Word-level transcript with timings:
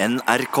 NRK. 0.00 0.56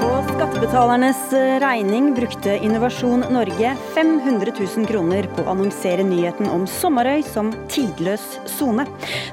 På 0.00 0.24
skattebetalernes 0.28 1.32
regning 1.60 2.14
brukte 2.14 2.56
Innovasjon 2.56 3.20
Norge 3.30 3.76
500 3.94 4.52
000 4.76 4.86
kroner 4.86 5.22
på 5.22 5.46
å 5.46 5.54
annonsere 5.54 6.04
nyheten 6.04 6.52
om 6.52 6.68
Sommerøy 6.68 7.24
som 7.24 7.48
tidløs 7.72 8.28
sone. 8.44 8.84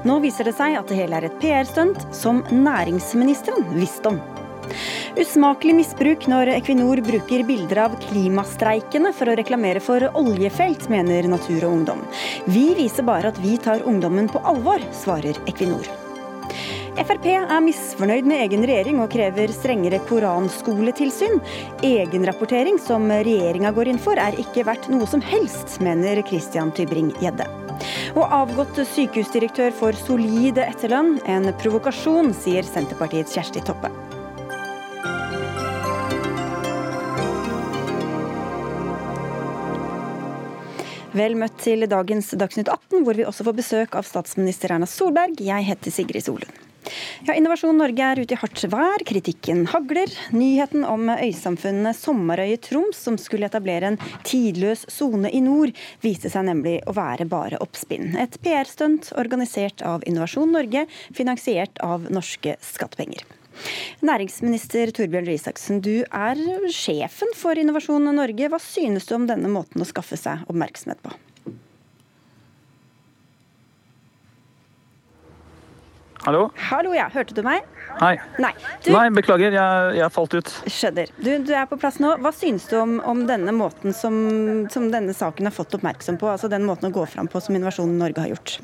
Nå 0.08 0.18
viser 0.24 0.48
det 0.48 0.56
seg 0.56 0.80
at 0.80 0.88
det 0.88 1.02
hele 1.02 1.20
er 1.20 1.28
et 1.28 1.40
PR-stunt 1.44 2.08
som 2.16 2.40
næringsministeren 2.48 3.74
visste 3.76 4.16
om. 4.16 4.37
Usmakelig 5.16 5.74
misbruk 5.78 6.26
når 6.28 6.50
Equinor 6.58 7.00
bruker 7.04 7.44
bilder 7.48 7.84
av 7.86 7.94
klimastreikene 8.02 9.14
for 9.16 9.30
å 9.30 9.36
reklamere 9.38 9.80
for 9.80 10.04
oljefelt, 10.18 10.88
mener 10.92 11.30
Natur 11.30 11.62
og 11.62 11.78
Ungdom. 11.78 12.02
Vi 12.50 12.72
viser 12.76 13.06
bare 13.08 13.32
at 13.32 13.40
vi 13.40 13.56
tar 13.62 13.86
ungdommen 13.88 14.28
på 14.28 14.42
alvor, 14.44 14.84
svarer 14.92 15.38
Equinor. 15.48 15.88
Frp 16.98 17.28
er 17.30 17.60
misfornøyd 17.62 18.26
med 18.26 18.42
egen 18.42 18.64
regjering 18.66 18.98
og 18.98 19.12
krever 19.12 19.52
strengere 19.54 20.00
koranskoletilsyn. 20.08 21.38
Egenrapportering, 21.86 22.80
som 22.82 23.06
regjeringa 23.12 23.70
går 23.76 23.92
inn 23.92 24.02
for, 24.02 24.18
er 24.18 24.34
ikke 24.42 24.66
verdt 24.66 24.90
noe 24.90 25.06
som 25.06 25.22
helst, 25.22 25.78
mener 25.84 26.18
Christian 26.26 26.74
Tybring-Gjedde. 26.74 27.46
Og 28.18 28.26
avgått 28.26 28.82
sykehusdirektør 28.96 29.70
får 29.78 30.02
solide 30.02 30.66
etterlønn. 30.66 31.20
En 31.30 31.52
provokasjon, 31.62 32.34
sier 32.34 32.66
Senterpartiets 32.66 33.38
Kjersti 33.38 33.62
Toppe. 33.62 34.07
Vel 41.16 41.38
møtt 41.40 41.56
til 41.64 41.86
dagens 41.88 42.34
Dagsnytt 42.36 42.68
18, 42.68 43.00
hvor 43.06 43.16
vi 43.16 43.24
også 43.24 43.46
får 43.46 43.54
besøk 43.56 43.94
av 43.96 44.04
statsminister 44.04 44.74
Erna 44.74 44.88
Solberg. 44.88 45.38
Jeg 45.40 45.64
heter 45.64 45.94
Sigrid 45.94 46.26
Solund. 46.26 46.64
Ja, 47.24 47.32
Innovasjon 47.32 47.76
Norge 47.80 48.04
er 48.04 48.20
ute 48.20 48.36
i 48.36 48.38
hardt 48.40 48.62
vær, 48.72 49.04
kritikken 49.08 49.64
hagler. 49.72 50.12
Nyheten 50.36 50.84
om 50.88 51.08
øysamfunnet 51.12 51.96
Sommerøy 51.96 52.54
i 52.54 52.60
Troms, 52.60 53.00
som 53.08 53.16
skulle 53.20 53.48
etablere 53.48 53.92
en 53.92 53.98
tidløs 54.28 54.84
sone 54.92 55.32
i 55.32 55.40
nord, 55.44 55.72
viste 56.04 56.32
seg 56.32 56.48
nemlig 56.48 56.78
å 56.88 56.96
være 56.96 57.28
bare 57.28 57.60
oppspinn. 57.64 58.12
Et 58.20 58.38
PR-stunt 58.44 59.12
organisert 59.20 59.84
av 59.84 60.04
Innovasjon 60.08 60.52
Norge, 60.56 60.86
finansiert 61.16 61.80
av 61.84 62.08
norske 62.12 62.56
skattepenger. 62.64 63.24
Næringsminister 64.04 64.92
Torbjørn 64.96 65.26
Røe 65.28 65.38
Isaksen, 65.38 65.80
du 65.84 66.04
er 66.04 66.42
sjefen 66.74 67.32
for 67.36 67.58
Innovasjon 67.58 68.10
Norge. 68.14 68.50
Hva 68.52 68.60
synes 68.62 69.08
du 69.08 69.16
om 69.18 69.26
denne 69.30 69.50
måten 69.52 69.82
å 69.82 69.88
skaffe 69.88 70.18
seg 70.20 70.44
oppmerksomhet 70.50 71.02
på? 71.04 71.14
Hallo? 76.26 76.48
Hallo, 76.68 76.90
ja. 76.96 77.06
Hørte 77.12 77.32
du 77.36 77.40
meg? 77.46 77.64
Hei. 78.00 78.16
Nei. 78.42 78.50
Du, 78.84 78.90
Nei, 78.92 79.04
beklager, 79.16 79.54
jeg, 79.54 79.92
jeg 79.96 80.12
falt 80.12 80.34
ut. 80.34 80.50
skjønner. 80.68 81.12
Du, 81.22 81.30
du 81.46 81.52
er 81.56 81.68
på 81.70 81.78
plass 81.80 82.00
nå. 82.02 82.10
Hva 82.20 82.32
synes 82.34 82.66
du 82.68 82.74
om, 82.80 82.98
om 83.06 83.22
denne 83.28 83.54
måten 83.54 83.94
som, 83.96 84.18
som 84.72 84.90
denne 84.92 85.14
saken 85.16 85.48
har 85.48 85.54
fått 85.54 85.78
oppmerksom 85.78 86.18
på? 86.20 86.28
Altså 86.28 86.50
den 86.52 86.66
måten 86.68 86.90
å 86.90 86.94
gå 86.94 87.06
fram 87.08 87.30
på 87.30 87.40
som 87.40 87.56
Innovasjon 87.56 87.94
Norge 88.02 88.26
har 88.26 88.34
gjort? 88.34 88.58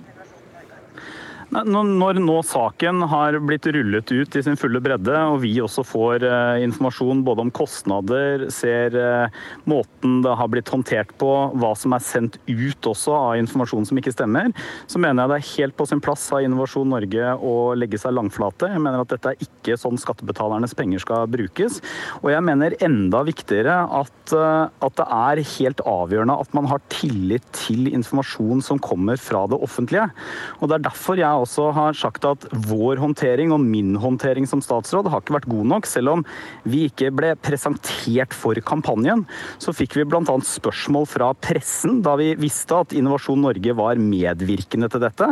Når 1.54 2.18
nå 2.18 2.34
saken 2.42 3.04
har 3.06 3.36
blitt 3.46 3.68
rullet 3.70 4.10
ut 4.10 4.36
i 4.36 4.40
sin 4.42 4.56
fulle 4.58 4.80
bredde, 4.82 5.14
og 5.30 5.36
vi 5.44 5.52
også 5.62 5.84
får 5.86 6.24
eh, 6.26 6.62
informasjon 6.64 7.20
både 7.26 7.44
om 7.44 7.52
kostnader, 7.54 8.48
ser 8.50 8.96
eh, 8.98 9.36
måten 9.70 10.16
det 10.24 10.32
har 10.34 10.50
blitt 10.50 10.72
håndtert 10.72 11.12
på, 11.20 11.30
hva 11.54 11.70
som 11.78 11.94
er 11.94 12.02
sendt 12.02 12.40
ut 12.48 12.88
også 12.90 13.14
av 13.14 13.38
informasjon 13.38 13.86
som 13.86 14.00
ikke 14.00 14.14
stemmer, 14.16 14.50
så 14.90 14.98
mener 14.98 15.22
jeg 15.22 15.30
det 15.30 15.36
er 15.36 15.52
helt 15.52 15.76
på 15.78 15.86
sin 15.86 16.02
plass 16.02 16.24
av 16.34 16.42
Innovasjon 16.42 16.90
Norge 16.90 17.36
å 17.38 17.54
legge 17.78 18.02
seg 18.02 18.16
langflate. 18.18 18.72
Jeg 18.74 18.82
mener 18.82 19.04
at 19.04 19.14
dette 19.14 19.36
er 19.36 19.46
ikke 19.46 19.78
sånn 19.78 20.00
skattebetalernes 20.00 20.74
penger 20.74 21.04
skal 21.06 21.30
brukes. 21.30 21.78
Og 22.24 22.32
jeg 22.34 22.42
mener 22.50 22.74
enda 22.82 23.22
viktigere 23.30 23.78
at, 24.00 24.34
eh, 24.34 24.74
at 24.88 24.98
det 24.98 25.08
er 25.20 25.44
helt 25.54 25.86
avgjørende 25.86 26.38
at 26.42 26.58
man 26.58 26.66
har 26.72 26.82
tillit 26.90 27.46
til 27.54 27.92
informasjon 27.92 28.64
som 28.64 28.82
kommer 28.82 29.22
fra 29.22 29.46
det 29.46 29.62
offentlige. 29.62 30.10
Og 30.58 30.66
det 30.66 30.80
er 30.80 30.86
derfor 30.90 31.22
jeg 31.22 31.43
også 31.44 31.70
har 31.76 31.96
sagt 31.98 32.26
at 32.28 32.46
vår 32.66 33.00
håndtering 33.02 33.52
og 33.54 33.62
min 33.62 33.94
håndtering 34.00 34.48
som 34.48 34.62
statsråd 34.64 35.10
har 35.12 35.22
ikke 35.22 35.36
vært 35.38 35.50
god 35.52 35.70
nok. 35.74 35.88
Selv 35.88 36.14
om 36.16 36.24
vi 36.68 36.86
ikke 36.88 37.12
ble 37.14 37.34
presentert 37.44 38.34
for 38.36 38.58
kampanjen, 38.64 39.24
så 39.62 39.74
fikk 39.76 39.98
vi 39.98 40.06
bl.a. 40.08 40.22
spørsmål 40.48 41.08
fra 41.10 41.30
pressen 41.44 42.00
da 42.04 42.16
vi 42.20 42.32
visste 42.40 42.80
at 42.84 42.94
Innovasjon 42.96 43.42
Norge 43.44 43.76
var 43.76 44.00
medvirkende 44.00 44.90
til 44.92 45.04
dette. 45.04 45.30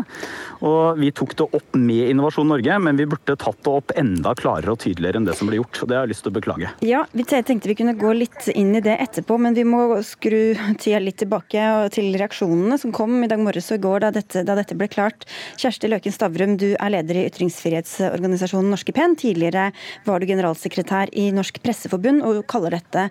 Og 0.63 1.01
vi 1.01 1.13
tok 1.15 1.37
det 1.39 1.49
opp 1.59 1.79
med 1.79 2.13
Innovasjon 2.13 2.51
Norge, 2.53 2.79
men 2.83 2.99
vi 3.01 3.09
burde 3.11 3.37
tatt 3.39 3.61
det 3.63 3.73
opp 3.73 3.95
enda 3.99 4.35
klarere 4.39 4.75
og 4.75 4.83
tydeligere 4.85 5.21
enn 5.21 5.29
det 5.29 5.37
som 5.39 5.51
ble 5.51 5.61
gjort. 5.61 5.83
Og 5.83 5.91
det 5.91 5.99
har 5.99 6.07
jeg 6.07 6.15
lyst 6.15 6.27
til 6.27 6.33
å 6.33 6.39
beklage. 6.39 6.73
Ja, 6.87 7.05
vi 7.13 7.27
tenkte 7.29 7.71
vi 7.71 7.79
kunne 7.79 7.97
gå 7.99 8.13
litt 8.17 8.49
inn 8.55 8.75
i 8.77 8.85
det 8.85 8.99
etterpå, 9.05 9.39
men 9.41 9.57
vi 9.57 9.65
må 9.69 9.85
skru 10.07 10.55
tida 10.81 11.01
litt 11.03 11.21
tilbake 11.23 11.67
til 11.95 12.13
reaksjonene 12.19 12.79
som 12.81 12.95
kom 12.95 13.21
i 13.23 13.31
dag 13.31 13.41
morges 13.43 13.71
og 13.73 13.81
i 13.81 13.85
går 13.87 14.07
da 14.07 14.13
dette, 14.15 14.45
da 14.47 14.57
dette 14.59 14.77
ble 14.79 14.89
klart. 14.93 15.27
Kjersti 15.61 15.91
Løken 16.03 16.15
Stavrum, 16.17 16.57
du 16.59 16.73
er 16.75 16.91
leder 16.91 17.15
i 17.15 17.29
ytringsfrihetsorganisasjonen 17.29 18.73
Norske 18.75 18.91
Pen. 18.91 19.13
Tidligere 19.15 19.69
var 20.03 20.19
du 20.19 20.27
generalsekretær 20.27 21.13
i 21.15 21.29
Norsk 21.31 21.61
Presseforbund 21.63 22.25
og 22.27 22.41
kaller 22.51 22.75
dette 22.75 23.05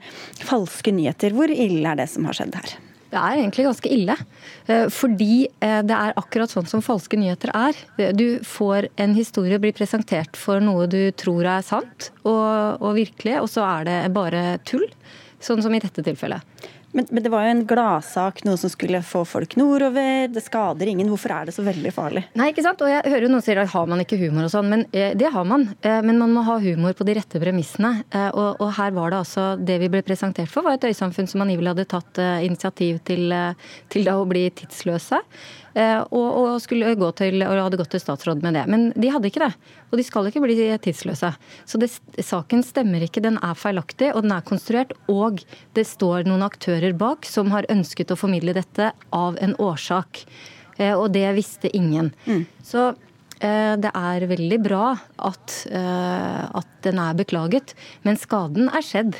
falske 0.43 0.91
nyheter. 0.91 1.31
Hvor 1.31 1.47
ille 1.47 1.87
er 1.87 2.01
det 2.01 2.09
som 2.11 2.27
har 2.27 2.35
skjedd 2.35 2.57
her? 2.59 2.73
Det 3.13 3.21
er 3.21 3.37
egentlig 3.37 3.63
ganske 3.69 3.93
ille. 3.95 4.17
Eh, 4.67 4.89
Fordi 4.91 5.37
eh, 5.47 5.77
det 5.87 6.01
er 6.01 6.19
akkurat 6.19 6.51
sånn 6.51 6.67
som 6.67 6.83
falske 6.83 7.15
nyheter 7.15 7.55
er. 7.55 7.79
Du 8.11 8.43
får 8.43 8.89
en 8.99 9.15
historie 9.15 9.61
blir 9.63 9.77
presentert 9.77 10.35
for 10.35 10.59
noe 10.59 10.91
du 10.91 11.13
tror 11.15 11.47
er 11.47 11.63
sant 11.63 12.11
og, 12.25 12.83
og 12.83 12.91
virkelig, 12.99 13.39
og 13.39 13.47
så 13.55 13.63
er 13.69 13.87
det 13.87 13.99
bare 14.19 14.45
tull. 14.67 14.83
Sånn 15.39 15.63
som 15.63 15.71
i 15.71 15.79
dette 15.79 16.03
tilfellet. 16.03 16.43
Men, 16.91 17.07
men 17.09 17.23
det 17.23 17.31
var 17.31 17.45
jo 17.45 17.53
en 17.53 17.63
gladsak, 17.67 18.43
noe 18.47 18.59
som 18.59 18.71
skulle 18.71 18.99
få 19.05 19.23
folk 19.27 19.55
nordover. 19.59 20.27
Det 20.31 20.43
skader 20.43 20.91
ingen. 20.91 21.09
Hvorfor 21.11 21.33
er 21.35 21.47
det 21.47 21.55
så 21.55 21.63
veldig 21.65 21.93
farlig? 21.95 22.25
Nei, 22.39 22.49
ikke 22.51 22.65
sant? 22.65 22.81
Og 22.83 22.91
jeg 22.91 23.05
hører 23.05 23.27
jo 23.27 23.31
noen 23.31 23.45
sier 23.45 23.61
at 23.61 23.71
har 23.71 23.87
man 23.89 24.03
ikke 24.03 24.19
humor 24.21 24.47
og 24.47 24.53
sånn, 24.53 24.69
men 24.71 24.85
eh, 24.91 25.15
det 25.17 25.31
har 25.31 25.47
man. 25.47 25.69
Eh, 25.79 26.01
men 26.05 26.19
man 26.19 26.35
må 26.35 26.43
ha 26.47 26.57
humor 26.63 26.95
på 26.97 27.07
de 27.07 27.15
rette 27.17 27.41
premissene. 27.41 27.93
Eh, 28.09 28.29
og, 28.29 28.59
og 28.59 28.75
her 28.77 28.91
var 28.97 29.13
det 29.13 29.21
altså 29.21 29.47
Det 29.61 29.77
vi 29.81 29.89
ble 29.93 30.03
presentert 30.05 30.51
for, 30.51 30.67
var 30.67 30.77
et 30.77 30.89
øysamfunn 30.91 31.29
som 31.31 31.43
angivelig 31.45 31.73
hadde 31.73 31.89
tatt 31.95 32.21
eh, 32.21 32.45
initiativ 32.47 33.01
til, 33.07 33.31
eh, 33.35 33.73
til 33.91 34.07
da 34.07 34.17
å 34.19 34.27
bli 34.29 34.47
tidsløse. 34.61 35.21
Eh, 35.73 35.99
og, 36.11 36.27
og, 36.35 36.55
skulle 36.63 36.91
gå 36.99 37.09
til, 37.15 37.41
og 37.45 37.59
hadde 37.65 37.79
gått 37.79 37.93
til 37.95 38.03
statsråd 38.03 38.43
med 38.43 38.57
det. 38.57 38.65
Men 38.71 38.89
de 38.95 39.11
hadde 39.13 39.29
ikke 39.29 39.43
det. 39.45 39.51
Og 39.89 39.99
de 39.99 40.05
skal 40.07 40.27
ikke 40.27 40.43
bli 40.43 40.57
tidsløse. 40.83 41.31
Så 41.65 41.81
det, 41.81 41.91
saken 42.19 42.63
stemmer 42.67 43.03
ikke. 43.05 43.23
Den 43.23 43.39
er 43.43 43.57
feilaktig, 43.57 44.11
og 44.15 44.25
den 44.25 44.35
er 44.35 44.47
konstruert. 44.47 44.93
Og 45.11 45.43
det 45.77 45.87
står 45.87 46.27
noen 46.29 46.43
aktører 46.47 46.95
bak 46.97 47.27
som 47.29 47.53
har 47.55 47.69
ønsket 47.71 48.11
å 48.11 48.19
formidle 48.19 48.55
dette 48.57 48.91
av 49.15 49.39
en 49.43 49.55
årsak. 49.61 50.25
Eh, 50.77 50.93
og 50.95 51.11
det 51.15 51.27
visste 51.39 51.71
ingen. 51.77 52.11
Mm. 52.27 52.43
Så 52.67 52.89
eh, 53.39 53.75
det 53.79 53.93
er 53.95 54.29
veldig 54.31 54.61
bra 54.67 54.85
at, 55.31 55.59
at 55.71 56.71
den 56.83 56.99
er 56.99 57.15
beklaget, 57.17 57.75
men 58.03 58.19
skaden 58.19 58.71
er 58.71 58.83
skjedd. 58.85 59.15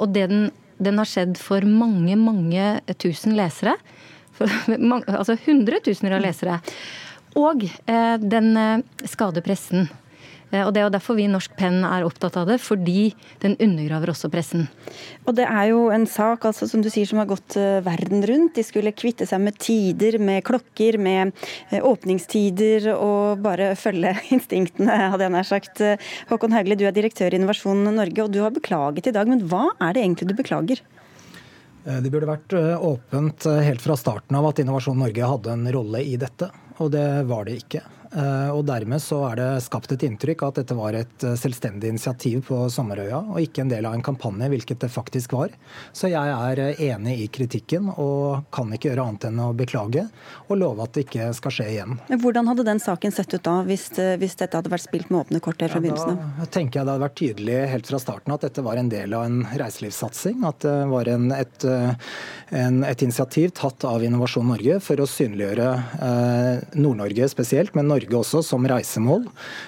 Og 0.00 0.08
den, 0.10 0.48
den 0.80 0.98
har 0.98 1.06
skjedd 1.06 1.36
for 1.38 1.62
mange, 1.68 2.16
mange 2.18 2.96
tusen 2.98 3.36
lesere 3.38 3.76
altså 5.18 5.38
hundretusener 5.46 6.18
av 6.18 6.24
lesere. 6.24 6.60
Og 7.38 7.64
eh, 7.64 8.18
den 8.18 8.52
eh, 8.56 8.84
skader 9.08 9.44
pressen. 9.44 9.88
Eh, 10.50 10.64
og 10.64 10.72
Det 10.72 10.80
er 10.80 10.86
jo 10.86 10.94
derfor 10.94 11.18
vi 11.18 11.26
i 11.26 11.30
Norsk 11.30 11.52
Penn 11.58 11.82
er 11.86 12.06
opptatt 12.06 12.38
av 12.40 12.48
det, 12.48 12.56
fordi 12.64 13.12
den 13.42 13.56
undergraver 13.60 14.14
også 14.14 14.30
pressen. 14.32 14.66
Og 15.26 15.36
Det 15.36 15.44
er 15.44 15.68
jo 15.70 15.84
en 15.94 16.06
sak 16.08 16.46
altså, 16.48 16.68
som 16.70 16.82
du 16.82 16.88
sier, 16.90 17.06
som 17.06 17.20
har 17.20 17.28
gått 17.28 17.58
verden 17.84 18.24
rundt. 18.26 18.56
De 18.56 18.64
skulle 18.64 18.94
kvitte 18.96 19.28
seg 19.28 19.42
med 19.44 19.58
tider, 19.60 20.18
med 20.18 20.42
klokker, 20.48 20.98
med 20.98 21.34
åpningstider 21.70 22.90
og 22.96 23.44
bare 23.44 23.74
følge 23.78 24.16
instinktene, 24.34 25.12
hadde 25.12 25.28
jeg 25.28 25.36
nær 25.36 25.50
sagt. 25.52 25.84
Håkon 26.32 26.56
Hauglie, 26.56 26.80
du 26.80 26.88
er 26.88 26.96
direktør 26.96 27.34
i 27.34 27.42
Innovasjon 27.42 27.84
Norge, 27.92 28.24
og 28.24 28.32
du 28.32 28.40
har 28.42 28.54
beklaget 28.56 29.12
i 29.12 29.14
dag. 29.14 29.28
Men 29.28 29.44
hva 29.50 29.68
er 29.76 29.94
det 29.94 30.06
egentlig 30.06 30.32
du 30.32 30.38
beklager? 30.40 30.82
Det 31.88 32.10
burde 32.12 32.28
vært 32.28 32.52
åpent 32.84 33.46
helt 33.64 33.80
fra 33.80 33.94
starten 33.96 34.36
av 34.36 34.50
at 34.50 34.58
Innovasjon 34.60 34.98
Norge 35.00 35.30
hadde 35.30 35.54
en 35.54 35.70
rolle 35.72 36.02
i 36.04 36.18
dette, 36.20 36.50
og 36.84 36.90
det 36.92 37.06
var 37.30 37.48
det 37.48 37.54
ikke. 37.62 37.80
Eh, 38.08 38.50
og 38.54 38.62
dermed 38.68 39.02
så 39.04 39.18
er 39.28 39.36
det 39.36 39.48
skapt 39.66 39.92
et 39.92 40.04
inntrykk 40.06 40.46
at 40.46 40.60
dette 40.62 40.76
var 40.76 40.96
et 40.96 41.24
eh, 41.26 41.36
selvstendig 41.36 41.90
initiativ 41.92 42.40
på 42.48 42.60
Sommerøya, 42.72 43.20
og 43.34 43.40
ikke 43.42 43.64
en 43.64 43.72
del 43.72 43.84
av 43.84 43.96
en 43.96 44.04
kampanje, 44.04 44.48
hvilket 44.48 44.80
det 44.84 44.88
faktisk 44.92 45.34
var. 45.36 45.52
Så 45.92 46.08
jeg 46.08 46.32
er 46.32 46.62
eh, 46.64 46.80
enig 46.88 47.18
i 47.24 47.28
kritikken 47.32 47.90
og 47.92 48.48
kan 48.54 48.72
ikke 48.72 48.90
gjøre 48.90 49.04
annet 49.04 49.28
enn 49.28 49.42
å 49.44 49.50
beklage 49.56 50.06
og 50.48 50.56
love 50.56 50.84
at 50.86 50.96
det 50.96 51.04
ikke 51.04 51.28
skal 51.36 51.54
skje 51.58 51.68
igjen. 51.74 51.98
Men 52.08 52.22
Hvordan 52.22 52.48
hadde 52.48 52.64
den 52.70 52.80
saken 52.80 53.12
sett 53.14 53.34
ut 53.34 53.44
da, 53.44 53.58
hvis, 53.68 53.90
hvis 54.20 54.38
dette 54.40 54.56
hadde 54.56 54.72
vært 54.72 54.86
spilt 54.86 55.12
med 55.12 55.26
åpne 55.26 55.42
kort 55.44 55.60
her 55.60 55.72
fra 55.72 55.82
begynnelsen 55.84 56.16
av? 56.16 56.32
Da 56.40 56.48
tenker 56.58 56.80
jeg 56.80 56.88
det 56.88 56.94
hadde 56.94 57.04
vært 57.04 57.18
tydelig 57.20 57.58
helt 57.74 57.92
fra 57.92 58.00
starten 58.02 58.36
at 58.36 58.46
dette 58.46 58.64
var 58.64 58.80
en 58.80 58.92
del 58.92 59.16
av 59.16 59.26
en 59.28 59.42
reiselivssatsing. 59.52 60.40
At 60.48 60.64
det 60.64 60.76
var 60.88 61.12
en, 61.12 61.28
et, 61.36 61.68
en, 62.56 62.80
et 62.88 63.04
initiativ 63.04 63.52
tatt 63.58 63.84
av 63.88 64.04
Innovasjon 64.04 64.48
Norge 64.48 64.78
for 64.84 65.00
å 65.02 65.08
synliggjøre 65.08 65.68
Nord-Norge 66.78 67.28
spesielt, 67.30 67.74
men 67.76 67.90
Norge 67.90 67.97
også 68.06 68.42
som 68.46 68.66
reisemål. 68.68 69.26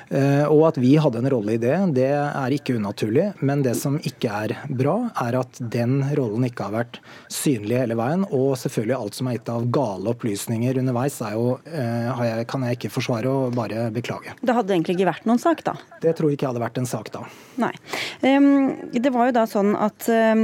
Eh, 0.09 0.45
og 0.47 0.69
at 0.69 0.81
vi 0.81 0.95
hadde 1.01 1.23
en 1.23 1.31
rolle 1.33 1.57
i 1.57 1.61
det, 1.63 1.75
det 1.97 2.11
er 2.13 2.55
ikke 2.55 2.77
unaturlig. 2.79 3.31
Men 3.41 3.65
det 3.67 3.75
som 3.81 3.99
ikke 3.99 4.31
er 4.31 4.55
bra, 4.69 5.11
er 5.25 5.41
at 5.41 5.61
den 5.73 6.01
rollen 6.19 6.47
ikke 6.49 6.69
har 6.69 6.77
vært 6.77 7.01
synlig 7.33 7.81
hele 7.83 7.99
veien. 7.99 8.27
Og 8.31 8.55
selvfølgelig 8.61 8.99
alt 8.99 9.19
som 9.19 9.31
er 9.31 9.39
gitt 9.39 9.53
av 9.53 9.67
gale 9.75 10.15
opplysninger 10.15 10.81
underveis, 10.83 11.19
er 11.25 11.37
jo, 11.37 11.59
jeg, 11.67 12.47
kan 12.51 12.67
jeg 12.67 12.79
ikke 12.79 12.93
forsvare 12.95 13.31
og 13.31 13.57
bare 13.59 13.89
beklage. 13.95 14.37
Det 14.45 14.57
hadde 14.57 14.77
egentlig 14.77 14.99
ikke 14.99 15.11
vært 15.11 15.29
noen 15.29 15.43
sak, 15.43 15.65
da? 15.67 15.77
Det 16.05 16.15
tror 16.19 16.31
jeg 16.31 16.39
ikke 16.39 16.53
hadde 16.53 16.63
vært 16.63 16.81
en 16.81 16.89
sak 16.89 17.11
da. 17.15 17.25
Nei. 17.61 17.73
Det 18.21 19.13
var 19.13 19.31
jo 19.31 19.37
da 19.37 19.47
sånn 19.51 19.75
at 19.79 20.11
Eh, 20.11 20.35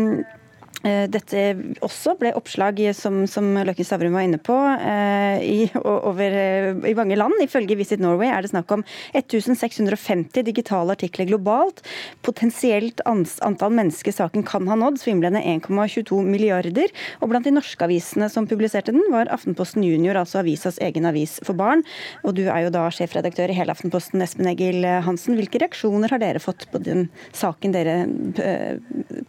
dette 0.86 1.40
også 1.84 2.14
ble 2.20 2.30
oppslag, 2.36 2.78
som, 2.96 3.24
som 3.30 3.48
Løkken 3.66 3.86
Stavrum 3.86 4.14
var 4.16 4.26
inne 4.26 4.38
på, 4.42 4.54
eh, 4.54 5.42
i, 5.42 5.58
over, 5.82 6.36
eh, 6.36 6.70
i 6.90 6.94
mange 6.96 7.16
land. 7.18 7.34
Ifølge 7.42 7.76
Visit 7.78 8.02
Norway 8.02 8.30
er 8.32 8.44
det 8.44 8.52
snakk 8.52 8.70
om 8.74 8.84
1650 9.16 10.46
digitale 10.46 10.96
artikler 10.96 11.28
globalt. 11.30 11.82
Potensielt 12.26 13.02
antall 13.06 13.74
mennesker 13.76 14.14
saken 14.14 14.46
kan 14.46 14.68
ha 14.70 14.78
nådd, 14.78 15.00
svimlende 15.02 15.42
1,22 15.42 16.22
milliarder. 16.26 16.92
Og 17.20 17.32
blant 17.32 17.46
de 17.46 17.54
norske 17.56 17.86
avisene 17.86 18.30
som 18.32 18.48
publiserte 18.48 18.94
den, 18.94 19.04
var 19.12 19.30
Aftenposten 19.34 19.84
Junior, 19.86 20.18
altså 20.20 20.42
avisas 20.42 20.80
egen 20.82 21.08
avis 21.08 21.38
for 21.46 21.58
barn. 21.58 21.84
Og 22.24 22.36
du 22.38 22.46
er 22.46 22.66
jo 22.66 22.74
da 22.74 22.86
sjefredaktør 22.94 23.52
i 23.52 23.58
hele 23.58 23.74
Aftenposten, 23.74 24.22
Espen 24.24 24.50
Egil 24.52 24.86
Hansen. 25.06 25.38
Hvilke 25.38 25.62
reaksjoner 25.62 26.12
har 26.12 26.22
dere 26.22 26.42
fått 26.42 26.68
på 26.72 26.82
den 26.82 27.08
saken 27.36 27.74
dere 27.76 27.98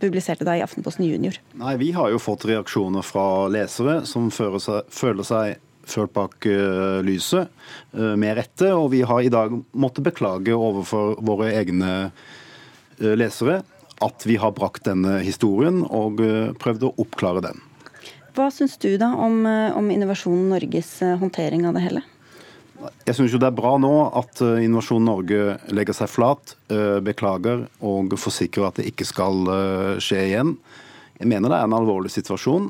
publiserte 0.02 0.48
da 0.48 0.58
i 0.58 0.66
Aftenposten 0.66 1.08
Junior? 1.08 1.38
Nei, 1.54 1.78
Vi 1.78 1.92
har 1.92 2.12
jo 2.12 2.20
fått 2.20 2.46
reaksjoner 2.46 3.06
fra 3.06 3.48
lesere 3.48 4.02
som 4.06 4.28
seg, 4.34 4.60
føler 4.90 5.26
seg 5.28 5.56
ført 5.88 6.14
bak 6.16 6.46
uh, 6.46 7.00
lyset, 7.06 7.48
uh, 7.96 8.16
med 8.20 8.38
rette. 8.40 8.72
Og 8.76 8.92
vi 8.94 9.04
har 9.08 9.24
i 9.24 9.32
dag 9.34 9.56
måttet 9.72 10.06
beklage 10.08 10.56
overfor 10.56 11.18
våre 11.26 11.52
egne 11.56 11.94
uh, 12.08 13.14
lesere 13.18 13.62
at 14.04 14.28
vi 14.30 14.36
har 14.38 14.54
brakt 14.54 14.86
denne 14.86 15.16
historien 15.26 15.80
og 15.82 16.20
prøvd 16.62 16.84
å 16.86 16.92
oppklare 17.02 17.42
den. 17.42 17.64
Hva 18.38 18.52
syns 18.54 18.76
du 18.78 18.92
da 19.02 19.08
om, 19.18 19.40
om 19.50 19.88
Innovasjon 19.90 20.44
Norges 20.52 21.00
håndtering 21.18 21.66
av 21.66 21.74
det 21.74 21.82
hele? 21.82 22.04
Jeg 23.08 23.18
syns 23.18 23.34
det 23.34 23.48
er 23.50 23.56
bra 23.58 23.72
nå 23.82 23.90
at 24.22 24.38
Innovasjon 24.62 25.02
Norge 25.02 25.56
legger 25.74 25.98
seg 25.98 26.12
flat, 26.14 26.54
beklager 27.02 27.64
og 27.82 28.14
forsikrer 28.22 28.68
at 28.68 28.78
det 28.78 28.86
ikke 28.92 29.10
skal 29.10 29.50
skje 29.98 30.22
igjen. 30.28 30.54
Jeg 31.18 31.30
mener 31.30 31.50
det 31.52 31.60
er 31.60 31.70
en 31.70 31.78
alvorlig 31.78 32.12
situasjon. 32.14 32.70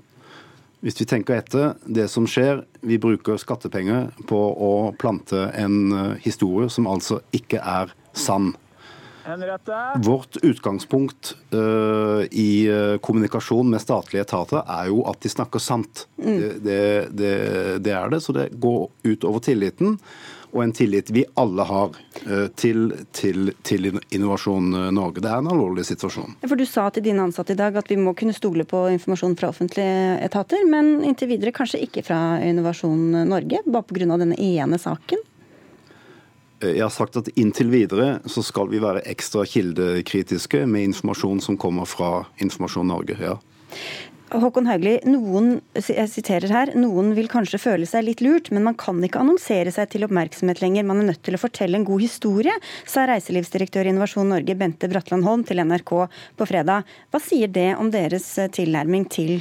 Hvis 0.85 0.99
vi 1.01 1.07
tenker 1.09 1.39
etter, 1.39 1.73
det 1.83 2.05
som 2.11 2.27
skjer, 2.29 2.61
vi 2.85 2.99
bruker 3.01 3.39
skattepenger 3.41 4.11
på 4.29 4.37
å 4.37 4.71
plante 4.99 5.47
en 5.57 5.77
eh, 5.89 6.15
historie 6.21 6.69
som 6.69 6.89
altså 6.89 7.19
ikke 7.35 7.59
er 7.59 7.93
sann. 8.13 8.53
Vårt 10.05 10.37
utgangspunkt 10.39 11.33
uh, 11.51 12.23
i 12.31 12.63
uh, 12.71 12.95
kommunikasjon 13.03 13.67
med 13.67 13.83
statlige 13.83 14.23
etater 14.23 14.61
er 14.63 14.87
jo 14.87 15.01
at 15.11 15.19
de 15.19 15.31
snakker 15.33 15.59
sant. 15.59 16.05
Mm. 16.15 16.37
Det, 16.39 16.51
det, 16.63 16.77
det, 17.11 17.33
det, 17.83 17.91
er 17.91 18.13
det, 18.13 18.21
så 18.23 18.31
det 18.37 18.45
går 18.55 18.85
ut 19.03 19.27
over 19.27 19.43
tilliten 19.43 19.97
og 20.57 20.63
en 20.63 20.73
tillit 20.73 21.11
vi 21.13 21.21
alle 21.37 21.63
har 21.69 21.95
eh, 22.25 22.47
til, 22.57 22.89
til, 23.13 23.53
til, 23.61 23.91
Innovasjon 24.09 24.73
Norge. 24.95 25.21
Det 25.21 25.29
er 25.29 25.43
en 25.43 25.51
alvorlig 25.53 25.85
situasjon. 25.85 26.37
For 26.47 26.57
Du 26.57 26.65
sa 26.65 26.87
til 26.89 27.05
dine 27.05 27.21
ansatte 27.27 27.53
i 27.53 27.59
dag 27.59 27.77
at 27.77 27.91
vi 27.91 27.99
må 28.01 28.15
kunne 28.17 28.35
stole 28.35 28.65
på 28.65 28.87
informasjon 28.95 29.37
fra 29.37 29.51
offentlige 29.53 30.17
etater, 30.25 30.65
men 30.65 31.05
inntil 31.05 31.29
videre 31.35 31.53
kanskje 31.55 31.83
ikke 31.85 32.03
fra 32.09 32.19
Innovasjon 32.41 33.27
Norge, 33.29 33.61
bare 33.67 33.85
pga. 33.85 34.17
denne 34.17 34.39
ene 34.41 34.81
saken? 34.81 35.21
Eh, 36.59 36.73
jeg 36.73 36.83
har 36.83 36.93
sagt 36.93 37.17
at 37.21 37.29
inntil 37.37 37.69
videre 37.73 38.17
så 38.25 38.43
skal 38.45 38.71
vi 38.71 38.81
være 38.81 39.05
ekstra 39.05 39.45
kildekritiske 39.45 40.65
med 40.65 40.89
informasjon 40.91 41.43
som 41.43 41.57
kommer 41.57 41.85
fra 41.85 42.25
Informasjon 42.41 42.87
Norge. 42.87 43.17
ja. 43.21 43.37
Håkon 44.27 44.65
Haugli, 44.67 44.97
noen, 45.07 45.61
jeg 45.79 46.09
siterer 46.11 46.51
her, 46.51 46.71
noen 46.75 47.13
vil 47.15 47.29
kanskje 47.31 47.61
føle 47.63 47.87
seg 47.87 48.03
litt 48.03 48.23
lurt, 48.25 48.49
men 48.51 48.65
man 48.65 48.75
kan 48.75 48.99
ikke 49.03 49.21
annonsere 49.23 49.71
seg 49.71 49.87
til 49.93 50.03
oppmerksomhet 50.03 50.59
lenger. 50.59 50.83
Man 50.89 50.99
er 50.99 51.09
nødt 51.13 51.23
til 51.23 51.37
å 51.37 51.39
fortelle 51.39 51.79
en 51.79 51.87
god 51.87 52.03
historie, 52.03 52.57
sa 52.83 53.07
reiselivsdirektør 53.07 53.87
i 53.87 53.93
Innovasjon 53.95 54.27
Norge 54.33 54.57
Bente 54.59 54.91
Bratland 54.91 55.23
Holm 55.27 55.47
til 55.47 55.63
NRK 55.63 55.95
på 56.35 56.49
fredag. 56.49 56.83
Hva 57.07 57.23
sier 57.23 57.47
det 57.47 57.69
om 57.79 57.91
deres 57.93 58.27
tilnærming 58.57 59.07
til 59.15 59.37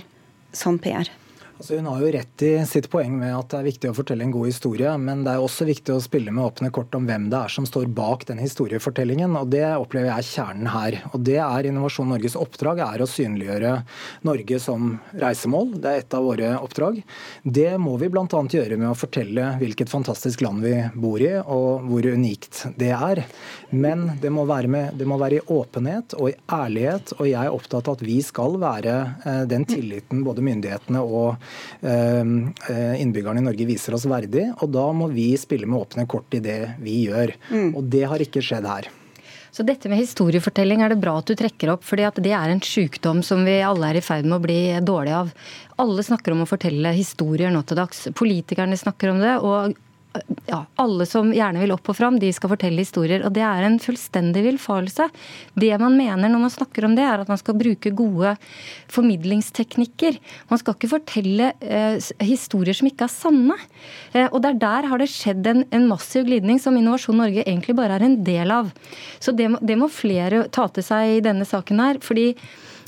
sånn 0.54 0.78
PR? 0.78 1.10
Altså 1.56 1.79
hun 1.79 1.87
har 1.88 2.03
jo 2.05 2.08
rett 2.12 2.43
i 2.44 2.50
sitt 2.69 2.87
poeng 2.93 3.14
med 3.17 3.32
at 3.32 3.49
det 3.49 3.56
er 3.56 3.67
viktig 3.70 3.88
å 3.88 3.97
fortelle 3.97 4.26
en 4.26 4.32
god 4.35 4.50
historie, 4.50 4.91
men 5.00 5.23
det 5.25 5.32
er 5.32 5.41
også 5.41 5.64
viktig 5.64 5.94
å 5.94 6.03
spille 6.05 6.32
med 6.35 6.44
åpne 6.44 6.69
kort 6.75 6.93
om 6.99 7.06
hvem 7.08 7.31
det 7.32 7.38
er 7.38 7.53
som 7.55 7.64
står 7.64 7.87
bak 7.97 8.26
den 8.29 8.43
historiefortellingen. 8.43 9.32
og 9.41 9.49
Det 9.55 9.64
opplever 9.64 10.11
jeg 10.11 10.20
er 10.20 10.29
kjernen 10.29 10.69
her. 10.69 10.97
Og 11.17 11.23
det 11.25 11.38
er 11.41 11.69
Innovasjon 11.70 12.12
Norges 12.12 12.37
oppdrag 12.37 12.82
er 12.85 13.00
å 13.00 13.08
synliggjøre 13.08 13.70
Norge 14.29 14.58
som 14.61 14.99
reisemål. 15.17 15.73
Det 15.81 15.94
er 15.94 16.03
et 16.03 16.19
av 16.19 16.26
våre 16.29 16.50
oppdrag. 16.61 17.00
Det 17.41 17.70
må 17.81 17.97
vi 18.05 18.12
bl.a. 18.12 18.26
gjøre 18.29 18.76
med 18.76 18.91
å 18.91 18.99
fortelle 18.99 19.49
hvilket 19.56 19.93
fantastisk 19.93 20.44
land 20.44 20.61
vi 20.67 20.75
bor 20.93 21.25
i, 21.25 21.32
og 21.41 21.88
hvor 21.88 22.11
unikt 22.12 22.67
det 22.76 22.93
er. 22.93 23.25
Men 23.73 24.11
det 24.20 24.29
må 24.29 24.44
være, 24.44 24.69
med, 24.76 25.00
det 25.00 25.08
må 25.08 25.17
være 25.25 25.41
i 25.41 25.47
åpenhet 25.56 26.19
og 26.20 26.35
i 26.35 26.37
ærlighet, 26.53 27.17
og 27.17 27.25
jeg 27.32 27.41
er 27.41 27.56
opptatt 27.56 27.88
av 27.88 27.97
at 27.97 28.05
vi 28.05 28.20
skal 28.20 28.61
være 28.61 29.00
eh, 29.25 29.43
den 29.49 29.64
tilliten 29.64 30.20
både 30.26 30.44
myndighetene 30.44 31.00
og 31.00 31.45
innbyggerne 31.82 33.43
i 33.43 33.46
Norge 33.46 33.66
viser 33.69 33.96
oss 33.96 34.06
verdig. 34.10 34.48
Og 34.60 34.70
da 34.75 34.87
må 34.96 35.10
vi 35.12 35.32
spille 35.40 35.69
med 35.69 35.81
åpne 35.84 36.06
kort 36.10 36.34
i 36.37 36.43
det 36.44 36.60
vi 36.82 37.02
gjør. 37.06 37.34
Mm. 37.50 37.75
Og 37.76 37.82
det 37.93 38.06
har 38.10 38.22
ikke 38.22 38.44
skjedd 38.44 38.69
her. 38.69 38.88
Så 39.56 39.64
dette 39.64 39.88
med 39.88 40.02
historiefortelling 40.02 40.82
er 40.84 40.93
det 40.93 40.98
bra 41.00 41.14
at 41.16 41.31
du 41.31 41.32
trekker 41.38 41.70
opp, 41.72 41.84
fordi 41.87 42.04
det 42.20 42.34
er 42.37 42.50
en 42.52 42.60
sykdom 42.60 43.22
som 43.25 43.40
vi 43.46 43.54
alle 43.64 43.88
er 43.88 43.96
i 43.96 44.04
ferd 44.04 44.26
med 44.28 44.37
å 44.37 44.44
bli 44.44 44.58
dårlige 44.84 45.22
av. 45.22 45.31
Alle 45.81 46.04
snakker 46.04 46.34
om 46.34 46.43
å 46.44 46.48
fortelle 46.50 46.93
historier 46.93 47.48
nå 47.54 47.62
til 47.64 47.81
dags. 47.81 48.02
Politikerne 48.19 48.76
snakker 48.76 49.14
om 49.14 49.22
det, 49.25 49.38
og 49.40 49.72
ja, 50.48 50.60
alle 50.80 51.06
som 51.08 51.32
gjerne 51.34 51.60
vil 51.62 51.72
opp 51.74 51.90
og 51.90 51.96
fram, 51.98 52.18
de 52.20 52.30
skal 52.34 52.50
fortelle 52.52 52.82
historier. 52.82 53.24
Og 53.26 53.34
det 53.36 53.44
er 53.46 53.66
en 53.66 53.78
fullstendig 53.82 54.44
villfarelse. 54.46 55.08
Det 55.58 55.72
man 55.82 55.96
mener 55.98 56.30
når 56.32 56.44
man 56.46 56.54
snakker 56.54 56.86
om 56.88 56.96
det, 56.98 57.04
er 57.06 57.22
at 57.22 57.30
man 57.32 57.40
skal 57.40 57.58
bruke 57.58 57.92
gode 57.96 58.34
formidlingsteknikker. 58.92 60.18
Man 60.50 60.62
skal 60.62 60.76
ikke 60.76 60.92
fortelle 60.94 61.52
eh, 61.60 61.98
historier 62.26 62.76
som 62.76 62.90
ikke 62.90 63.08
er 63.08 63.14
sanne. 63.14 63.58
Eh, 64.12 64.28
og 64.30 64.40
der, 64.44 64.58
der 64.60 64.90
har 64.90 65.02
det 65.02 65.10
skjedd 65.12 65.46
en, 65.50 65.64
en, 65.70 65.88
massiv 65.90 66.26
glidning 66.26 66.60
som 66.62 66.76
Innovasjon 66.79 67.20
Norge 67.20 67.44
egentlig 67.46 67.76
bare 67.79 67.98
er 67.98 68.06
en 68.06 68.20
del 68.26 68.52
av. 68.55 68.72
Så 69.22 69.34
det, 69.36 69.50
det 69.62 69.79
må 69.79 69.91
flere 69.93 70.46
ta 70.52 70.69
til 70.72 70.86
seg 70.86 71.19
i 71.19 71.24
denne 71.24 71.46
saken 71.48 71.82
her. 71.82 72.00
fordi 72.02 72.32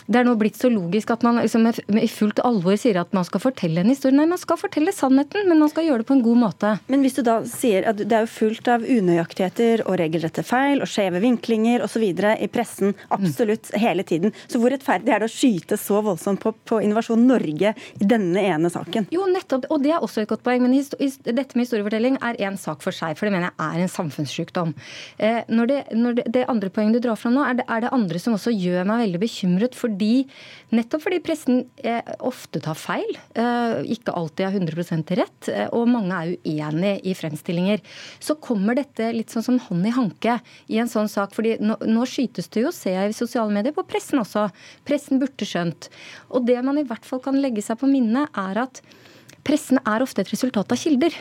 det 0.09 0.23
er 0.23 0.25
nå 0.25 0.35
blitt 0.41 0.57
så 0.57 0.71
logisk 0.73 1.11
at 1.12 1.25
man 1.27 1.37
liksom 1.43 1.67
i 1.69 2.09
fullt 2.09 2.41
alvor 2.47 2.79
sier 2.81 2.97
at 3.00 3.12
man 3.17 3.27
skal 3.29 3.43
fortelle 3.43 3.83
en 3.83 3.91
historie. 3.93 4.17
Nei, 4.17 4.25
man 4.31 4.41
skal 4.41 4.57
fortelle 4.61 4.93
sannheten, 4.95 5.45
men 5.50 5.61
man 5.61 5.69
skal 5.69 5.85
gjøre 5.85 6.03
det 6.03 6.09
på 6.09 6.17
en 6.17 6.23
god 6.25 6.41
måte. 6.41 6.71
Men 6.88 7.05
hvis 7.05 7.19
du 7.19 7.23
da 7.27 7.38
sier 7.49 7.85
at 7.91 8.00
det 8.00 8.17
er 8.17 8.25
jo 8.25 8.31
fullt 8.33 8.71
av 8.73 8.87
unøyaktigheter 8.88 9.85
og 9.85 9.99
regelrette 10.00 10.45
feil 10.49 10.81
og 10.81 10.88
skjeve 10.88 11.21
vinklinger 11.21 11.85
osv. 11.85 12.07
i 12.09 12.49
pressen 12.53 12.95
absolutt 13.12 13.69
hele 13.77 14.07
tiden, 14.09 14.33
så 14.49 14.62
hvor 14.62 14.73
rettferdig 14.73 15.12
er 15.12 15.21
det 15.21 15.29
å 15.29 15.35
skyte 15.35 15.77
så 15.81 16.00
voldsomt 16.07 16.41
på, 16.41 16.55
på 16.65 16.81
Innovasjon 16.87 17.29
Norge 17.29 17.75
i 17.77 18.09
denne 18.09 18.47
ene 18.49 18.73
saken? 18.73 19.11
Jo, 19.12 19.29
nettopp, 19.29 19.69
og 19.69 19.85
det 19.85 19.93
er 19.93 20.00
også 20.05 20.25
et 20.25 20.33
godt 20.33 20.47
poeng. 20.47 20.65
Men 20.65 20.73
dette 20.73 21.53
med 21.53 21.67
historiefortelling 21.67 22.17
er 22.25 22.41
én 22.49 22.57
sak 22.57 22.81
for 22.85 22.97
seg, 22.97 23.19
for 23.19 23.29
det 23.29 23.35
mener 23.37 23.50
jeg 23.50 23.77
er 23.77 23.85
en 23.85 23.93
samfunnssykdom. 23.93 24.73
Eh, 25.21 25.43
når 25.53 25.73
det, 25.75 25.79
når 25.93 26.19
det, 26.23 26.27
det, 26.33 26.49
andre 26.49 26.73
poenget 26.73 26.97
du 26.97 27.11
drar 27.11 27.21
fram 27.21 27.37
nå, 27.37 27.45
er 27.45 27.61
det, 27.61 27.69
er 27.69 27.85
det 27.85 27.93
andre 27.93 28.25
som 28.25 28.41
også 28.41 28.57
gjør 28.57 28.88
meg 28.88 29.05
veldig 29.05 29.25
bekymret. 29.27 29.77
for 29.77 29.98
fordi, 29.99 30.28
nettopp 30.71 31.02
fordi 31.02 31.19
pressen 31.25 31.64
eh, 31.83 32.07
ofte 32.26 32.61
tar 32.62 32.76
feil, 32.78 33.09
eh, 33.35 33.81
ikke 33.90 34.14
alltid 34.14 34.47
har 34.47 34.55
100 34.55 35.17
rett, 35.19 35.49
eh, 35.50 35.67
og 35.75 35.88
mange 35.90 36.14
er 36.14 36.37
uenige 36.47 37.00
i 37.02 37.14
fremstillinger. 37.14 37.83
Så 38.21 38.38
kommer 38.38 38.78
dette 38.78 39.11
litt 39.12 39.31
sånn 39.31 39.43
som 39.43 39.59
hånd 39.59 39.87
i 39.87 39.95
hanke 39.95 40.38
i 40.69 40.78
en 40.78 40.88
sånn 40.88 41.09
sak. 41.09 41.35
fordi 41.35 41.59
nå, 41.61 41.76
nå 41.83 42.07
skytes 42.07 42.49
det 42.49 42.62
jo, 42.62 42.71
ser 42.71 42.95
jeg 42.95 43.11
i 43.11 43.19
sosiale 43.19 43.50
medier, 43.50 43.75
på 43.75 43.87
pressen 43.87 44.21
også. 44.21 44.49
Pressen 44.87 45.19
burde 45.19 45.45
skjønt. 45.45 45.90
Og 46.31 46.47
det 46.47 46.62
man 46.62 46.78
i 46.78 46.87
hvert 46.87 47.05
fall 47.05 47.21
kan 47.21 47.35
legge 47.35 47.62
seg 47.62 47.78
på 47.81 47.90
minnet, 47.90 48.31
er 48.37 48.62
at 48.62 48.81
pressen 49.45 49.81
er 49.85 50.02
ofte 50.05 50.23
et 50.23 50.31
resultat 50.31 50.71
av 50.71 50.78
kilder. 50.78 51.14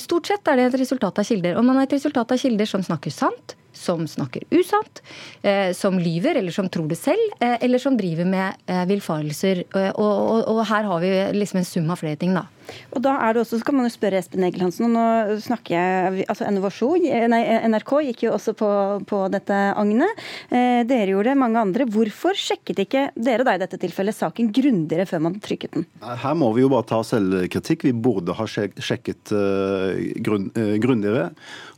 Stort 0.00 0.30
sett 0.30 0.48
er 0.48 0.56
det 0.56 0.68
et 0.70 0.80
resultat 0.80 1.18
av 1.18 1.26
kilder. 1.26 1.58
Og 1.60 1.66
man 1.66 1.76
er 1.76 1.86
et 1.86 1.96
resultat 1.98 2.32
av 2.32 2.40
kilder 2.40 2.68
som 2.68 2.82
snakker 2.82 3.12
sant, 3.12 3.54
som 3.72 4.06
snakker 4.08 4.44
usant, 4.50 5.02
eh, 5.42 5.72
som 5.76 5.98
lyver 5.98 6.40
eller 6.40 6.52
som 6.52 6.68
tror 6.68 6.88
det 6.88 6.98
selv, 6.98 7.36
eh, 7.40 7.56
eller 7.60 7.78
som 7.78 7.96
driver 7.96 8.28
med 8.28 8.54
eh, 8.66 8.84
villfarelser. 8.90 9.64
Og, 9.70 10.00
og, 10.00 10.48
og, 10.48 10.62
her 10.70 10.88
har 10.90 11.00
vi 11.04 11.12
liksom 11.38 11.62
en 11.62 11.68
sum 11.68 11.90
av 11.90 12.02
flere 12.02 12.20
ting, 12.20 12.34
da. 12.36 12.46
Og 12.94 13.02
da 13.04 13.16
er 13.26 13.34
det 13.34 13.44
også, 13.44 13.60
så 13.60 13.66
kan 13.66 13.78
man 13.78 13.88
jo 13.88 13.94
spørre 13.94 14.20
Espen 14.20 14.44
Egelhansen, 14.46 14.88
og 14.88 14.94
nå 14.94 15.38
snakker 15.44 15.76
jeg 15.76 16.26
altså 16.30 16.48
Innovasjon, 16.48 17.06
nei, 17.32 17.42
NRK 17.70 17.92
gikk 18.10 18.24
jo 18.26 18.34
også 18.36 18.54
på, 18.58 18.70
på 19.08 19.22
dette 19.32 19.58
agnet. 19.78 20.22
Eh, 20.50 20.82
dere 20.88 21.14
gjorde 21.14 21.32
det, 21.32 21.40
mange 21.40 21.62
andre. 21.62 21.86
Hvorfor 21.90 22.38
sjekket 22.38 22.84
ikke 22.84 23.04
dere 23.18 23.46
da 23.46 23.56
i 23.56 23.62
dette 23.62 23.78
tilfellet 23.80 24.16
saken 24.16 24.50
grundigere 24.54 25.06
før 25.08 25.24
man 25.28 25.38
trykket 25.42 25.76
den? 25.76 25.88
Her 26.02 26.36
må 26.38 26.50
vi 26.56 26.64
jo 26.64 26.70
bare 26.72 26.88
ta 26.90 27.00
selvkritikk. 27.06 27.86
Vi 27.88 27.94
burde 27.94 28.36
ha 28.36 28.46
sjekket 28.48 29.34
uh, 29.34 29.98
grunn, 30.24 30.50
uh, 30.56 30.76
grundigere 30.82 31.30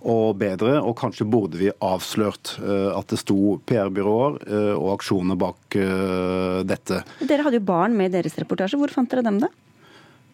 og 0.02 0.38
bedre, 0.40 0.80
og 0.82 0.96
kanskje 0.98 1.28
burde 1.30 1.60
vi 1.60 1.70
avslørt 1.84 2.56
uh, 2.62 2.90
at 2.96 3.12
det 3.12 3.20
sto 3.20 3.58
PR-byråer 3.68 4.40
og 4.72 4.88
aksjoner 4.96 5.38
bak 5.38 5.76
dette. 6.66 7.00
Dere 7.22 7.44
hadde 7.46 7.58
jo 7.60 7.66
barn 7.66 7.94
med 7.96 8.10
i 8.10 8.16
deres 8.16 8.34
reportasje. 8.40 8.78
Hvor 8.80 8.92
fant 8.92 9.10
dere 9.12 9.24
dem, 9.24 9.38
da? 9.42 9.50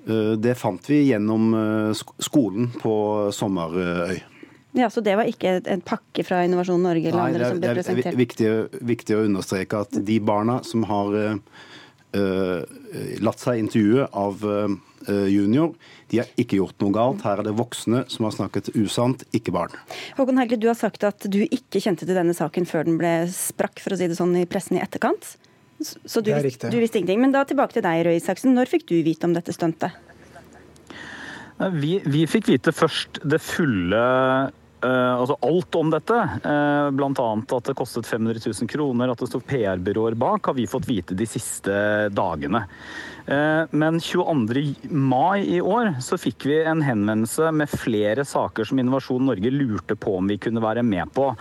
Eh, 0.08 0.32
det 0.40 0.54
fant 0.54 0.90
vi 0.90 1.02
gjennom 1.10 1.54
eh, 1.54 2.02
skolen 2.18 2.70
på 2.80 2.94
Sommerøy. 3.32 4.18
Ja, 4.72 4.90
Så 4.90 5.00
det 5.00 5.16
var 5.16 5.28
ikke 5.28 5.58
en 5.64 5.80
pakke 5.84 6.22
fra 6.24 6.42
Innovasjon 6.46 6.82
Norge 6.84 7.08
eller 7.08 7.18
Nei, 7.18 7.30
andre 7.32 7.48
som 7.48 7.60
ble 7.60 7.72
presentert? 7.76 8.04
Det 8.04 8.12
er 8.12 8.20
viktig, 8.20 8.50
viktig, 8.88 9.16
å 9.16 9.24
understreke 9.26 9.80
at 9.84 9.96
de 10.06 10.18
barna 10.22 10.58
som 10.62 10.84
har 10.86 11.16
uh, 11.18 12.60
latt 13.24 13.42
seg 13.42 13.62
intervjue 13.62 14.04
av 14.12 14.44
uh, 14.44 14.68
junior, 15.32 15.72
de 16.12 16.20
har 16.20 16.30
ikke 16.38 16.60
gjort 16.60 16.84
noe 16.84 16.94
galt. 16.94 17.24
Her 17.24 17.40
er 17.40 17.48
det 17.48 17.56
voksne 17.58 18.04
som 18.12 18.28
har 18.28 18.36
snakket 18.36 18.70
usant, 18.76 19.24
ikke 19.34 19.56
barn. 19.56 19.74
Håkon 20.20 20.38
Helge, 20.38 20.60
du 20.60 20.68
har 20.68 20.78
sagt 20.78 21.08
at 21.08 21.26
du 21.26 21.40
ikke 21.48 21.82
kjente 21.82 22.04
til 22.04 22.14
denne 22.20 22.36
saken 22.36 22.68
før 22.68 22.86
den 22.86 23.00
ble 23.00 23.16
sprakk, 23.32 23.80
for 23.82 23.96
å 23.96 23.98
si 23.98 24.12
det 24.12 24.20
sånn, 24.20 24.36
i 24.36 24.46
pressen 24.46 24.78
i 24.78 24.84
etterkant. 24.84 25.32
Så 25.80 26.20
du, 26.20 26.32
visste, 26.42 26.70
du 26.72 26.78
visste 26.80 26.98
ingenting. 26.98 27.22
Men 27.22 27.34
da 27.34 27.44
tilbake 27.46 27.76
til 27.76 27.84
deg, 27.86 28.04
Røe 28.06 28.18
Isaksen. 28.18 28.54
Når 28.56 28.70
fikk 28.70 28.88
du 28.90 28.96
vite 29.06 29.28
om 29.28 29.36
dette 29.36 29.54
stuntet? 29.54 29.94
Vi, 31.74 31.98
vi, 32.06 32.22
fikk 32.30 32.52
vite 32.52 32.74
først 32.74 33.18
det 33.26 33.40
fulle 33.42 34.02
Uh, 34.78 35.18
altså 35.18 35.34
alt 35.42 35.74
om 35.74 35.88
dette, 35.90 36.16
uh, 36.44 36.88
bl.a. 36.94 37.10
at 37.10 37.66
det 37.66 37.74
kostet 37.74 38.06
500 38.06 38.38
000 38.46 38.68
kroner, 38.70 39.10
at 39.10 39.18
det 39.18 39.26
sto 39.26 39.40
PR-byråer 39.42 40.14
bak, 40.14 40.46
har 40.46 40.54
vi 40.54 40.68
fått 40.70 40.86
vite 40.86 41.16
de 41.18 41.26
siste 41.26 41.72
dagene. 42.14 42.60
Uh, 43.26 43.66
men 43.74 43.98
22. 43.98 44.62
mai 44.94 45.42
i 45.50 45.58
år 45.58 45.96
så 46.04 46.14
fikk 46.22 46.46
vi 46.46 46.60
en 46.62 46.84
henvendelse 46.86 47.50
med 47.58 47.74
flere 47.74 48.22
saker 48.22 48.70
som 48.70 48.78
Innovasjon 48.78 49.26
Norge 49.26 49.50
lurte 49.50 49.98
på 49.98 50.14
om 50.20 50.30
vi 50.30 50.38
kunne 50.46 50.62
være 50.62 50.86
med 50.86 51.10
på. 51.16 51.32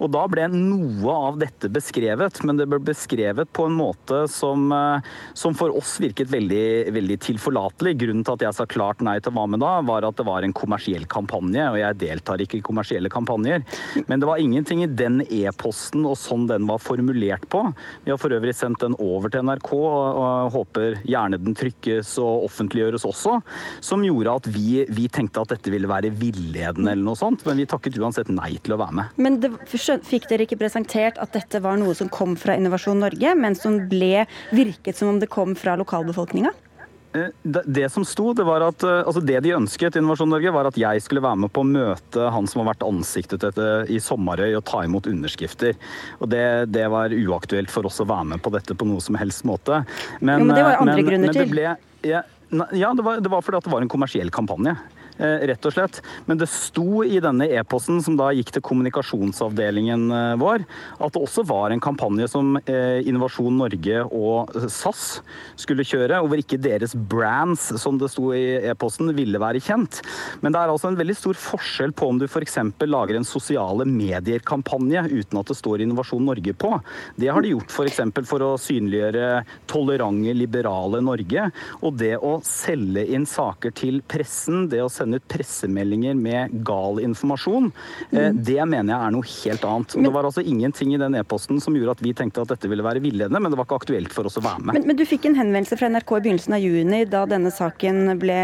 Og 0.00 0.08
da 0.12 0.24
ble 0.30 0.46
noe 0.52 1.14
av 1.28 1.38
dette 1.40 1.68
beskrevet, 1.72 2.40
men 2.48 2.58
det 2.58 2.66
ble 2.70 2.80
beskrevet 2.82 3.50
på 3.52 3.66
en 3.68 3.76
måte 3.76 4.22
som, 4.32 4.70
eh, 4.72 5.04
som 5.34 5.54
for 5.54 5.76
oss 5.76 5.98
virket 6.00 6.30
veldig, 6.32 6.92
veldig 6.94 7.18
tilforlatelig. 7.20 7.96
Grunnen 8.00 8.24
til 8.24 8.38
at 8.38 8.44
jeg 8.46 8.56
sa 8.56 8.66
klart 8.66 9.04
nei 9.04 9.18
til 9.20 9.34
hva 9.36 9.46
med 9.50 9.60
da, 9.60 9.80
var 9.84 10.06
at 10.08 10.16
det 10.16 10.26
var 10.26 10.42
en 10.42 10.56
kommersiell 10.56 11.04
kampanje, 11.10 11.66
og 11.68 11.78
jeg 11.80 11.98
deltar 12.00 12.40
ikke 12.40 12.58
i 12.58 12.64
kommersielle 12.64 13.12
kampanjer. 13.12 13.64
Men 14.08 14.20
det 14.20 14.28
var 14.28 14.40
ingenting 14.40 14.84
i 14.84 14.90
den 14.90 15.20
e-posten 15.28 16.06
og 16.08 16.16
sånn 16.16 16.48
den 16.48 16.66
var 16.66 16.80
formulert 16.80 17.46
på. 17.52 17.62
Vi 18.04 18.12
har 18.12 18.20
for 18.20 18.32
øvrig 18.32 18.54
sendt 18.56 18.80
den 18.80 18.96
over 18.98 19.28
til 19.28 19.44
NRK 19.44 19.70
og 19.76 20.52
håper 20.56 21.00
gjerne 21.04 21.40
den 21.40 21.56
trykkes 21.58 22.16
og 22.22 22.46
offentliggjøres 22.48 23.04
også, 23.08 23.36
som 23.84 24.04
gjorde 24.06 24.36
at 24.40 24.48
vi, 24.54 24.84
vi 24.88 25.08
tenkte 25.12 25.44
at 25.44 25.52
dette 25.54 25.72
ville 25.72 25.90
være 25.90 26.12
villedende 26.16 26.94
eller 26.94 27.04
noe 27.04 27.18
sånt, 27.18 27.44
men 27.46 27.60
vi 27.60 27.68
takket 27.68 27.98
uansett 28.00 28.30
nei 28.32 28.54
til 28.64 28.76
å 28.76 28.80
være 28.80 28.96
med. 29.00 29.20
Men 29.20 29.38
det, 29.42 29.52
fikk 30.06 30.28
dere 30.30 30.46
ikke 30.46 30.60
presentert 30.60 31.20
at 31.22 31.34
dette 31.36 31.60
var 31.62 31.78
noe 31.80 31.94
som 31.98 32.10
kom 32.12 32.36
fra 32.38 32.56
Innovasjon 32.58 33.00
Norge, 33.02 33.36
men 33.36 33.56
som 33.58 33.78
ble 33.90 34.26
virket 34.54 34.98
som 34.98 35.14
om 35.14 35.22
det 35.22 35.30
kom 35.32 35.56
fra 35.58 35.76
lokalbefolkninga? 35.80 36.52
Eh, 37.12 37.26
det 37.64 37.88
som 37.90 38.04
sto, 38.06 38.30
det 38.38 38.44
var 38.46 38.62
at 38.62 38.84
eh, 38.86 39.00
altså 39.02 39.22
det 39.26 39.40
de 39.42 39.54
ønsket, 39.56 39.96
Innovasjon 39.98 40.30
Norge, 40.30 40.52
var 40.54 40.68
at 40.68 40.78
jeg 40.78 41.02
skulle 41.02 41.24
være 41.24 41.42
med 41.42 41.50
på 41.50 41.64
å 41.64 41.66
møte 41.66 42.28
han 42.30 42.46
som 42.46 42.62
har 42.62 42.70
vært 42.70 42.86
ansiktet 42.86 43.42
dette 43.42 43.70
i 43.90 43.98
Sommerøy 44.02 44.54
og 44.54 44.62
ta 44.70 44.84
imot 44.86 45.08
underskrifter. 45.10 45.74
Og 46.20 46.30
det, 46.30 46.44
det, 46.70 46.86
var 46.92 47.10
uaktuelt 47.10 47.72
for 47.72 47.88
oss 47.90 47.98
å 48.02 48.06
være 48.06 48.36
med 48.36 48.44
på 48.44 48.54
dette 48.54 48.78
på 48.78 48.86
noe 48.86 49.02
som 49.02 49.18
helst 49.18 49.42
måte. 49.48 49.82
Men, 50.20 50.44
jo, 50.44 50.50
men 50.52 50.54
det 50.54 50.68
var 50.68 50.84
andre 50.84 51.00
men, 51.00 51.10
grunner 51.10 51.34
til. 51.34 51.50
Ble, 51.50 51.74
ja, 52.06 52.22
ja, 52.78 52.94
det 52.94 53.06
var, 53.06 53.20
det 53.22 53.30
var 53.30 53.42
fordi 53.42 53.64
det 53.66 53.74
var 53.74 53.82
en 53.82 53.90
kommersiell 53.90 54.30
kampanje. 54.34 54.76
Eh, 55.20 55.46
rett 55.50 55.66
og 55.68 55.74
slett. 55.74 55.98
Men 56.24 56.38
det 56.40 56.48
sto 56.48 57.02
i 57.04 57.18
denne 57.20 57.44
e-posten, 57.52 57.98
som 58.00 58.16
da 58.16 58.30
gikk 58.32 58.54
til 58.54 58.64
kommunikasjonsavdelingen 58.64 60.06
eh, 60.16 60.36
vår, 60.40 60.64
at 60.96 61.12
det 61.12 61.20
også 61.20 61.44
var 61.48 61.74
en 61.74 61.82
kampanje 61.82 62.30
som 62.32 62.54
eh, 62.62 63.04
Innovasjon 63.04 63.58
Norge 63.60 64.00
og 64.06 64.54
SAS 64.72 65.20
skulle 65.60 65.84
kjøre, 65.84 66.22
og 66.22 66.30
hvor 66.30 66.40
ikke 66.40 66.60
deres 66.60 66.94
brands, 66.94 67.66
som 67.82 67.98
det 68.00 68.08
sto 68.14 68.30
i 68.32 68.62
e-posten, 68.70 69.12
ville 69.16 69.42
være 69.42 69.60
kjent. 69.60 70.00
Men 70.40 70.54
det 70.54 70.62
er 70.62 70.72
altså 70.72 70.88
en 70.88 70.96
veldig 71.00 71.18
stor 71.18 71.36
forskjell 71.36 71.92
på 71.92 72.08
om 72.14 72.20
du 72.20 72.24
f.eks. 72.24 72.56
lager 72.88 73.20
en 73.20 73.28
sosiale 73.28 73.84
medier-kampanje 73.84 75.04
uten 75.10 75.42
at 75.42 75.52
det 75.52 75.58
står 75.58 75.84
Innovasjon 75.84 76.24
Norge 76.24 76.56
på. 76.56 76.72
Det 77.20 77.28
har 77.28 77.44
de 77.44 77.52
gjort 77.52 77.76
f.eks. 77.76 78.00
For, 78.00 78.30
for 78.32 78.46
å 78.46 78.50
synliggjøre 78.60 79.44
tolerante, 79.68 80.32
liberale 80.32 81.02
Norge. 81.04 81.50
Og 81.84 82.00
det 82.00 82.14
å 82.16 82.38
selge 82.46 83.04
inn 83.12 83.28
saker 83.28 83.76
til 83.76 84.00
pressen, 84.08 84.64
det 84.72 84.80
å 84.80 84.88
sende 84.88 85.09
sende 85.10 85.16
ut 85.20 85.28
pressemeldinger 85.28 86.14
med 86.14 86.62
gal 86.64 87.00
informasjon, 87.00 87.70
mm. 88.10 88.42
det 88.44 88.64
mener 88.66 88.94
jeg 88.94 89.06
er 89.06 89.14
noe 89.14 89.26
helt 89.26 89.64
annet. 89.64 89.96
Men, 89.96 90.04
det 90.04 90.12
var 90.14 90.28
altså 90.28 90.42
ingenting 90.42 90.94
i 90.94 91.00
den 91.00 91.16
e-posten 91.18 91.60
som 91.60 91.76
gjorde 91.76 91.98
at 91.98 92.04
vi 92.04 92.14
tenkte 92.14 92.44
at 92.44 92.52
dette 92.54 92.70
ville 92.70 92.84
være 92.84 93.02
villedende, 93.02 93.40
men 93.40 93.50
det 93.50 93.58
var 93.58 93.66
ikke 93.66 93.80
aktuelt 93.82 94.14
for 94.14 94.26
oss 94.26 94.38
å 94.38 94.44
være 94.44 94.62
med. 94.62 94.74
Men, 94.78 94.86
men, 94.90 94.98
du 94.98 95.04
fikk 95.08 95.26
en 95.26 95.38
henvendelse 95.38 95.78
fra 95.80 95.90
NRK 95.90 96.14
i 96.16 96.22
begynnelsen 96.26 96.56
av 96.56 96.64
juni 96.64 97.02
da 97.10 97.24
denne 97.30 97.52
saken 97.54 98.14
ble 98.20 98.40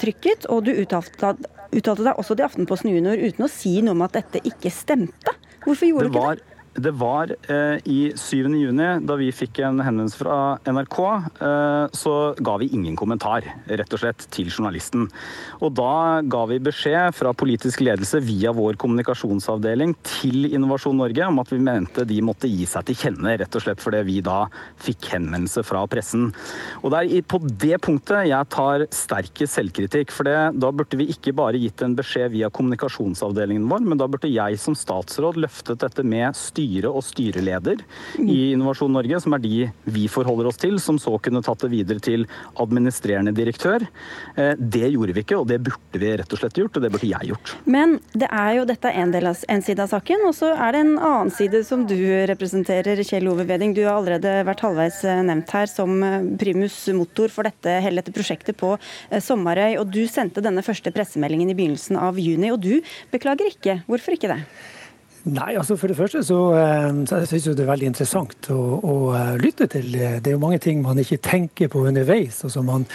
trykket, 0.00 0.48
og 0.50 0.66
du 0.68 0.74
uttalte, 0.74 1.34
uttalte 1.70 2.06
deg 2.06 2.20
også 2.20 2.36
til 2.36 2.48
Aftenposten 2.48 2.92
Junior 2.92 3.20
uten 3.20 3.46
å 3.46 3.52
si 3.52 3.78
noe 3.84 3.96
om 3.96 4.06
at 4.06 4.18
dette 4.20 4.44
ikke 4.48 4.72
stemte. 4.74 5.36
Hvorfor 5.64 5.88
gjorde 5.88 6.08
du 6.08 6.16
ikke 6.16 6.38
det? 6.40 6.49
Det 6.80 6.90
var 6.96 7.28
eh, 7.48 7.76
i 7.84 8.12
7. 8.16 8.54
juni, 8.56 8.86
da 9.04 9.16
vi 9.18 9.26
fikk 9.34 9.58
en 9.66 9.82
henvendelse 9.82 10.16
fra 10.16 10.36
NRK, 10.64 10.98
eh, 11.44 11.86
så 11.92 12.12
ga 12.40 12.54
vi 12.62 12.70
ingen 12.72 12.94
kommentar, 12.96 13.44
rett 13.68 13.96
og 13.96 14.00
slett, 14.00 14.24
til 14.32 14.48
journalisten. 14.48 15.08
Og 15.60 15.74
da 15.76 16.20
ga 16.24 16.44
vi 16.48 16.60
beskjed 16.62 17.12
fra 17.18 17.34
politisk 17.36 17.82
ledelse 17.84 18.22
via 18.24 18.54
vår 18.56 18.78
kommunikasjonsavdeling 18.80 19.92
til 20.06 20.46
Innovasjon 20.48 20.96
Norge 21.02 21.26
om 21.26 21.42
at 21.42 21.52
vi 21.52 21.58
mente 21.66 22.06
de 22.08 22.20
måtte 22.24 22.48
gi 22.48 22.64
seg 22.70 22.88
til 22.88 22.98
kjenne, 23.02 23.36
rett 23.42 23.60
og 23.60 23.66
slett 23.66 23.84
fordi 23.84 24.00
vi 24.06 24.16
da 24.24 24.38
fikk 24.80 25.10
henvendelse 25.16 25.66
fra 25.66 25.84
pressen. 25.90 26.30
Og 26.80 26.94
det 26.94 27.02
er 27.02 27.28
på 27.28 27.42
det 27.44 27.80
punktet 27.84 28.30
jeg 28.30 28.50
tar 28.56 28.86
sterke 28.94 29.50
selvkritikk. 29.50 30.14
For 30.14 30.24
da 30.30 30.72
burde 30.72 31.02
vi 31.02 31.10
ikke 31.12 31.36
bare 31.36 31.60
gitt 31.60 31.84
en 31.84 31.98
beskjed 31.98 32.32
via 32.38 32.48
kommunikasjonsavdelingen 32.54 33.68
vår, 33.68 33.84
men 33.90 34.00
da 34.00 34.08
burde 34.08 34.32
jeg 34.32 34.62
som 34.62 34.78
statsråd 34.78 35.42
løftet 35.44 35.82
dette 35.84 36.06
med 36.06 36.32
styret 36.38 36.69
styre 36.70 36.90
og 36.90 37.02
styreleder 37.04 37.82
i 38.20 38.52
Innovasjon 38.54 38.92
Norge, 38.94 39.20
som 39.20 39.34
er 39.34 39.42
de 39.42 39.70
vi 39.90 40.06
forholder 40.10 40.50
oss 40.50 40.60
til, 40.60 40.78
som 40.78 40.98
så 41.00 41.16
kunne 41.22 41.42
tatt 41.42 41.64
det 41.64 41.70
videre 41.72 42.00
til 42.02 42.26
administrerende 42.60 43.32
direktør. 43.34 43.86
Eh, 44.36 44.54
det 44.56 44.92
gjorde 44.92 45.14
vi 45.16 45.24
ikke, 45.24 45.40
og 45.40 45.48
det 45.50 45.60
burde 45.66 46.00
vi 46.00 46.12
rett 46.20 46.32
og 46.32 46.40
slett 46.40 46.58
gjort, 46.60 46.76
og 46.76 46.84
det 46.84 46.92
burde 46.92 47.10
jeg 47.10 47.30
gjort. 47.32 47.54
Men 47.66 47.98
det 48.14 48.28
er 48.30 48.52
jo 48.58 48.66
dette 48.68 48.92
en, 48.92 49.14
del 49.14 49.30
av, 49.30 49.42
en 49.48 49.64
side 49.66 49.84
av 49.84 49.90
saken, 49.90 50.26
og 50.28 50.36
så 50.36 50.52
er 50.54 50.76
det 50.76 50.84
en 50.84 50.96
annen 50.98 51.34
side 51.34 51.62
som 51.66 51.86
du 51.88 51.98
representerer, 52.30 53.02
Kjell 53.06 53.30
Ove 53.30 53.46
Veding. 53.48 53.74
Du 53.76 53.82
har 53.84 53.96
allerede 53.98 54.40
vært 54.46 54.64
halvveis 54.66 55.02
eh, 55.04 55.22
nevnt 55.26 55.54
her 55.56 55.70
som 55.70 55.96
eh, 56.06 56.18
primus 56.40 56.78
motor 56.96 57.32
for 57.32 57.48
dette, 57.48 57.80
hele 57.84 58.02
dette 58.02 58.14
prosjektet 58.14 58.58
på 58.60 58.76
Sommerøy, 59.22 59.78
og 59.80 59.90
du 59.92 60.02
sendte 60.10 60.44
denne 60.44 60.64
første 60.64 60.92
pressemeldingen 60.94 61.50
i 61.50 61.56
begynnelsen 61.56 61.98
av 62.00 62.18
juni, 62.20 62.52
og 62.52 62.60
du 62.62 62.76
beklager 63.12 63.50
ikke. 63.50 63.80
Hvorfor 63.90 64.16
ikke 64.16 64.30
det? 64.32 64.42
Nei, 65.28 65.52
altså 65.58 65.76
For 65.76 65.90
det 65.90 65.98
første 65.98 66.22
så, 66.24 66.38
eh, 66.56 67.02
så 67.06 67.18
synes 67.28 67.46
jeg 67.46 67.56
det 67.56 67.66
er 67.66 67.72
veldig 67.72 67.90
interessant 67.92 68.48
å, 68.54 68.60
å, 68.80 68.94
eh, 69.16 69.34
lytte 69.42 69.66
til. 69.68 69.90
Det 69.92 70.26
er 70.26 70.36
jo 70.36 70.40
mange 70.40 70.58
ting 70.58 70.80
man 70.82 70.98
ikke 70.98 71.20
tenker 71.20 71.68
på 71.68 71.84
underveis, 71.90 72.40
og 72.44 72.54
som 72.54 72.64
man 72.64 72.86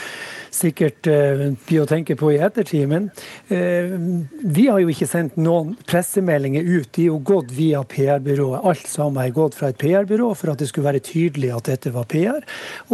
sikkert 0.55 1.09
uh, 1.11 1.43
blir 1.67 1.83
å 1.83 1.89
tenke 1.89 2.17
på 2.19 2.31
i 2.33 2.39
ettertid. 2.43 2.87
Men 2.91 3.09
uh, 3.51 3.95
vi 4.41 4.67
har 4.69 4.81
jo 4.81 4.91
ikke 4.91 5.09
sendt 5.09 5.37
noen 5.39 5.75
pressemeldinger 5.89 6.65
ut. 6.65 6.89
De 6.95 7.05
er 7.05 7.11
jo 7.11 7.19
gått 7.25 7.53
via 7.55 7.83
PR-byrået. 7.83 8.65
Alt 8.65 8.89
sammen 8.91 9.23
er 9.23 9.35
gått 9.35 9.57
fra 9.59 9.71
et 9.71 9.79
PR-byrå 9.81 10.31
for 10.37 10.53
at 10.53 10.63
det 10.63 10.69
skulle 10.71 10.89
være 10.89 11.03
tydelig 11.05 11.53
at 11.55 11.69
dette 11.71 11.93
var 11.95 12.09
PR. 12.11 12.41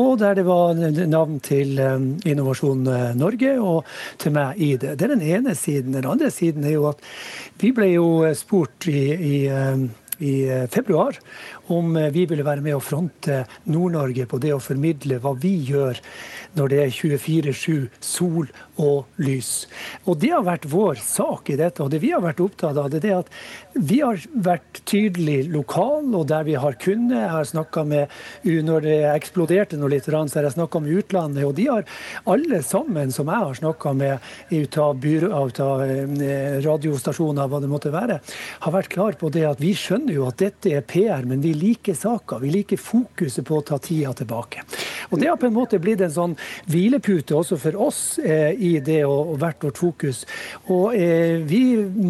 Og 0.01 0.18
der 0.22 0.39
det 0.41 0.48
var 0.50 0.75
navn 0.75 1.39
til 1.46 1.80
um, 1.80 2.12
Innovasjon 2.27 2.86
Norge 3.18 3.56
og 3.62 3.88
til 4.22 4.36
meg 4.36 4.60
i 4.62 4.74
det. 4.82 4.98
Det 5.00 5.08
er 5.08 5.15
den 5.15 5.25
ene 5.25 5.56
siden. 5.58 5.96
Den 5.96 6.10
andre 6.10 6.32
siden 6.34 6.65
er 6.68 6.77
jo 6.77 6.89
at 6.91 7.01
vi 7.62 7.74
ble 7.75 7.94
jo 7.94 8.12
spurt 8.38 8.89
i, 8.89 9.01
i 9.15 9.39
i 10.22 10.68
februar 10.70 11.18
om 11.71 11.95
vi 12.13 12.25
ville 12.29 12.45
være 12.45 12.63
med 12.65 12.77
å 12.77 12.83
fronte 12.83 13.43
Nord-Norge 13.71 14.27
på 14.29 14.39
det 14.41 14.53
å 14.55 14.61
formidle 14.63 15.21
hva 15.23 15.33
vi 15.39 15.55
gjør 15.71 15.99
når 16.57 16.71
det 16.71 16.79
er 16.83 16.91
24-7 16.91 18.03
sol 18.03 18.49
og 18.81 19.21
lys. 19.21 19.67
Og 20.05 20.19
Det 20.21 20.31
har 20.33 20.43
vært 20.43 20.67
vår 20.69 20.99
sak 20.99 21.49
i 21.53 21.57
dette. 21.59 21.83
og 21.83 21.91
Det 21.91 22.01
vi 22.01 22.11
har 22.11 22.21
vært 22.23 22.41
opptatt 22.43 22.77
av, 22.77 22.89
det 22.91 23.03
er 23.05 23.21
at 23.21 23.29
vi 23.73 24.01
har 24.01 24.19
vært 24.33 24.81
tydelig 24.85 25.47
lokal, 25.51 26.09
og 26.15 26.27
der 26.27 26.43
vi 26.43 26.57
har 26.59 26.75
kunnet. 26.81 27.17
Jeg 27.21 27.29
har 27.29 27.45
snakka 27.45 27.83
med 27.83 28.07
Når 28.43 28.81
det 28.81 28.97
eksploderte 29.15 29.77
noe 29.77 29.89
litt, 29.89 30.05
så 30.05 30.17
har 30.17 30.43
jeg 30.43 30.57
snakka 30.57 30.79
med 30.81 30.97
utlandet. 30.97 31.45
Og 31.45 31.55
de 31.55 31.67
har 31.67 31.85
alle 32.25 32.61
sammen 32.63 33.11
som 33.11 33.27
jeg 33.27 33.45
har 33.45 33.53
snakka 33.55 33.93
med 33.93 34.19
ut 34.51 34.77
av, 34.77 35.05
ut 35.05 35.59
av 35.59 35.81
eh, 35.83 36.59
radiostasjoner, 36.61 37.47
hva 37.47 37.61
det 37.61 37.69
måtte 37.69 37.93
være, 37.93 38.19
har 38.59 38.71
vært 38.71 38.91
klar 38.91 39.13
på 39.13 39.29
det 39.29 39.45
at 39.47 39.61
vi 39.61 39.73
skjønner 39.77 40.13
jo 40.13 40.27
at 40.27 40.39
dette 40.41 40.73
er 40.73 40.81
PR, 40.81 41.23
men 41.25 41.41
vi 41.41 41.53
liker 41.62 41.98
saka. 41.98 42.39
Vi 42.41 42.51
liker 42.53 42.82
fokuset 42.82 43.46
på 43.48 43.60
å 43.60 43.65
ta 43.65 43.80
tida 43.82 44.13
tilbake. 44.18 44.65
Og 45.12 45.20
Det 45.20 45.30
har 45.30 45.39
på 45.39 45.48
en 45.50 45.56
måte 45.56 45.80
blitt 45.82 46.01
en 46.01 46.13
sånn 46.13 46.36
hvilepute 46.72 47.36
også 47.38 47.58
for 47.62 47.80
oss 47.88 48.01
eh, 48.20 48.51
i 48.56 48.74
det 48.84 49.01
og, 49.06 49.34
og 49.34 49.41
vært 49.41 49.65
vårt 49.68 49.82
fokus. 49.82 50.24
Og 50.68 50.96
eh, 50.98 51.39
vi, 51.48 51.62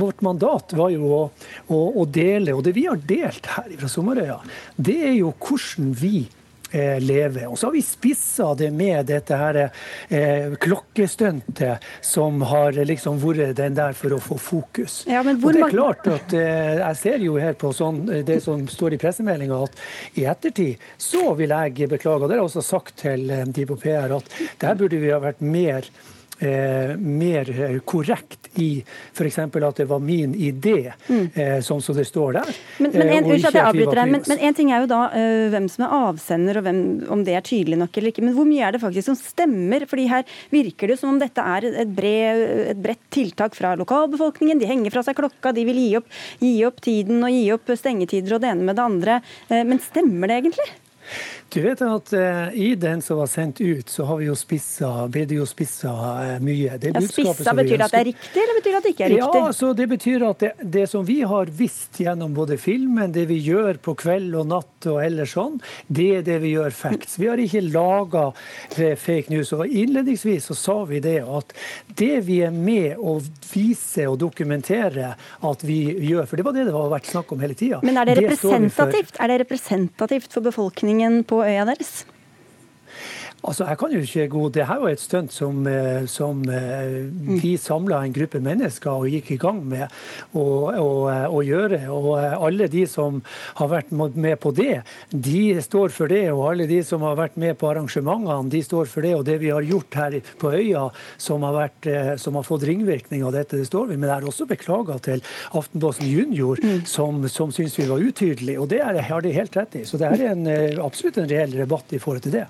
Vårt 0.02 0.22
mandat 0.26 0.74
var 0.78 0.92
jo 0.94 1.08
å, 1.14 1.22
å, 1.68 1.80
å, 2.02 2.06
dele, 2.06 2.56
og 2.56 2.64
det 2.66 2.76
vi 2.78 2.88
har 2.88 3.00
delt 3.08 3.50
her 3.56 3.74
fra 3.78 3.90
Sommerøya, 3.92 4.38
det 4.78 4.98
er 5.12 5.18
jo 5.20 5.34
hvordan 5.36 5.92
vi 5.98 6.26
leve. 6.74 7.48
Og 7.48 7.58
så 7.60 7.68
har 7.68 7.74
vi 7.76 7.82
spissa 7.86 8.54
det 8.56 8.72
med 8.72 9.06
dette 9.10 9.38
her 9.38 9.60
eh, 9.64 10.54
klokkestuntet 10.62 11.84
som 12.02 12.42
har 12.42 12.78
liksom 12.86 13.20
vært 13.22 13.58
den 13.60 13.76
der 13.78 13.96
for 13.98 14.16
å 14.16 14.22
få 14.22 14.38
fokus. 14.42 15.02
Ja, 15.10 15.24
og 15.24 15.48
det 15.54 15.66
er 15.66 15.74
klart 15.74 16.08
at 16.10 16.34
eh, 16.38 16.80
Jeg 16.82 17.00
ser 17.02 17.26
jo 17.26 17.38
her 17.42 17.58
på 17.60 17.74
sånn, 17.76 18.04
det 18.28 18.40
som 18.44 18.64
står 18.70 18.96
i 18.96 19.02
pressemeldinga 19.02 19.60
at 19.66 19.84
i 20.20 20.26
ettertid 20.30 20.82
så 21.02 21.34
vil 21.40 21.54
jeg 21.54 21.90
beklage, 21.92 22.24
og 22.24 22.30
det 22.30 22.38
har 22.38 22.44
jeg 22.44 22.50
også 22.50 22.66
sagt 22.66 22.98
til 23.04 23.30
eh, 23.30 23.46
de 23.46 23.68
på 23.68 23.78
PR, 23.82 24.16
at 24.18 24.42
der 24.62 24.80
burde 24.80 25.02
vi 25.02 25.14
ha 25.14 25.22
vært 25.24 25.44
mer 25.44 25.88
eh, 26.42 26.94
mer 26.98 27.80
korrekt 27.86 28.50
i 28.60 28.84
f.eks. 29.14 29.38
at 29.40 29.78
det 29.78 29.88
var 29.90 30.02
min 30.04 30.34
idé, 30.36 30.92
mm. 31.08 31.28
eh, 31.34 31.58
sånn 31.64 31.82
som 31.84 31.96
det 31.96 32.06
står 32.10 32.40
der. 32.40 32.52
Men, 32.82 32.92
men, 32.96 33.14
en, 33.16 33.30
unnskyld 33.36 33.96
men, 34.12 34.24
men 34.28 34.44
en 34.50 34.58
ting 34.58 34.74
er 34.74 34.84
jo 34.84 34.90
da 34.92 35.02
uh, 35.14 35.46
hvem 35.54 35.70
som 35.72 35.86
er 35.86 35.96
avsender, 36.02 36.60
og 36.60 36.68
hvem, 36.68 36.82
om 37.14 37.24
det 37.28 37.38
er 37.38 37.48
tydelig 37.48 37.80
nok 37.80 37.98
eller 37.98 38.14
ikke. 38.14 38.26
Men 38.26 38.36
hvor 38.38 38.50
mye 38.50 38.68
er 38.68 38.76
det 38.76 38.84
faktisk 38.84 39.12
som 39.12 39.20
stemmer? 39.20 39.88
Fordi 39.90 40.08
her 40.12 40.38
virker 40.54 40.92
det 40.92 41.00
som 41.00 41.14
om 41.14 41.22
dette 41.22 41.48
er 41.56 41.70
et, 41.72 41.96
brev, 41.96 42.44
et 42.74 42.84
bredt 42.84 43.04
tiltak 43.14 43.56
fra 43.58 43.74
lokalbefolkningen. 43.80 44.62
De 44.62 44.70
henger 44.70 44.94
fra 44.94 45.06
seg 45.08 45.18
klokka, 45.20 45.56
de 45.56 45.66
vil 45.70 45.82
gi 45.82 45.90
opp, 46.02 46.12
gi 46.42 46.56
opp 46.68 46.84
tiden 46.84 47.24
og 47.24 47.34
gi 47.34 47.46
opp 47.56 47.76
stengetider 47.80 48.38
og 48.38 48.44
det 48.44 48.52
ene 48.52 48.68
med 48.68 48.80
det 48.80 48.88
andre. 48.88 49.20
Men 49.52 49.80
stemmer 49.84 50.32
det 50.32 50.42
egentlig? 50.42 50.72
Du 51.52 51.60
vet 51.60 51.82
at 51.84 52.14
uh, 52.16 52.54
I 52.56 52.76
den 52.80 53.02
som 53.04 53.18
var 53.20 53.28
sendt 53.28 53.60
ut, 53.62 53.90
så 53.90 54.06
har 54.08 54.22
vi 54.22 54.30
jo 54.30 54.36
spissa, 54.40 54.90
ble 55.12 55.26
det 55.28 55.36
jo 55.36 55.46
spissa 55.50 55.92
uh, 55.92 56.38
mye. 56.40 56.78
Det 56.80 56.94
ja, 56.96 57.02
spissa 57.04 57.52
Betyr 57.58 57.76
det 57.76 57.88
at 57.90 57.92
det 57.92 58.00
er 58.00 58.08
riktig, 58.08 58.44
eller 58.44 58.60
betyr 58.60 58.72
det 58.72 58.80
at 58.80 58.86
det 58.86 58.94
ikke 58.94 59.04
er 59.04 59.12
riktig? 59.12 59.42
Ja, 59.42 59.52
så 59.58 59.72
Det 59.76 59.88
betyr 59.92 60.24
at 60.30 60.40
det, 60.40 60.52
det, 60.64 60.86
som 60.88 61.04
vi 61.06 61.18
har 61.28 61.52
visst 61.52 62.00
gjennom 62.00 62.32
både 62.38 62.56
filmen, 62.56 63.12
det 63.12 63.26
vi 63.28 63.42
gjør 63.44 63.82
på 63.84 63.98
kveld 64.00 64.38
og 64.40 64.48
natt 64.48 64.88
og 64.88 65.02
ellers 65.04 65.34
sånn, 65.36 65.58
det 65.92 66.08
er 66.22 66.24
det 66.30 66.38
vi 66.46 66.54
gjør 66.54 66.72
facts. 66.76 67.18
Vi 67.20 67.28
har 67.28 67.42
ikke 67.44 67.66
laga 67.68 68.24
eh, 68.78 68.96
fake 68.96 69.34
news. 69.34 69.52
og 69.52 69.68
Innledningsvis 69.68 70.48
så 70.54 70.56
sa 70.56 70.78
vi 70.88 71.04
det 71.04 71.20
at 71.28 71.52
det 72.00 72.24
vi 72.30 72.40
er 72.48 72.56
med 72.56 72.96
å 72.96 73.18
vise 73.52 74.08
og 74.08 74.22
dokumentere 74.24 75.12
at 75.20 75.68
vi 75.68 75.82
gjør, 76.00 76.32
for 76.32 76.40
det 76.40 76.48
var 76.48 76.56
det 76.56 76.70
det 76.70 76.78
har 76.78 76.96
vært 76.96 77.12
snakk 77.12 77.36
om 77.36 77.44
hele 77.44 77.60
tida. 77.60 77.84
Men 77.84 78.00
er 78.00 78.08
det 78.08 78.18
representativt? 78.22 79.20
Er 79.20 79.34
det 79.34 79.42
representativt 79.44 80.32
for 80.32 80.48
befolkningen 80.48 81.22
på 81.28 81.41
øya 81.48 81.66
deres? 81.66 82.06
Altså, 83.42 83.66
jeg 83.66 83.78
kan 83.82 83.94
jo 83.94 84.00
ikke 84.06 84.28
gå 84.30 84.42
Det 84.54 84.66
her 84.70 84.80
var 84.84 84.92
et 84.94 85.02
stunt 85.02 85.34
som, 85.34 85.66
eh, 85.68 86.06
som 86.06 86.44
eh, 86.46 87.10
vi 87.42 87.56
samla 87.58 88.04
en 88.06 88.14
gruppe 88.14 88.40
mennesker 88.44 88.92
og 88.92 89.10
gikk 89.10 89.32
i 89.34 89.38
gang 89.42 89.64
med 89.66 89.90
å, 90.38 91.42
gjøre. 91.42 91.80
Og 91.90 92.12
eh, 92.20 92.36
alle 92.38 92.68
de 92.70 92.86
som 92.90 93.18
har 93.58 93.72
vært 93.72 93.92
med 93.92 94.38
på 94.44 94.52
det, 94.54 94.84
de 95.10 95.58
står 95.62 95.90
for 95.96 96.12
det. 96.12 96.28
Og 96.30 96.44
alle 96.52 96.70
de 96.70 96.84
som 96.86 97.02
har 97.08 97.18
vært 97.18 97.40
med 97.42 97.58
på 97.58 97.72
arrangementene, 97.72 98.52
de 98.54 98.62
står 98.62 98.86
for 98.92 99.02
det. 99.02 99.16
Og 99.18 99.26
det 99.26 99.40
vi 99.42 99.50
har 99.50 99.66
gjort 99.66 99.98
her 99.98 100.20
på 100.38 100.54
øya 100.54 100.88
som 101.18 101.42
har, 101.48 101.58
vært, 101.58 101.92
som 102.22 102.38
har 102.38 102.46
fått 102.46 102.68
ringvirkning 102.70 103.26
av 103.26 103.34
dette, 103.34 103.58
det 103.58 103.70
står 103.72 103.90
vi. 103.90 103.98
Men 103.98 104.12
jeg 104.12 104.20
har 104.20 104.32
også 104.32 104.50
beklaga 104.50 105.00
til 105.02 105.26
Aftenposten 105.58 106.06
Junior, 106.06 106.62
mm. 106.62 106.86
som, 106.86 107.26
som 107.26 107.54
syns 107.56 107.80
vi 107.80 107.90
var 107.90 108.06
utydelige. 108.06 108.62
Og 108.62 108.70
det 108.70 108.84
har 108.86 109.26
de 109.26 109.34
helt 109.34 109.58
rett 109.58 109.82
i. 109.82 109.88
Så 109.90 109.98
det 109.98 110.14
er 110.14 110.28
en, 110.36 110.50
absolutt 110.86 111.18
en 111.18 111.32
reell 111.32 111.58
debatt 111.58 111.98
i 111.98 112.02
forhold 112.02 112.28
til 112.28 112.38
det. 112.44 112.50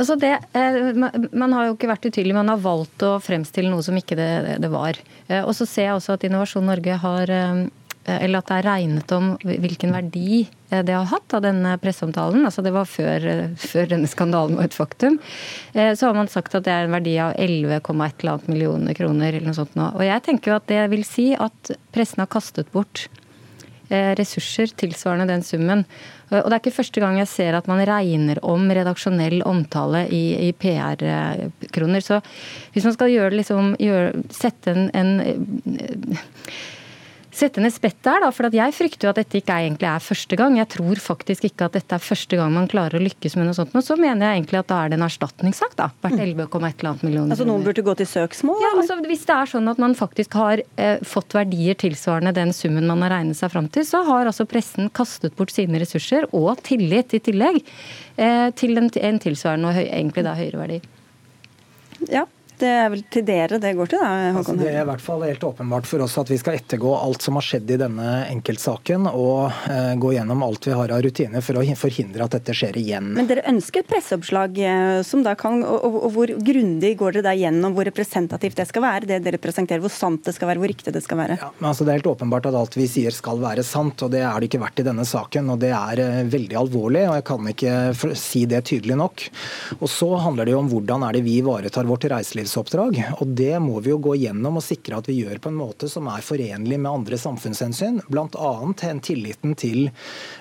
Altså 0.00 0.16
det, 0.16 0.32
eh, 0.56 0.94
man 1.36 1.52
har 1.52 1.68
jo 1.68 1.74
ikke 1.76 1.90
vært 1.90 2.06
utydelig, 2.08 2.36
man 2.36 2.48
har 2.48 2.62
valgt 2.62 3.04
å 3.04 3.18
fremstille 3.20 3.68
noe 3.68 3.84
som 3.84 3.98
ikke 3.98 4.16
det, 4.16 4.30
det 4.62 4.70
var. 4.72 4.96
Eh, 5.28 5.42
og 5.42 5.52
så 5.56 5.66
ser 5.68 5.90
jeg 5.90 5.98
også 5.98 6.16
at 6.16 6.24
Innovasjon 6.24 6.64
Norge 6.70 6.96
har 7.02 7.32
eh, 7.34 7.66
eller 8.10 8.40
at 8.40 8.48
det 8.48 8.56
er 8.56 8.64
regnet 8.64 9.12
om 9.12 9.26
hvilken 9.44 9.92
verdi 9.92 10.46
det 10.70 10.94
har 10.94 11.04
hatt 11.10 11.34
av 11.36 11.42
denne 11.44 11.74
presseomtalen. 11.78 12.46
Altså 12.48 12.64
det 12.64 12.72
var 12.72 12.88
før, 12.88 13.26
før, 13.60 13.90
denne 13.92 14.08
skandalen 14.08 14.56
var 14.56 14.66
et 14.66 14.74
faktum. 14.74 15.18
Så 15.76 16.08
har 16.08 16.16
man 16.16 16.30
sagt 16.32 16.56
at 16.56 16.64
det 16.66 16.72
er 16.72 16.88
en 16.88 16.96
verdi 16.96 17.12
av 17.22 17.36
11,1 17.36 18.48
millioner 18.48 18.96
kroner 18.98 19.36
eller 19.36 19.50
noe 19.50 19.58
sånt 19.60 19.76
nå. 19.78 19.92
Og 20.00 20.02
jeg 20.08 20.24
tenker 20.26 20.50
jo 20.50 20.56
at 20.56 20.66
det 20.72 20.80
vil 20.94 21.04
si 21.06 21.28
at 21.36 21.74
pressen 21.92 22.24
har 22.24 22.32
kastet 22.32 22.72
bort 22.74 23.04
ressurser 23.90 24.72
tilsvarende 24.78 25.28
den 25.30 25.44
summen. 25.46 25.84
Og 26.30 26.46
det 26.46 26.54
er 26.54 26.60
ikke 26.60 26.76
første 26.76 27.02
gang 27.02 27.18
jeg 27.18 27.30
ser 27.30 27.56
at 27.58 27.66
man 27.70 27.82
regner 27.88 28.38
om 28.46 28.68
redaksjonell 28.70 29.42
omtale 29.48 30.04
i, 30.14 30.48
i 30.48 30.50
PR-kroner. 30.54 32.04
Så 32.06 32.20
hvis 32.74 32.86
man 32.86 32.94
skal 32.94 33.10
gjøre, 33.10 33.34
liksom, 33.34 33.72
gjøre, 33.82 34.22
sette 34.34 34.76
en, 34.76 34.90
en 34.94 35.40
sette 37.40 37.62
ned 37.62 37.72
spettet 37.74 38.08
her, 38.10 38.22
da. 38.24 38.30
For 38.34 38.48
jeg 38.54 38.74
frykter 38.76 39.08
jo 39.08 39.12
at 39.12 39.20
dette 39.20 39.40
ikke 39.40 39.56
egentlig 39.64 39.88
er 39.90 40.04
første 40.04 40.38
gang. 40.38 40.58
Jeg 40.60 40.68
tror 40.74 41.00
faktisk 41.02 41.46
ikke 41.48 41.68
at 41.68 41.78
dette 41.78 41.96
er 41.96 42.04
første 42.04 42.38
gang 42.38 42.52
man 42.54 42.68
klarer 42.70 43.00
å 43.00 43.02
lykkes 43.02 43.36
med 43.38 43.48
noe 43.48 43.56
sånt. 43.56 43.74
Men 43.76 43.84
så 43.86 43.96
mener 44.00 44.26
jeg 44.26 44.40
egentlig 44.40 44.60
at 44.60 44.70
da 44.70 44.78
er 44.84 44.92
det 44.92 44.98
en 44.98 45.06
erstatningssak, 45.06 45.76
da. 45.78 45.90
Hvert 46.04 46.18
11,1 46.20 46.46
mm. 46.60 47.02
millioner. 47.06 47.34
Altså 47.34 47.48
noen 47.48 47.66
burde 47.66 47.84
gå 47.86 47.96
til 48.00 48.10
søksmål? 48.10 48.62
Ja, 48.64 48.72
altså 48.76 48.98
Hvis 49.08 49.26
det 49.28 49.36
er 49.36 49.52
sånn 49.54 49.72
at 49.72 49.82
man 49.82 49.96
faktisk 49.98 50.36
har 50.38 50.62
eh, 50.62 51.04
fått 51.06 51.36
verdier 51.36 51.78
tilsvarende 51.80 52.34
den 52.36 52.54
summen 52.56 52.88
man 52.90 53.04
har 53.06 53.14
regnet 53.16 53.38
seg 53.40 53.52
fram 53.54 53.70
til, 53.72 53.86
så 53.88 54.04
har 54.06 54.30
altså 54.30 54.46
pressen 54.50 54.90
kastet 54.94 55.36
bort 55.38 55.54
sine 55.54 55.80
ressurser, 55.82 56.28
og 56.36 56.60
tillit 56.66 57.14
i 57.16 57.22
tillegg, 57.30 57.62
eh, 58.20 58.48
til 58.58 58.76
en, 58.80 58.90
en 58.90 59.22
tilsvarende 59.22 59.72
og 59.72 59.80
egentlig 59.86 60.26
da 60.26 60.36
høyere 60.38 60.64
verdi. 60.64 60.82
Ja, 62.08 62.24
det 62.60 62.70
er 62.70 62.90
vel 62.92 63.02
til 63.12 63.24
dere 63.26 63.58
det 63.62 63.72
går 63.78 63.90
til, 63.90 64.02
da, 64.02 64.10
Håkon? 64.34 64.40
Altså, 64.40 64.56
det 64.60 64.70
er 64.70 64.82
i 64.82 64.88
hvert 64.88 65.04
fall 65.04 65.24
helt 65.26 65.44
åpenbart 65.46 65.88
for 65.88 66.04
oss 66.04 66.16
at 66.20 66.30
vi 66.32 66.38
skal 66.40 66.58
ettergå 66.60 66.92
alt 66.96 67.24
som 67.24 67.38
har 67.38 67.46
skjedd 67.46 67.70
i 67.74 67.78
denne 67.80 68.08
enkeltsaken, 68.30 69.08
og 69.10 69.50
eh, 69.70 69.92
gå 70.00 70.14
gjennom 70.16 70.44
alt 70.46 70.68
vi 70.68 70.76
har 70.76 70.94
av 70.94 71.02
rutiner 71.04 71.44
for 71.44 71.60
å 71.60 71.64
forhindre 71.80 72.26
at 72.26 72.36
dette 72.36 72.54
skjer 72.56 72.78
igjen. 72.80 73.12
Men 73.16 73.28
dere 73.30 73.46
ønsker 73.50 73.84
et 73.84 73.90
presseoppslag 73.90 74.58
eh, 74.64 75.00
som 75.06 75.24
da 75.26 75.34
kan, 75.38 75.62
og, 75.64 75.86
og, 75.86 75.98
og 76.08 76.14
hvor 76.16 76.34
grundig 76.50 76.94
går 77.00 77.18
dere 77.18 77.28
da 77.30 77.36
gjennom 77.38 77.76
hvor 77.76 77.88
representativt 77.88 78.60
det 78.60 78.68
skal 78.70 78.84
være, 78.84 79.08
det 79.10 79.20
dere 79.24 79.40
presenterer, 79.42 79.82
hvor 79.82 79.92
sant 79.94 80.26
det 80.26 80.34
skal 80.36 80.52
være, 80.52 80.62
hvor 80.62 80.72
riktig 80.72 80.94
det 80.94 81.04
skal 81.04 81.20
være? 81.22 81.38
Ja, 81.40 81.50
men 81.58 81.70
altså 81.72 81.86
Det 81.86 81.94
er 81.94 82.00
helt 82.00 82.12
åpenbart 82.12 82.50
at 82.50 82.58
alt 82.58 82.76
vi 82.78 82.88
sier 82.90 83.14
skal 83.14 83.40
være 83.42 83.64
sant, 83.66 84.02
og 84.04 84.12
det 84.14 84.22
er 84.24 84.36
det 84.38 84.50
ikke 84.50 84.62
vært 84.64 84.82
i 84.82 84.86
denne 84.86 85.06
saken. 85.08 85.54
og 85.54 85.62
Det 85.62 85.72
er 85.76 86.04
eh, 86.04 86.22
veldig 86.30 86.60
alvorlig, 86.64 87.06
og 87.08 87.18
jeg 87.18 87.26
kan 87.30 87.52
ikke 87.54 88.14
si 88.18 88.44
det 88.50 88.64
tydelig 88.70 88.98
nok. 89.00 89.26
Og 89.80 89.88
Så 89.90 90.10
handler 90.20 90.48
det 90.48 90.56
jo 90.56 90.62
om 90.62 90.70
hvordan 90.70 91.06
er 91.06 91.16
det 91.16 91.24
vi 91.26 91.38
ivaretar 91.40 91.88
vårt 91.88 92.08
reiselivs 92.10 92.49
samfunnsoppdrag. 92.50 92.98
Og 93.20 93.28
det 93.36 93.58
må 93.62 93.80
vi 93.80 93.92
jo 93.92 93.98
gå 94.02 94.16
gjennom 94.20 94.58
og 94.58 94.64
sikre 94.64 94.98
at 94.98 95.08
vi 95.08 95.20
gjør 95.22 95.40
på 95.42 95.50
en 95.50 95.58
måte 95.58 95.88
som 95.90 96.08
er 96.10 96.24
forenlig 96.24 96.78
med 96.78 96.90
andre 96.90 97.18
samfunnshensyn. 97.18 98.00
Bl.a. 98.10 98.50
tilliten 99.02 99.54
til 99.54 99.90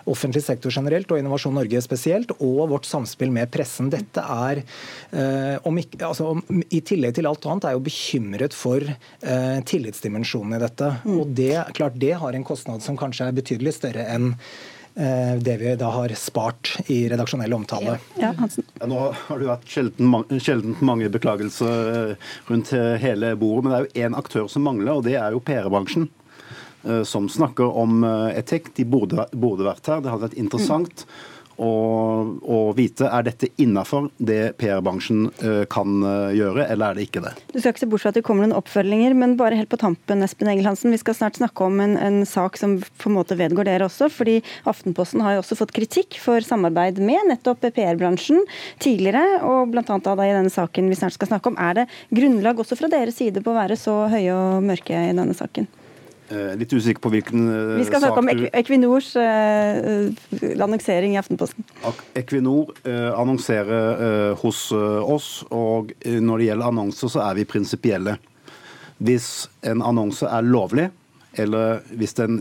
offentlig 0.09 0.43
sektor 0.43 0.71
generelt 0.73 1.11
og 1.11 1.19
Innovasjon 1.19 1.55
Norge 1.55 1.81
spesielt, 1.81 2.31
og 2.39 2.69
vårt 2.71 2.87
samspill 2.89 3.31
med 3.31 3.51
pressen. 3.51 3.89
Dette 3.89 4.21
er, 4.21 4.63
eh, 5.11 5.57
om 5.63 5.77
ikke, 5.77 6.01
altså, 6.05 6.33
i 6.69 6.81
tillegg 6.81 7.15
til 7.15 7.29
alt 7.29 7.45
annet, 7.45 7.65
er 7.69 7.77
jo 7.77 7.85
bekymret 7.85 8.53
for 8.53 8.81
eh, 8.81 9.59
tillitsdimensjonen 9.65 10.57
i 10.57 10.63
dette. 10.63 10.91
Mm. 11.05 11.15
Og 11.19 11.37
det, 11.37 11.55
klart, 11.77 11.99
det 11.99 12.17
har 12.19 12.33
en 12.33 12.47
kostnad 12.47 12.83
som 12.85 12.97
kanskje 12.97 13.29
er 13.29 13.39
betydelig 13.39 13.77
større 13.77 14.07
enn 14.09 14.33
det 14.99 15.53
vi 15.61 15.73
da 15.79 15.89
har 15.93 16.11
spart 16.19 16.73
i 16.91 17.01
redaksjonell 17.11 17.53
omtale. 17.55 17.97
Ja, 18.19 18.33
ja, 18.35 18.87
nå 18.89 19.01
har 19.15 19.39
det 19.39 19.47
vært 19.47 19.71
sjeldent, 19.71 20.33
sjeldent 20.43 20.81
mange 20.83 21.07
beklagelser 21.13 21.91
eh, 21.93 22.29
rundt 22.49 22.73
hele 23.03 23.33
bordet, 23.39 23.63
men 23.63 23.71
det 23.71 23.79
er 23.79 23.85
jo 23.87 24.07
én 24.07 24.17
aktør 24.19 24.49
som 24.51 24.67
mangler, 24.67 24.97
og 24.97 25.05
det 25.07 25.15
er 25.19 25.35
jo 25.35 25.43
PR-bransjen. 25.45 26.09
Eh, 26.83 27.03
som 27.07 27.29
snakker 27.31 27.79
om 27.79 28.03
etikk. 28.33 28.73
De 28.75 28.85
burde, 28.87 29.27
burde, 29.31 29.67
vært 29.67 29.87
her. 29.87 30.03
Det 30.03 30.11
hadde 30.11 30.27
vært 30.27 30.39
interessant 30.39 31.05
å, 31.59 31.71
å 32.39 32.59
vite 32.77 33.09
er 33.09 33.25
dette 33.27 33.49
innafor 33.61 34.09
det 34.17 34.55
PR-bransjen 34.61 35.27
eh, 35.43 35.63
kan 35.71 35.99
eh, 36.05 36.35
gjøre, 36.37 36.65
eller 36.71 36.91
er 36.93 36.99
det 36.99 37.07
ikke 37.09 37.23
det. 37.25 37.33
Du 37.51 37.59
skal 37.59 37.73
ikke 37.73 37.83
se 37.83 37.89
bort 37.91 38.03
fra 38.03 38.13
at 38.13 38.19
det 38.19 38.23
kommer 38.27 38.45
noen 38.45 38.57
oppfølginger, 38.57 39.15
men 39.17 39.35
bare 39.39 39.59
helt 39.59 39.71
på 39.71 39.79
tampen, 39.81 40.23
Espen 40.25 40.51
Egil 40.51 40.69
Hansen. 40.69 40.93
Vi 40.95 41.01
skal 41.01 41.17
snart 41.17 41.39
snakke 41.39 41.67
om 41.67 41.81
en, 41.83 41.97
en 41.99 42.21
sak 42.29 42.59
som 42.59 42.77
på 42.79 43.11
en 43.11 43.17
måte 43.17 43.37
vedgår 43.39 43.67
dere 43.69 43.89
også, 43.89 44.09
fordi 44.13 44.39
Aftenposten 44.69 45.23
har 45.25 45.35
jo 45.35 45.43
også 45.43 45.59
fått 45.59 45.75
kritikk 45.75 46.19
for 46.23 46.43
samarbeid 46.45 47.01
med 47.03 47.31
nettopp 47.31 47.67
PR-bransjen 47.75 48.45
tidligere, 48.81 49.41
og 49.47 49.73
bl.a. 49.73 49.83
da 49.85 50.15
i 50.25 50.35
denne 50.35 50.53
saken 50.53 50.89
vi 50.89 50.97
snart 50.99 51.17
skal 51.17 51.33
snakke 51.33 51.51
om. 51.51 51.59
Er 51.59 51.81
det 51.81 51.89
grunnlag 52.15 52.59
også 52.61 52.79
fra 52.79 52.91
deres 52.91 53.19
side 53.19 53.43
på 53.43 53.53
å 53.53 53.59
være 53.59 53.79
så 53.79 54.01
høye 54.11 54.35
og 54.35 54.65
mørke 54.65 54.95
i 55.09 55.15
denne 55.15 55.35
saken? 55.37 55.67
Eh, 56.29 56.53
litt 56.59 56.73
usikker 56.73 57.01
på 57.01 57.11
hvilken 57.13 57.47
sak 57.49 57.79
Vi 57.79 57.85
skal 57.87 58.03
snakke 58.03 58.21
om 58.21 58.29
Equinors 58.53 59.09
uh, 59.17 60.11
annonsering 60.61 61.15
i 61.15 61.19
Aftenposten. 61.21 61.65
Equinor 62.19 62.73
annonserer 63.17 64.35
hos 64.37 64.67
oss, 64.71 65.29
og 65.49 65.93
når 66.05 66.41
det 66.41 66.49
gjelder 66.49 66.69
annonser, 66.69 67.11
så 67.11 67.23
er 67.25 67.39
vi 67.39 67.47
prinsipielle. 67.49 68.17
Hvis 69.01 69.47
en 69.65 69.81
annonse 69.85 70.29
er 70.29 70.45
lovlig, 70.45 70.89
eller 71.39 71.81
hvis 71.97 72.13
den, 72.19 72.37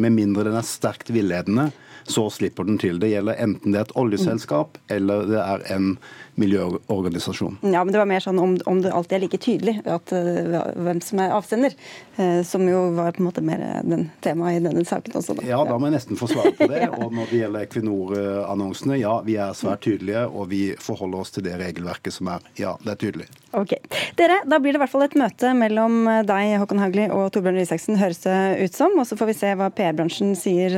med 0.00 0.14
mindre 0.16 0.46
den 0.48 0.58
er 0.58 0.66
sterkt 0.66 1.12
villedende, 1.14 1.68
så 2.08 2.30
slipper 2.32 2.64
den 2.64 2.78
til. 2.80 2.98
Det 3.00 3.10
gjelder 3.12 3.38
enten 3.42 3.74
det 3.74 3.82
er 3.82 3.88
et 3.88 3.96
oljeselskap 4.00 4.78
eller 4.92 5.26
det 5.28 5.40
er 5.42 5.64
en 5.74 5.90
miljøorganisasjon. 6.38 7.58
Ja, 7.62 7.82
men 7.84 7.92
det 7.92 8.00
var 8.00 8.08
mer 8.08 8.22
sånn 8.24 8.38
om, 8.42 8.56
om 8.70 8.82
det 8.84 8.92
alltid 8.94 9.16
er 9.18 9.22
like 9.24 9.40
tydelig 9.42 9.74
at, 9.84 10.12
uh, 10.14 10.72
hvem 10.78 11.00
som 11.04 11.22
er 11.22 11.34
avsender, 11.36 11.74
uh, 12.18 12.40
som 12.46 12.64
jo 12.68 12.84
var 12.96 13.16
på 13.16 13.22
en 13.22 13.28
måte 13.28 13.44
mer 13.44 13.64
den 13.86 14.08
temaet 14.24 14.60
i 14.60 14.64
denne 14.64 14.84
saken 14.88 15.18
også. 15.20 15.38
Da. 15.38 15.46
Ja, 15.48 15.60
da 15.68 15.78
må 15.78 15.90
jeg 15.90 15.98
nesten 15.98 16.20
få 16.20 16.30
svare 16.30 16.54
på 16.58 16.68
det. 16.70 16.82
ja. 16.86 16.90
Og 16.94 17.14
når 17.14 17.32
det 17.32 17.42
gjelder 17.42 17.66
Equinor-annonsene, 17.68 19.00
ja, 19.00 19.18
vi 19.26 19.38
er 19.40 19.56
svært 19.58 19.84
tydelige, 19.86 20.24
og 20.28 20.50
vi 20.52 20.62
forholder 20.82 21.24
oss 21.24 21.34
til 21.34 21.46
det 21.46 21.58
regelverket 21.60 22.14
som 22.14 22.32
er. 22.34 22.48
Ja, 22.60 22.76
det 22.84 22.94
er 22.94 23.02
tydelig. 23.02 23.28
Ok. 23.56 23.74
Dere, 24.18 24.42
da 24.44 24.58
blir 24.60 24.74
det 24.74 24.80
i 24.80 24.82
hvert 24.82 24.92
fall 24.92 25.06
et 25.06 25.16
møte 25.18 25.54
mellom 25.56 26.02
deg, 26.28 26.54
Håkon 26.60 26.82
Haugli, 26.82 27.06
og 27.14 27.30
Torbjørn 27.32 27.56
Røe 27.56 27.64
Isaksen, 27.64 27.96
høres 28.00 28.20
det 28.26 28.36
ut 28.60 28.76
som. 28.76 28.96
Og 29.00 29.08
så 29.08 29.16
får 29.18 29.30
vi 29.30 29.38
se 29.38 29.52
hva 29.56 29.70
PR-bransjen 29.72 30.34
sier 30.38 30.74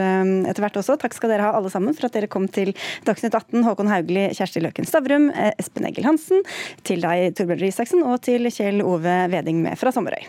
etter 0.46 0.62
hvert 0.62 0.78
også. 0.78 0.96
Takk 1.00 1.16
skal 1.16 1.32
dere 1.32 1.48
ha 1.48 1.56
alle 1.58 1.72
sammen 1.72 1.96
for 1.96 2.06
at 2.06 2.16
dere 2.16 2.30
kom 2.30 2.46
til 2.52 2.72
Dagsnytt 3.06 3.34
18. 3.34 3.64
Håkon 3.66 3.90
Haugli, 3.90 4.28
Kjersti 4.36 4.62
Løken 4.62 4.86
Stavrum, 4.88 5.30
eh, 5.30 5.49
Espen 5.58 5.88
Egil 5.88 6.06
Hansen, 6.08 6.44
til 6.86 7.02
deg 7.04 7.34
Torbjørn 7.38 7.64
Røe 7.64 8.04
og 8.12 8.22
til 8.26 8.50
Kjell 8.52 8.84
Ove 8.84 9.18
Veding 9.32 9.62
med 9.64 9.78
fra 9.80 9.92
Sommerøy. 9.94 10.26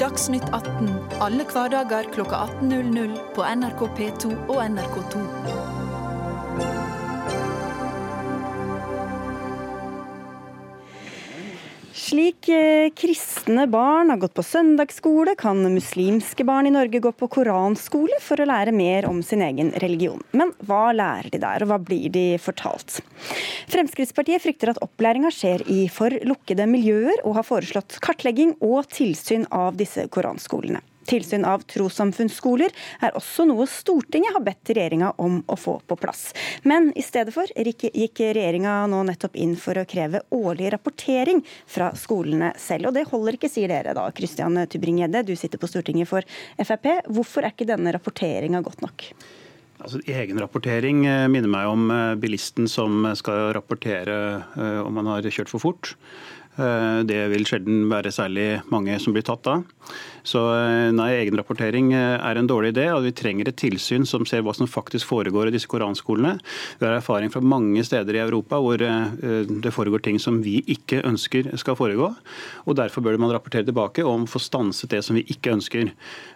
Dagsnytt 0.00 0.46
18 0.56 0.88
alle 1.20 1.44
hverdager 1.44 2.08
klokka 2.14 2.46
18.00 2.62 3.18
på 3.36 3.44
NRK 3.44 3.84
P2 3.98 4.32
og 4.48 4.64
NRK2. 4.64 5.69
Slik 12.10 12.48
eh, 12.48 12.90
kristne 12.96 13.68
barn 13.70 14.08
har 14.10 14.18
gått 14.18 14.32
på 14.34 14.42
søndagsskole, 14.42 15.36
kan 15.38 15.60
muslimske 15.70 16.42
barn 16.48 16.66
i 16.66 16.72
Norge 16.74 16.98
gå 17.04 17.12
på 17.14 17.28
koranskole 17.30 18.18
for 18.24 18.42
å 18.42 18.48
lære 18.50 18.74
mer 18.74 19.06
om 19.06 19.20
sin 19.22 19.44
egen 19.46 19.70
religion. 19.84 20.18
Men 20.34 20.50
hva 20.66 20.88
lærer 20.96 21.30
de 21.30 21.38
der, 21.38 21.62
og 21.62 21.70
hva 21.70 21.78
blir 21.78 22.10
de 22.10 22.24
fortalt? 22.42 22.98
Fremskrittspartiet 23.70 24.42
frykter 24.42 24.72
at 24.72 24.82
opplæringa 24.82 25.30
skjer 25.36 25.62
i 25.70 25.84
for 25.86 26.18
lukkede 26.26 26.66
miljøer, 26.72 27.22
og 27.22 27.38
har 27.38 27.46
foreslått 27.46 28.00
kartlegging 28.02 28.56
og 28.58 28.90
tilsyn 28.90 29.46
av 29.54 29.78
disse 29.78 30.10
koranskolene. 30.10 30.82
Tilsyn 31.08 31.46
av 31.48 31.64
trossamfunnsskoler 31.70 32.74
er 33.00 33.16
også 33.18 33.46
noe 33.48 33.66
Stortinget 33.70 34.36
har 34.36 34.44
bedt 34.44 34.72
regjeringa 34.74 35.12
om 35.22 35.40
å 35.46 35.56
få 35.58 35.78
på 35.86 35.96
plass. 36.00 36.30
Men 36.62 36.90
i 36.98 37.04
stedet 37.04 37.34
for 37.34 37.48
gikk 37.56 38.22
regjeringa 38.22 38.84
nå 38.90 39.02
nettopp 39.08 39.38
inn 39.40 39.56
for 39.60 39.80
å 39.80 39.86
kreve 39.88 40.22
årlig 40.34 40.72
rapportering 40.74 41.42
fra 41.66 41.90
skolene 41.98 42.52
selv. 42.60 42.90
Og 42.90 42.96
det 42.96 43.08
holder 43.10 43.38
ikke, 43.38 43.52
sier 43.52 43.72
dere 43.72 43.96
da. 43.96 44.08
Christian 44.16 44.58
Tybring-Gjedde, 44.70 45.24
du 45.26 45.36
sitter 45.38 45.60
på 45.60 45.70
Stortinget 45.70 46.10
for 46.10 46.26
Frp. 46.60 46.90
Hvorfor 47.10 47.46
er 47.46 47.54
ikke 47.54 47.68
denne 47.70 47.94
rapporteringa 47.96 48.62
godt 48.64 48.84
nok? 48.84 49.12
Altså, 49.80 50.00
egen 50.12 50.40
rapportering 50.40 51.06
eh, 51.08 51.26
minner 51.32 51.50
meg 51.50 51.70
om 51.70 51.86
eh, 51.94 52.18
bilisten 52.20 52.68
som 52.68 53.06
skal 53.16 53.50
rapportere 53.56 54.18
eh, 54.36 54.80
om 54.84 55.00
han 55.00 55.08
har 55.14 55.30
kjørt 55.30 55.52
for 55.52 55.62
fort. 55.62 55.94
Det 56.60 57.16
vil 57.30 57.46
sjelden 57.48 57.86
være 57.88 58.10
særlig 58.12 58.58
mange 58.68 58.96
som 59.00 59.14
blir 59.14 59.22
tatt 59.24 59.40
da. 59.46 59.54
Så 60.26 60.42
eh, 60.54 60.90
nei, 60.94 61.10
egenrapportering 61.20 61.92
eh, 61.96 62.16
er 62.18 62.38
en 62.38 62.48
dårlig 62.50 62.74
idé, 62.74 62.86
og 62.94 63.04
vi 63.06 63.14
trenger 63.16 63.50
et 63.50 63.58
tilsyn 63.60 64.06
som 64.08 64.26
ser 64.28 64.44
hva 64.46 64.54
som 64.56 64.68
faktisk 64.70 65.08
foregår 65.08 65.50
i 65.50 65.54
disse 65.54 65.70
koranskolene. 65.70 66.36
Vi 66.80 66.86
har 66.86 66.96
erfaring 66.98 67.32
fra 67.32 67.42
mange 67.44 67.84
steder 67.86 68.18
i 68.18 68.22
Europa 68.22 68.60
hvor 68.62 68.82
eh, 68.84 69.14
det 69.50 69.74
foregår 69.74 70.04
ting 70.04 70.20
som 70.22 70.40
vi 70.44 70.60
ikke 70.70 71.02
ønsker 71.06 71.52
skal 71.60 71.78
foregå. 71.78 72.12
og 72.66 72.78
Derfor 72.78 73.04
bør 73.04 73.18
man 73.20 73.32
rapportere 73.34 73.68
tilbake 73.68 74.04
om 74.06 74.26
å 74.26 74.30
få 74.30 74.42
stanset 74.42 74.92
det 74.92 75.02
som 75.06 75.18
vi 75.18 75.24
ikke 75.32 75.54
ønsker. 75.56 75.92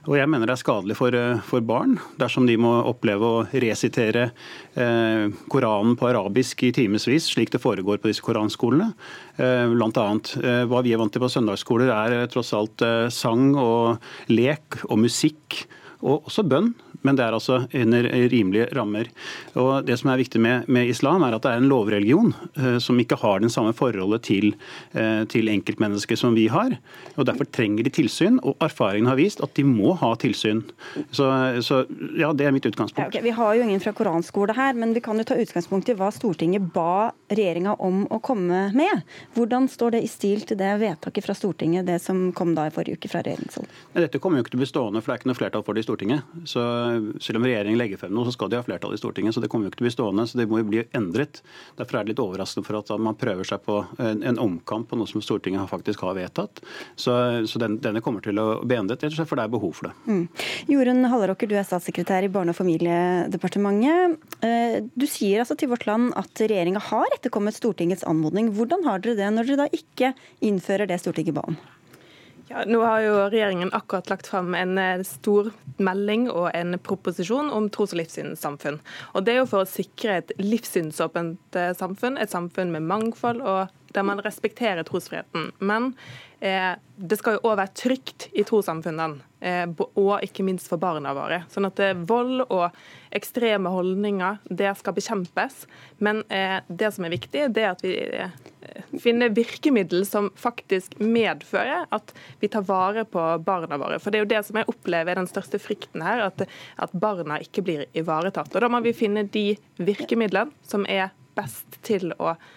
Og 0.09 0.19
Jeg 0.19 0.31
mener 0.31 0.49
det 0.49 0.57
er 0.57 0.65
skadelig 0.65 0.99
for, 0.99 1.15
for 1.47 1.65
barn 1.65 1.99
dersom 2.21 2.49
de 2.49 2.57
må 2.61 2.73
oppleve 2.89 3.29
å 3.29 3.45
resitere 3.53 4.29
eh, 4.79 5.29
Koranen 5.53 5.97
på 5.99 6.09
arabisk 6.09 6.65
i 6.67 6.73
timevis, 6.75 7.29
slik 7.33 7.53
det 7.53 7.63
foregår 7.63 8.01
på 8.01 8.11
disse 8.11 8.25
koranskolene. 8.25 8.93
Eh, 9.37 9.67
blant 9.73 9.99
annet, 10.01 10.35
eh, 10.43 10.63
hva 10.71 10.83
vi 10.85 10.95
er 10.95 11.01
vant 11.01 11.13
til 11.13 11.23
på 11.23 11.31
søndagsskoler 11.33 11.93
er 11.95 12.29
tross 12.33 12.53
alt 12.57 12.85
sang 13.15 13.53
og 13.59 13.74
lek 14.33 14.81
og 14.89 15.01
musikk, 15.05 15.65
og 16.05 16.29
også 16.29 16.45
bønn 16.47 16.73
men 17.05 17.19
det 17.19 17.27
er 17.27 17.37
altså 17.37 17.63
under 17.69 18.09
rimelige 18.33 18.69
rammer. 18.77 19.11
Og 19.61 19.85
Det 19.87 19.97
som 20.01 20.11
er 20.11 20.23
viktig 20.23 20.41
med, 20.41 20.69
med 20.69 20.89
islam, 20.89 21.23
er 21.23 21.37
at 21.37 21.45
det 21.45 21.53
er 21.53 21.61
en 21.61 21.69
lovreligion 21.69 22.33
eh, 22.57 22.79
som 22.83 22.99
ikke 23.01 23.19
har 23.21 23.43
den 23.45 23.53
samme 23.53 23.75
forholdet 23.77 24.25
til, 24.25 24.55
eh, 24.97 25.25
til 25.31 25.51
enkeltmennesker 25.53 26.19
som 26.19 26.35
vi 26.37 26.47
har. 26.53 26.79
og 27.17 27.29
Derfor 27.29 27.45
trenger 27.45 27.85
de 27.85 27.93
tilsyn, 27.93 28.41
og 28.43 28.57
erfaringen 28.65 29.11
har 29.11 29.21
vist 29.21 29.43
at 29.45 29.55
de 29.55 29.67
må 29.69 29.93
ha 30.01 30.15
tilsyn. 30.17 30.65
Så, 31.11 31.29
så 31.63 31.85
ja, 32.17 32.33
Det 32.33 32.47
er 32.49 32.55
mitt 32.57 32.67
utgangspunkt. 32.67 33.05
Ja, 33.05 33.09
okay. 33.13 33.23
Vi 33.23 33.35
har 33.37 33.55
jo 33.55 33.63
ingen 33.63 33.81
fra 33.81 33.93
koranskole 33.93 34.57
her, 34.57 34.75
men 34.75 34.95
vi 34.95 35.03
kan 35.05 35.19
jo 35.21 35.27
ta 35.29 35.37
utgangspunkt 35.39 35.93
i 35.93 35.99
hva 35.99 36.11
Stortinget 36.15 36.73
ba 36.75 37.13
regjeringa 37.29 37.77
om 37.85 38.05
å 38.09 38.21
komme 38.25 38.69
med. 38.75 39.05
Hvordan 39.37 39.69
står 39.69 39.99
det 39.99 40.05
i 40.07 40.11
stil 40.11 40.47
til 40.49 40.59
det 40.61 40.73
vedtaket 40.81 41.27
fra 41.27 41.37
Stortinget, 41.37 41.87
det 41.87 42.01
som 42.03 42.31
kom 42.33 42.55
da 42.57 42.69
i 42.69 42.75
forrige 42.75 42.99
uke 42.99 43.13
fra 43.13 43.23
regjeringshold? 43.27 43.69
Dette 43.95 44.21
kommer 44.23 44.41
jo 44.41 44.47
ikke 44.47 44.55
til 44.55 44.63
å 44.63 44.65
bli 44.65 44.71
stående, 44.73 45.03
for 45.03 45.13
det 45.13 45.17
er 45.17 45.23
ikke 45.23 45.33
noe 45.33 45.41
flertall 45.43 45.67
for 45.67 45.77
det 45.77 45.85
i 45.85 45.89
Stortinget. 45.89 46.35
Så 46.49 46.65
selv 47.23 47.41
om 47.41 47.47
regjeringen 47.47 47.79
legger 47.81 48.01
frem 48.01 48.15
noe, 48.15 48.27
så 48.29 48.35
skal 48.37 48.51
de 48.53 48.59
ha 48.59 48.65
flertall 48.67 48.95
i 48.95 49.01
Stortinget. 49.01 49.37
Så 49.37 49.43
det 49.43 49.51
kommer 49.53 49.67
jo 49.67 49.73
ikke 49.73 49.81
til 49.81 49.87
å 49.87 49.89
bli 49.89 49.95
stående. 49.95 50.27
Så 50.31 50.41
det 50.41 50.49
må 50.51 50.61
jo 50.61 50.69
bli 50.69 50.85
endret. 50.97 51.41
Derfor 51.79 51.99
er 51.99 52.07
det 52.07 52.15
litt 52.15 52.23
overraskende 52.25 52.67
for 52.67 52.81
at 52.81 52.93
man 53.03 53.19
prøver 53.19 53.49
seg 53.49 53.63
på 53.67 53.81
en, 54.03 54.23
en 54.27 54.41
omkamp 54.43 54.89
på 54.91 54.99
noe 54.99 55.11
som 55.11 55.23
Stortinget 55.25 55.71
faktisk 55.71 56.05
har 56.07 56.17
vedtatt. 56.19 56.63
Så, 56.97 57.15
så 57.51 57.63
den, 57.63 57.79
denne 57.85 58.03
kommer 58.05 58.25
til 58.25 58.39
å 58.41 58.49
bli 58.65 58.79
endret, 58.79 59.05
rett 59.05 59.15
og 59.15 59.21
slett 59.21 59.31
for 59.31 59.41
det 59.41 59.47
er 59.49 59.55
behov 59.55 59.77
for 59.79 59.91
det. 59.91 59.95
Mm. 60.09 60.25
Jorunn 60.73 61.11
Halleråker, 61.11 61.51
du 61.51 61.57
er 61.59 61.67
statssekretær 61.67 62.27
i 62.27 62.33
Barne- 62.33 62.55
og 62.55 62.59
familiedepartementet. 62.59 64.19
Eh, 64.45 64.81
du 64.95 65.07
sier 65.11 65.43
altså 65.43 65.59
til 65.59 65.73
Vårt 65.73 65.87
Land 65.89 66.13
at 66.21 66.45
regjeringa 66.45 66.83
har 66.91 67.07
etterkommet 67.17 67.57
Stortingets 67.57 68.07
anmodning. 68.09 68.53
Hvordan 68.57 68.85
har 68.89 69.03
dere 69.05 69.19
det 69.21 69.31
når 69.35 69.51
dere 69.51 69.65
da 69.65 69.81
ikke 69.81 70.15
innfører 70.45 70.91
det 70.91 71.01
Stortinget 71.03 71.37
ba 71.37 71.47
om? 71.51 71.59
Ja, 72.51 72.65
nå 72.69 72.83
har 72.85 73.01
jo 73.01 73.13
regjeringen 73.33 73.71
akkurat 73.73 74.11
lagt 74.13 74.27
fram 74.29 74.55
en 74.55 74.77
eh, 74.79 75.01
stor 75.07 75.49
melding 75.81 76.27
og 76.29 76.51
en 76.53 76.77
proposisjon 76.77 77.49
om 77.49 77.71
tros- 77.73 77.95
og 77.95 78.03
livssynssamfunn. 78.03 78.77
Og 79.15 79.25
Det 79.25 79.33
er 79.33 79.39
jo 79.41 79.47
for 79.49 79.65
å 79.65 79.71
sikre 79.71 80.19
et 80.21 80.35
livssynsåpent 80.43 81.57
eh, 81.57 81.73
samfunn, 81.79 82.21
et 82.21 82.35
samfunn 82.35 82.75
med 82.75 82.85
mangfold 82.91 83.41
og 83.41 83.73
der 83.95 84.07
man 84.07 84.23
respekterer 84.25 84.83
trosfriheten. 84.87 85.53
Men 85.59 85.93
eh, 86.41 86.75
det 86.97 87.19
skal 87.21 87.37
jo 87.37 87.45
òg 87.49 87.59
være 87.61 87.75
trygt 87.79 88.29
i 88.35 88.45
trossamfunnene, 88.47 89.23
eh, 89.41 89.65
og 89.95 90.13
ikke 90.27 90.47
minst 90.47 90.71
for 90.71 90.83
barna 90.83 91.15
våre. 91.17 91.43
Sånn 91.53 91.69
at 91.69 91.81
eh, 91.83 91.97
vold 91.97 92.45
og 92.49 92.75
ekstreme 93.15 93.71
holdninger, 93.71 94.41
det 94.51 94.75
skal 94.81 94.97
bekjempes. 94.97 95.65
Men 96.03 96.25
eh, 96.29 96.61
det 96.69 96.91
som 96.97 97.07
er 97.07 97.15
viktig, 97.15 97.49
det 97.55 97.65
er 97.65 97.73
at 97.75 97.85
vi 97.87 97.95
finne 98.99 99.29
virkemiddel 99.35 100.05
som 100.07 100.31
faktisk 100.41 100.97
medfører 101.03 101.87
at 101.95 102.15
vi 102.41 102.51
tar 102.51 102.65
vare 102.67 103.05
på 103.09 103.23
barna 103.45 103.79
våre. 103.81 103.99
For 104.03 104.11
Det 104.11 104.21
er 104.21 104.25
jo 104.25 104.33
det 104.33 104.43
som 104.47 104.59
jeg 104.59 104.71
opplever 104.71 105.13
er 105.13 105.21
den 105.21 105.31
største 105.31 105.61
frykten 105.63 106.05
her, 106.05 106.27
at, 106.31 106.47
at 106.77 106.95
barna 106.95 107.39
ikke 107.43 107.65
blir 107.67 107.87
ivaretatt. 107.97 108.55
Og 108.55 108.65
Da 108.65 108.71
må 108.73 108.83
vi 108.85 108.97
finne 108.97 109.27
de 109.29 109.55
virkemidlene 109.79 110.55
som 110.67 110.87
er 110.89 111.13
best 111.35 111.81
til 111.87 112.15
å 112.19 112.35
eh, 112.35 112.51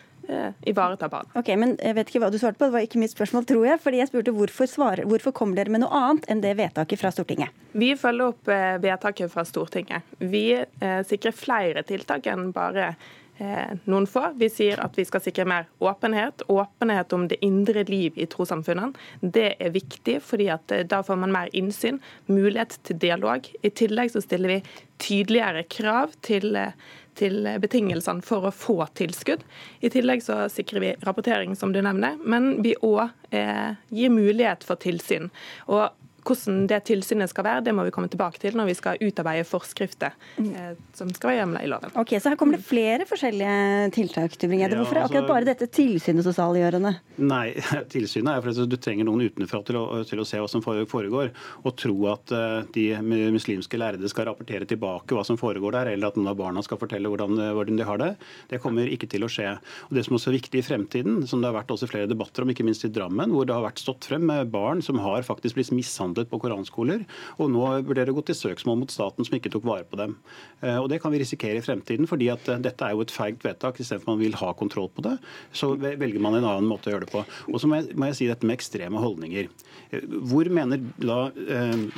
ivareta 0.67 1.07
barn. 1.11 1.29
Ok, 1.39 1.53
men 1.59 1.75
jeg 1.79 1.95
vet 1.95 2.09
ikke 2.11 2.21
hva 2.23 2.31
du 2.33 2.37
svarte 2.41 2.59
på, 2.59 2.67
Det 2.67 2.75
var 2.75 2.85
ikke 2.85 2.99
mitt 2.99 3.13
spørsmål, 3.13 3.45
tror 3.47 3.65
jeg. 3.67 3.79
fordi 3.83 4.01
jeg 4.01 4.09
spurte 4.09 4.33
Hvorfor, 4.35 4.67
svarer, 4.67 5.05
hvorfor 5.07 5.31
kommer 5.31 5.55
dere 5.55 5.71
med 5.71 5.85
noe 5.85 6.01
annet 6.01 6.27
enn 6.27 6.41
det 6.43 6.55
vedtaket 6.59 6.99
fra 6.99 7.11
Stortinget? 7.15 7.53
Vi 7.77 7.93
følger 7.95 8.33
opp 8.33 8.51
eh, 8.51 8.75
vedtaket 8.83 9.31
fra 9.31 9.45
Stortinget. 9.47 10.03
Vi 10.19 10.49
eh, 10.57 10.99
sikrer 11.07 11.35
flere 11.35 11.83
tiltak 11.87 12.27
enn 12.27 12.51
bare 12.55 12.93
eh, 13.39 13.73
noen 13.85 14.07
få. 14.09 14.23
Vi 14.35 14.49
sier 14.51 14.81
at 14.83 14.97
vi 14.97 15.05
skal 15.07 15.23
sikre 15.23 15.45
mer 15.49 15.67
åpenhet. 15.79 16.43
Åpenhet 16.51 17.13
om 17.13 17.27
det 17.31 17.39
indre 17.45 17.83
liv 17.87 18.17
i 18.17 18.27
trossamfunnene. 18.29 18.93
Det 19.21 19.49
er 19.59 19.73
viktig, 19.75 20.19
fordi 20.25 20.49
at 20.53 20.73
eh, 20.73 20.85
da 20.87 21.03
får 21.05 21.21
man 21.23 21.35
mer 21.35 21.51
innsyn, 21.57 22.01
mulighet 22.31 22.79
til 22.87 22.99
dialog. 23.07 23.47
I 23.61 23.73
tillegg 23.73 24.13
så 24.13 24.23
stiller 24.25 24.57
vi 24.57 24.61
tydeligere 25.03 25.63
krav 25.69 26.15
til, 26.25 26.55
eh, 26.55 26.73
til 27.17 27.47
betingelsene 27.61 28.25
for 28.25 28.47
å 28.47 28.53
få 28.53 28.79
tilskudd. 28.97 29.43
I 29.81 29.91
tillegg 29.93 30.23
så 30.25 30.45
sikrer 30.51 30.83
vi 30.83 30.95
rapportering, 31.07 31.55
som 31.57 31.73
du 31.73 31.81
nevner, 31.81 32.19
men 32.23 32.57
vi 32.65 32.75
òg 32.85 33.07
eh, 33.35 33.77
gir 33.89 34.13
mulighet 34.13 34.65
for 34.67 34.79
tilsyn. 34.81 35.31
Og 35.67 35.89
hvordan 36.27 36.65
det 36.69 36.79
tilsynet 36.87 37.31
skal 37.31 37.45
være, 37.47 37.63
det 37.67 37.73
må 37.75 37.85
vi 37.87 37.93
komme 37.95 38.09
tilbake 38.11 38.41
til 38.41 38.57
når 38.57 38.69
vi 38.69 38.75
skal 38.77 39.01
utarbeide 39.01 39.45
forskrifter 39.47 40.15
eh, 40.41 40.73
som 40.97 41.11
skal 41.15 41.31
være 41.31 41.39
hjemla 41.41 41.63
i 41.63 41.69
loven. 41.71 41.93
Ok, 41.99 42.15
Så 42.19 42.31
her 42.31 42.39
kommer 42.39 42.57
det 42.57 42.67
flere 42.67 43.07
forskjellige 43.09 43.91
tiltak. 43.95 44.35
Tybring-Gjedde. 44.37 44.79
Hvorfor 44.81 44.99
er 44.99 45.05
akkurat 45.05 45.23
altså- 45.23 45.33
bare 45.33 45.49
dette 45.49 45.67
tilsynet 45.71 46.25
så 46.25 46.33
saliggjørende? 46.35 46.93
Nei, 47.17 47.45
tilsynet 47.93 48.33
er 48.33 48.43
for 48.43 48.51
at 48.51 48.71
du 48.71 48.77
trenger 48.77 49.07
noen 49.07 49.27
utenfra 49.27 49.63
til 49.65 49.79
å, 49.79 49.85
til 50.07 50.21
å 50.21 50.27
se 50.27 50.41
hva 50.41 50.49
som 50.51 50.63
foregår. 50.63 51.31
Og 51.63 51.77
tro 51.79 51.95
at 52.11 52.33
uh, 52.35 52.63
de 52.73 52.87
muslimske 53.01 53.79
lærde 53.79 54.09
skal 54.11 54.29
rapportere 54.29 54.67
tilbake 54.69 55.15
hva 55.15 55.23
som 55.27 55.39
foregår 55.39 55.79
der, 55.79 55.93
eller 55.93 56.11
at 56.11 56.19
noen 56.19 56.31
av 56.31 56.39
barna 56.39 56.63
skal 56.65 56.79
fortelle 56.81 57.09
hvordan, 57.11 57.39
hvordan 57.57 57.79
de 57.79 57.87
har 57.87 58.01
det, 58.01 58.11
det 58.51 58.61
kommer 58.63 58.89
ikke 58.89 59.09
til 59.11 59.25
å 59.25 59.31
skje. 59.31 59.55
Og 59.89 59.97
Det 59.97 60.05
som 60.05 60.17
også 60.17 60.31
er 60.31 60.37
viktig 60.39 60.61
i 60.61 60.65
fremtiden, 60.65 61.21
som 61.27 61.41
det 61.41 61.51
har 61.51 61.57
vært 61.59 61.73
også 61.73 61.89
flere 61.89 62.09
debatter 62.09 62.43
om, 62.43 62.51
ikke 62.53 62.65
minst 62.67 62.85
i 62.87 62.91
Drammen, 62.93 63.33
hvor 63.33 63.47
det 63.47 63.55
har 63.55 63.65
vært 63.65 63.81
stått 63.81 64.07
frem 64.09 64.25
med 64.27 64.51
barn 64.53 64.81
som 64.85 64.99
har 65.03 65.25
faktisk 65.27 65.57
blitt 65.57 65.73
mishandlet 65.75 66.16
mishandlet 66.17 66.31
på 66.31 66.39
koranskoler. 66.41 67.05
Og 67.37 67.51
nå 67.51 67.65
vurderer 67.85 68.11
å 68.11 68.17
gå 68.17 68.25
til 68.27 68.35
søksmål 68.37 68.81
mot 68.81 68.91
staten 68.91 69.25
som 69.25 69.35
ikke 69.37 69.51
tok 69.53 69.65
vare 69.65 69.85
på 69.85 69.97
dem. 69.97 70.17
Eh, 70.61 70.77
og 70.77 70.89
Det 70.89 71.01
kan 71.01 71.11
vi 71.11 71.19
risikere 71.19 71.57
i 71.57 71.61
fremtiden, 71.61 72.07
fordi 72.07 72.29
at 72.29 72.47
eh, 72.49 72.59
dette 72.59 72.83
er 72.83 72.93
jo 72.93 73.01
et 73.01 73.11
feigt 73.11 73.43
vedtak. 73.43 73.79
Istedenfor 73.79 74.15
man 74.15 74.21
vil 74.21 74.35
ha 74.35 74.53
kontroll 74.53 74.89
på 74.89 75.03
det, 75.03 75.17
så 75.51 75.75
velger 75.77 76.19
man 76.19 76.35
en 76.35 76.45
annen 76.45 76.67
måte 76.67 76.89
å 76.89 76.95
gjøre 76.95 77.05
det 77.05 77.13
på. 77.13 77.23
Og 77.51 77.61
så 77.61 77.67
må 77.67 77.77
må 77.97 78.09
jeg 78.09 78.17
si 78.17 78.27
dette 78.27 78.45
med 78.45 78.57
ekstreme 78.57 78.99
holdninger. 78.99 79.49
Eh, 79.91 80.03
hvor 80.27 80.49
mener 80.49 80.81
da 80.97 81.29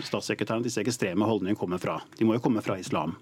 statssekretæren 0.03 0.63
disse 0.63 0.81
ekstreme 0.81 1.25
holdningene 1.25 1.59
kommer 1.59 1.79
fra? 1.79 1.99
De 2.17 2.27
må 2.27 2.35
jo 2.35 2.43
komme 2.43 2.63
fra 2.65 2.77
islam. 2.79 3.15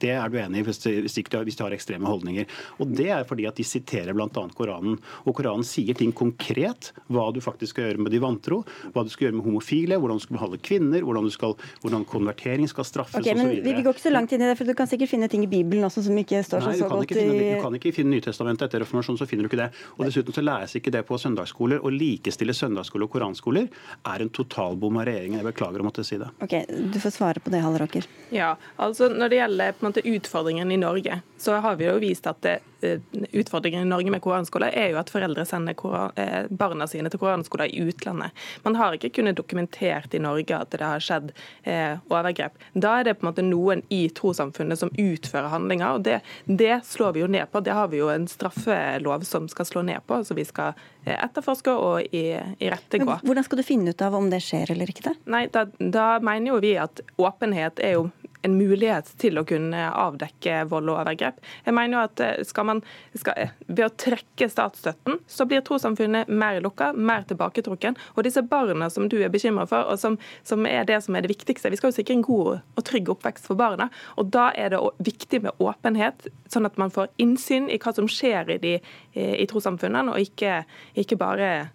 Det 0.00 0.12
er 0.16 0.32
du 0.32 0.38
enig 0.40 0.62
i 0.62 0.66
hvis 0.66 0.80
hvis, 0.86 1.18
hvis 1.20 1.58
de 1.58 1.64
har 1.64 1.76
ekstreme 1.76 2.08
holdninger. 2.08 2.48
Og 2.80 2.94
Det 2.96 3.08
er 3.12 3.26
fordi 3.28 3.46
at 3.48 3.58
de 3.58 3.66
siterer 3.66 4.16
bl.a. 4.16 4.28
Koranen. 4.56 4.98
Og 5.24 5.36
Koranen 5.36 5.66
sier 5.66 5.96
ting 5.96 6.12
konkret. 6.16 6.92
Hva 7.10 7.28
du 7.34 7.40
faktisk 7.44 7.74
skal 7.74 7.90
gjøre 7.90 8.04
med 8.04 8.14
de 8.14 8.20
vantro, 8.22 8.62
hva 8.94 9.04
du 9.04 9.10
skal 9.12 9.28
gjøre 9.28 9.38
med 9.38 9.46
homofile, 9.46 9.98
hvordan 10.00 10.20
du 10.20 10.24
skal 10.24 10.36
behandle 10.38 10.60
kvinner, 10.64 11.04
hvordan, 11.06 11.28
skal, 11.34 11.56
hvordan 11.84 12.06
konvertering 12.08 12.68
skal 12.70 12.86
straffes 12.88 13.20
okay, 13.20 13.36
osv. 13.36 13.60
Vi 13.64 13.84
går 13.84 13.94
ikke 13.94 14.04
så 14.06 14.12
langt 14.14 14.34
inn 14.34 14.44
i 14.44 14.48
det, 14.50 14.56
for 14.58 14.68
du 14.68 14.74
kan 14.78 14.90
sikkert 14.90 15.12
finne 15.12 15.28
ting 15.30 15.44
i 15.46 15.50
Bibelen 15.50 15.86
også 15.86 16.04
som 16.06 16.18
ikke 16.20 16.42
står 16.46 16.64
Nei, 16.64 16.74
så, 16.78 16.86
så 16.86 16.90
godt 16.92 17.14
finne, 17.14 17.36
i 17.36 17.52
Du 17.54 17.64
kan 17.64 17.78
ikke 17.78 17.94
finne 17.96 18.14
Nytestamentet 18.16 18.66
etter 18.68 18.84
reformasjonen, 18.84 19.20
så 19.20 19.28
finner 19.30 19.46
du 19.46 19.50
ikke 19.50 19.60
det. 19.62 19.70
Og 19.96 20.04
Dessuten 20.08 20.36
så 20.36 20.44
læres 20.44 20.74
ikke 20.78 20.92
det 20.94 21.04
på 21.08 21.18
søndagsskoler. 21.20 21.82
Å 21.84 21.92
likestille 21.94 22.56
søndagsskole 22.56 23.06
og 23.06 23.14
koranskoler 23.14 23.68
er 24.10 24.24
en 24.24 24.32
totalbom 24.34 25.00
av 25.00 25.08
regjeringen. 25.08 25.40
Jeg 25.40 25.48
beklager 25.50 25.82
å 25.82 25.86
måtte 25.86 26.04
si 26.06 26.18
det. 26.20 26.30
Ok, 26.42 26.56
Du 26.90 26.98
får 27.02 27.14
svare 27.14 27.42
på 27.42 27.52
det, 27.52 27.62
Halleraker. 27.64 28.08
Ja, 28.34 28.54
altså 28.80 29.10
når 29.12 29.32
det 29.32 29.40
gjelder 29.40 29.76
på 29.78 29.89
en 29.90 29.96
til 29.96 30.16
utfordringen 30.16 30.72
i 30.72 30.78
Norge, 30.80 31.20
så 31.38 31.58
har 31.60 31.76
vi 31.76 31.86
jo 31.88 31.98
vist 32.00 32.26
at 32.26 32.40
det, 32.44 32.58
eh, 32.82 33.00
utfordringen 33.32 33.82
i 33.82 33.88
Norge 33.88 34.10
med 34.10 34.22
koranskole 34.22 34.70
er 34.72 34.92
jo 34.92 34.98
at 35.00 35.10
foreldre 35.10 35.44
sender 35.48 35.74
eh, 36.16 36.46
barna 36.50 36.86
sine 36.86 37.10
til 37.10 37.20
koranskoler 37.20 37.70
i 37.70 37.82
utlandet. 37.88 38.30
Man 38.64 38.76
har 38.76 38.94
ikke 38.94 39.10
kunnet 39.10 39.36
dokumentert 39.36 40.14
i 40.14 40.22
Norge 40.22 40.56
at 40.56 40.70
det 40.70 40.84
har 40.84 41.00
skjedd 41.00 41.32
eh, 41.64 41.98
overgrep. 42.10 42.56
Da 42.74 42.98
er 43.00 43.08
det 43.08 43.16
på 43.18 43.26
en 43.26 43.32
måte 43.32 43.46
noen 43.46 43.82
i 43.88 44.08
trossamfunnet 44.08 44.78
som 44.78 44.92
utfører 44.96 45.50
handlinger, 45.52 45.98
og 45.98 46.04
det, 46.06 46.20
det, 46.46 46.80
slår 46.86 47.16
vi 47.16 47.24
jo 47.24 47.30
ned 47.30 47.50
på. 47.50 47.60
Det 47.64 47.74
har 47.74 47.90
vi 47.90 48.00
jo 48.00 48.10
en 48.12 48.28
straffelov 48.28 49.26
som 49.28 49.48
skal 49.48 49.66
slå 49.66 49.84
ned 49.86 50.00
på, 50.06 50.22
så 50.24 50.36
vi 50.36 50.46
skal 50.46 50.78
etterforske 51.04 51.72
og 51.72 52.14
i, 52.14 52.36
i 52.36 52.70
rette 52.70 53.00
gå. 53.00 53.20
Hvordan 53.24 53.44
skal 53.46 53.60
du 53.60 53.64
finne 53.66 53.94
ut 53.94 54.02
av 54.04 54.14
om 54.14 54.28
det 54.30 54.42
skjer 54.44 54.74
eller 54.74 54.90
ikke? 54.92 55.14
Nei, 55.32 55.46
da, 55.52 55.66
da 55.78 56.18
mener 56.24 56.52
jo 56.52 56.60
vi 56.62 56.76
at 56.80 57.00
åpenhet 57.20 57.80
er 57.80 57.96
jo 57.96 58.10
en 58.46 58.56
mulighet 58.58 59.10
til 59.20 59.38
å 59.40 59.44
kunne 59.48 59.86
avdekke 59.90 60.64
vold 60.70 60.90
og 60.90 61.00
overgrep. 61.02 61.40
Jeg 61.66 61.76
mener 61.76 61.96
jo 61.96 62.04
at 62.08 62.22
eh, 62.24 62.42
skal 62.46 62.68
man, 62.70 62.82
skal, 63.14 63.36
eh, 63.36 63.54
Ved 63.66 63.84
å 63.86 63.92
trekke 64.00 64.48
statsstøtten, 64.50 65.20
så 65.30 65.46
blir 65.48 65.62
trossamfunnet 65.66 66.30
mer 66.30 66.60
lukka, 66.64 66.92
mer 66.96 67.26
tilbaketrukken. 67.28 67.98
Og 68.16 68.24
disse 68.26 68.42
barna 68.46 68.90
som 68.90 69.08
du 69.10 69.18
er 69.20 69.32
bekymra 69.32 69.66
for, 69.70 69.86
og 69.92 70.00
som, 70.00 70.18
som, 70.46 70.66
er 70.66 70.86
det 70.88 71.00
som 71.04 71.16
er 71.16 71.24
det 71.24 71.32
viktigste 71.32 71.70
Vi 71.70 71.78
skal 71.78 71.92
jo 71.92 71.98
sikre 71.98 72.16
en 72.16 72.26
god 72.26 72.60
og 72.60 72.84
trygg 72.86 73.10
oppvekst 73.12 73.48
for 73.50 73.60
barna. 73.60 73.90
Og 74.20 74.32
da 74.34 74.50
er 74.56 74.74
det 74.74 74.80
viktig 75.04 75.42
med 75.44 75.62
åpenhet, 75.62 76.28
sånn 76.50 76.68
at 76.68 76.78
man 76.80 76.92
får 76.94 77.10
innsyn 77.22 77.68
i 77.70 77.78
hva 77.80 77.94
som 77.96 78.08
skjer 78.10 78.56
i, 78.56 78.58
de, 78.62 78.74
i 79.14 79.46
trossamfunnene, 79.50 80.14
og 80.14 80.30
ikke, 80.30 80.62
ikke 80.98 81.18
bare 81.20 81.50
Eh, 81.50 81.66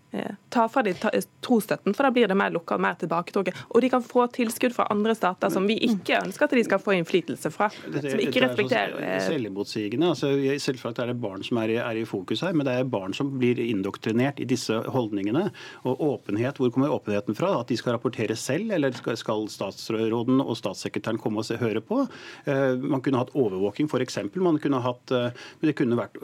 ta 0.49 0.67
fra 0.71 0.84
de 0.86 0.93
trosstøtten, 0.95 1.95
for 1.95 2.08
da 2.08 2.12
blir 2.15 2.30
det 2.32 2.38
mer 2.38 2.54
lukka 2.54 2.78
og 2.78 2.84
mer 2.86 2.97
tilbaketrukket. 2.99 3.58
Og 3.73 3.84
de 3.84 3.89
kan 3.91 4.04
få 4.04 4.28
tilskudd 4.34 4.75
fra 4.75 4.88
andre 4.93 5.15
stater 5.17 5.51
som 5.54 5.67
vi 5.67 5.78
ikke 5.88 6.19
ønsker 6.21 6.47
at 6.47 6.56
de 6.58 6.63
skal 6.67 6.82
få 6.82 6.95
innflytelse 6.97 7.51
fra. 7.54 7.69
Som 7.71 8.21
ikke 8.23 8.43
respekterer 8.45 8.95
eh, 9.01 9.17
Selvmotsigende. 9.25 10.12
Altså, 10.13 10.32
selvsagt 10.62 11.01
er 11.04 11.12
det 11.12 11.17
barn 11.21 11.43
som 11.45 11.60
er 11.62 11.75
i, 11.75 11.80
er 11.82 11.99
i, 12.01 12.06
fokus 12.08 12.43
her, 12.45 12.56
men 12.56 12.67
det 12.67 12.78
er 12.80 12.89
barn 12.89 13.15
som 13.17 13.34
blir 13.39 13.60
indoktrinert 13.63 14.39
i 14.43 14.47
disse 14.49 14.78
holdningene. 14.93 15.47
Og 15.89 16.04
åpenhet, 16.10 16.60
hvor 16.62 16.71
kommer 16.73 16.93
åpenheten 16.93 17.38
fra? 17.38 17.51
At 17.60 17.71
de 17.71 17.80
skal 17.80 17.97
rapportere 17.97 18.38
selv, 18.39 18.71
eller 18.75 18.95
skal, 18.95 19.47
statsråden 19.51 20.43
og 20.43 20.56
statssekretæren 20.60 21.21
komme 21.21 21.41
og 21.41 21.49
se, 21.49 21.60
høre 21.62 21.82
på? 21.84 22.04
Man 22.45 23.01
kunne 23.04 23.21
hatt 23.21 23.34
overvåking, 23.36 23.89
f.eks. 23.89 24.19
Man 24.36 24.60
kunne 24.63 24.82
hatt, 24.84 25.13
det 25.62 25.75
kunne 25.78 25.99
vært, 25.99 26.19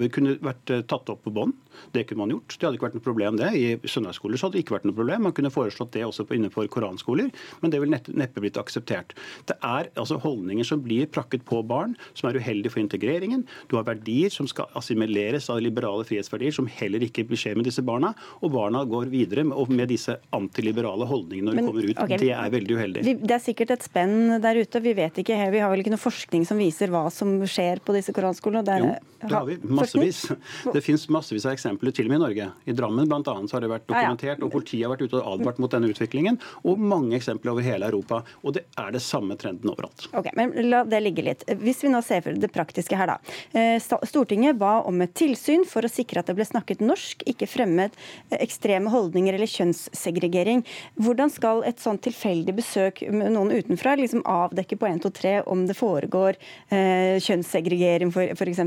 det 0.00 0.10
kunne 0.14 0.36
vært 0.42 0.74
tatt 0.90 1.12
opp 1.12 1.24
på 1.26 1.34
bånd. 1.34 1.56
Det 1.92 2.04
kunne 2.08 2.22
man 2.24 2.34
gjort. 2.34 2.56
Det 2.56 2.66
hadde 2.66 2.78
ikke 2.78 2.88
vært 2.88 2.96
noe 2.98 3.04
problem, 3.04 3.31
det. 3.40 3.50
I 3.56 3.88
søndagsskoler 3.88 4.40
så 4.40 4.48
hadde 4.48 4.58
det 4.58 4.64
ikke 4.64 4.76
vært 4.76 4.86
noe 4.88 4.96
problem. 4.96 5.26
Man 5.28 5.34
kunne 5.36 5.52
foreslått 5.52 5.92
det 5.96 6.04
også 6.06 6.26
innenfor 6.32 6.68
koranskoler, 6.72 7.30
men 7.62 7.72
det 7.72 7.80
ville 7.82 8.00
neppe 8.18 8.42
blitt 8.42 8.58
akseptert. 8.60 9.14
Det 9.48 9.56
er 9.58 9.90
altså 9.98 10.18
holdninger 10.22 10.66
som 10.66 10.82
blir 10.84 11.08
prakket 11.12 11.44
på 11.48 11.62
barn, 11.66 11.96
som 12.18 12.30
er 12.30 12.38
uheldige 12.40 12.74
for 12.74 12.82
integreringen. 12.82 13.44
Du 13.70 13.76
har 13.78 13.86
verdier 13.88 14.32
som 14.32 14.48
skal 14.50 14.70
assimileres 14.78 15.48
av 15.52 15.62
liberale 15.64 16.06
frihetsverdier, 16.08 16.54
som 16.54 16.70
heller 16.70 17.04
ikke 17.06 17.26
blir 17.28 17.40
skje 17.40 17.54
med 17.58 17.68
disse 17.68 17.84
barna. 17.86 18.12
Og 18.40 18.54
barna 18.54 18.84
går 18.88 19.12
videre 19.12 19.46
med, 19.48 19.72
med 19.72 19.92
disse 19.92 20.18
antiliberale 20.36 21.08
holdningene 21.08 21.50
når 21.50 21.58
men, 21.58 21.64
de 21.64 21.72
kommer 21.72 21.90
ut. 21.90 22.02
Okay, 22.06 22.20
det 22.22 22.32
er 22.36 22.54
veldig 22.56 22.78
uheldig. 22.78 23.06
Det 23.22 23.36
er 23.36 23.42
sikkert 23.42 23.76
et 23.76 23.86
spenn 23.86 24.36
der 24.42 24.62
ute. 24.62 24.82
Vi 24.82 24.96
vet 24.98 25.22
ikke, 25.22 25.38
vi 25.52 25.62
har 25.62 25.72
vel 25.72 25.84
ikke 25.84 25.94
noe 25.94 26.02
forskning 26.02 26.46
som 26.48 26.60
viser 26.60 26.92
hva 26.92 27.06
som 27.12 27.38
skjer 27.48 27.82
på 27.84 27.96
disse 27.96 28.14
koranskolene? 28.16 28.62
jo, 28.82 28.92
det 29.28 29.34
har 29.34 29.46
vi. 29.46 29.58
Massevis. 29.62 30.24
Det 30.72 30.80
finnes 30.84 31.08
massevis 31.12 31.46
av 31.46 31.54
eksempler 31.54 31.94
til 31.94 32.08
og 32.08 32.12
med 32.12 32.20
i 32.20 32.22
Norge. 32.24 32.48
I 32.64 32.74
Drammen 32.76 33.12
annet 33.12 33.52
har 33.54 33.62
det 33.62 33.70
vært 33.70 33.86
dokumentert, 33.88 34.42
og 34.42 34.52
politiet 34.54 34.86
har 34.86 34.92
vært 34.94 35.06
ute 35.06 35.20
og 35.20 35.36
advart 35.36 35.60
mot 35.62 35.72
denne 35.72 35.90
utviklingen. 35.92 36.38
Og 36.66 36.80
mange 36.80 37.16
eksempler 37.18 37.54
over 37.54 37.66
hele 37.66 37.88
Europa. 37.88 38.22
Og 38.42 38.56
det 38.56 38.64
er 38.80 38.92
det 38.94 39.02
samme 39.04 39.36
trenden 39.40 39.72
overalt. 39.72 40.08
Ok, 40.18 40.30
men 40.38 40.54
La 40.68 40.82
det 40.88 41.02
ligge 41.02 41.24
litt. 41.26 41.44
Hvis 41.62 41.82
vi 41.84 41.90
nå 41.92 42.00
ser 42.04 42.22
for 42.24 42.38
det 42.38 42.50
praktiske 42.54 42.98
her, 42.98 43.14
da. 43.14 43.18
Eh, 43.58 43.76
Stortinget 44.08 44.58
ba 44.60 44.78
om 44.88 45.00
et 45.04 45.14
tilsyn 45.18 45.66
for 45.68 45.84
å 45.84 45.90
sikre 45.90 46.22
at 46.22 46.30
det 46.30 46.36
ble 46.38 46.46
snakket 46.48 46.82
norsk, 46.84 47.24
ikke 47.28 47.48
fremmed 47.50 47.94
eh, 48.30 48.38
ekstreme 48.42 48.92
holdninger 48.92 49.38
eller 49.38 49.50
kjønnssegregering. 49.50 50.64
Hvordan 51.02 51.32
skal 51.32 51.64
et 51.68 51.82
sånn 51.82 52.00
tilfeldig 52.02 52.56
besøk 52.58 53.02
med 53.10 53.34
noen 53.36 53.52
utenfra 53.54 53.96
liksom 54.00 54.24
avdekke 54.28 54.78
på 54.80 54.90
1, 54.90 55.02
2, 55.06 55.14
3 55.22 55.34
om 55.52 55.66
det 55.68 55.78
foregår 55.78 56.38
eh, 56.70 57.18
kjønnssegregering, 57.22 58.12
f.eks.? 58.12 58.62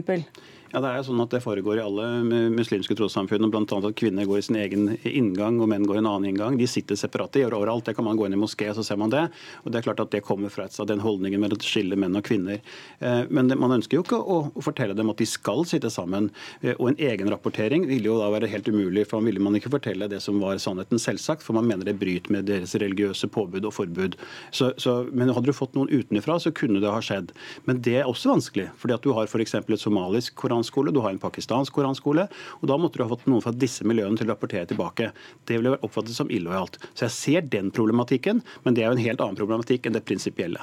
Ja, 0.76 0.82
Det 0.84 0.90
er 0.92 0.98
jo 1.00 1.04
sånn 1.08 1.24
at 1.24 1.32
det 1.32 1.40
foregår 1.40 1.80
i 1.80 1.84
alle 1.86 2.06
muslimske 2.52 2.98
trossamfunn, 3.00 3.48
bl.a. 3.48 3.64
at 3.64 3.96
kvinner 3.96 4.26
går 4.28 4.42
i 4.42 4.44
sin 4.44 4.58
egen 4.60 4.90
inngang 5.08 5.62
og 5.64 5.70
menn 5.72 5.86
går 5.88 5.96
i 5.96 6.02
en 6.02 6.10
annen 6.10 6.34
inngang. 6.34 6.58
De 6.60 6.68
sitter 6.68 7.00
separat. 7.00 7.32
De 7.32 7.46
gjør 7.46 7.54
overalt. 7.62 7.86
Det 7.88 7.94
kan 7.96 8.04
man 8.04 8.18
gå 8.20 8.26
inn 8.28 8.36
i 8.36 8.40
moské, 8.42 8.68
så 8.76 8.84
ser 8.84 9.00
man 9.00 9.14
det. 9.14 9.22
Og 9.64 9.72
det 9.72 9.80
er 9.80 9.86
klart 9.86 10.02
at 10.04 10.12
det 10.12 10.20
kommer 10.28 10.52
fra 10.52 10.66
et, 10.68 10.76
den 10.90 11.00
holdningen 11.00 11.40
med 11.40 11.56
å 11.56 11.60
skille 11.64 11.96
menn 11.96 12.20
og 12.20 12.26
kvinner. 12.28 12.60
Eh, 13.00 13.22
men 13.32 13.54
man 13.56 13.78
ønsker 13.78 13.96
jo 13.96 14.04
ikke 14.04 14.20
å 14.20 14.42
fortelle 14.66 14.98
dem 15.00 15.14
at 15.14 15.24
de 15.24 15.30
skal 15.32 15.64
sitte 15.64 15.88
sammen. 15.94 16.28
Eh, 16.60 16.74
og 16.76 16.90
en 16.92 17.00
egenrapportering 17.08 17.88
ville 17.88 18.12
jo 18.12 18.20
da 18.20 18.28
være 18.36 18.52
helt 18.52 18.68
umulig, 18.68 19.08
for 19.08 19.24
man 19.24 19.32
ville 19.32 19.46
man 19.48 19.56
ikke 19.56 19.72
fortelle 19.78 20.12
det 20.12 20.20
som 20.28 20.44
var 20.44 20.60
sannheten, 20.60 21.00
selvsagt, 21.00 21.48
for 21.48 21.56
man 21.56 21.72
mener 21.72 21.88
det 21.88 21.96
bryter 22.04 22.36
med 22.36 22.52
deres 22.52 22.76
religiøse 22.76 23.32
påbud 23.32 23.64
og 23.64 23.78
forbud. 23.78 24.20
Så, 24.52 24.74
så, 24.76 24.98
men 25.16 25.32
hadde 25.32 25.48
du 25.48 25.56
fått 25.56 25.80
noen 25.80 25.88
utenfra, 25.88 26.36
så 26.44 26.52
kunne 26.52 26.84
det 26.84 26.92
ha 26.92 27.00
skjedd. 27.00 27.32
Men 27.64 27.80
det 27.88 28.02
er 28.02 28.12
også 28.12 28.36
vanskelig, 28.36 28.68
fordi 28.84 29.00
at 29.00 29.08
du 29.08 29.16
har 29.16 29.32
f.eks. 29.32 29.56
et 29.64 29.74
somalisk 29.80 30.36
koran 30.36 30.65
koranskole, 30.72 30.94
du 30.94 31.02
har 31.02 31.12
en 31.14 31.20
pakistansk 31.20 31.74
koranskole. 31.74 32.28
og 32.62 32.68
Da 32.68 32.78
måtte 32.78 32.98
du 32.98 33.04
ha 33.04 33.10
fått 33.10 33.28
noen 33.28 33.42
fra 33.42 33.52
disse 33.52 33.84
miljøene 33.84 34.18
til 34.18 34.28
å 34.28 34.34
rapportere 34.34 34.66
tilbake. 34.66 35.12
Det 35.46 35.58
ville 35.60 35.78
oppfattet 35.82 36.16
som 36.16 36.30
illojalt. 36.30 36.80
Så 36.94 37.06
jeg 37.06 37.12
ser 37.12 37.42
den 37.42 37.72
problematikken, 37.72 38.42
men 38.64 38.74
det 38.74 38.84
er 38.84 38.90
jo 38.90 38.98
en 38.98 39.06
helt 39.06 39.22
annen 39.22 39.38
problematikk 39.38 39.86
enn 39.86 39.94
det 39.94 40.06
prinsipielle. 40.06 40.62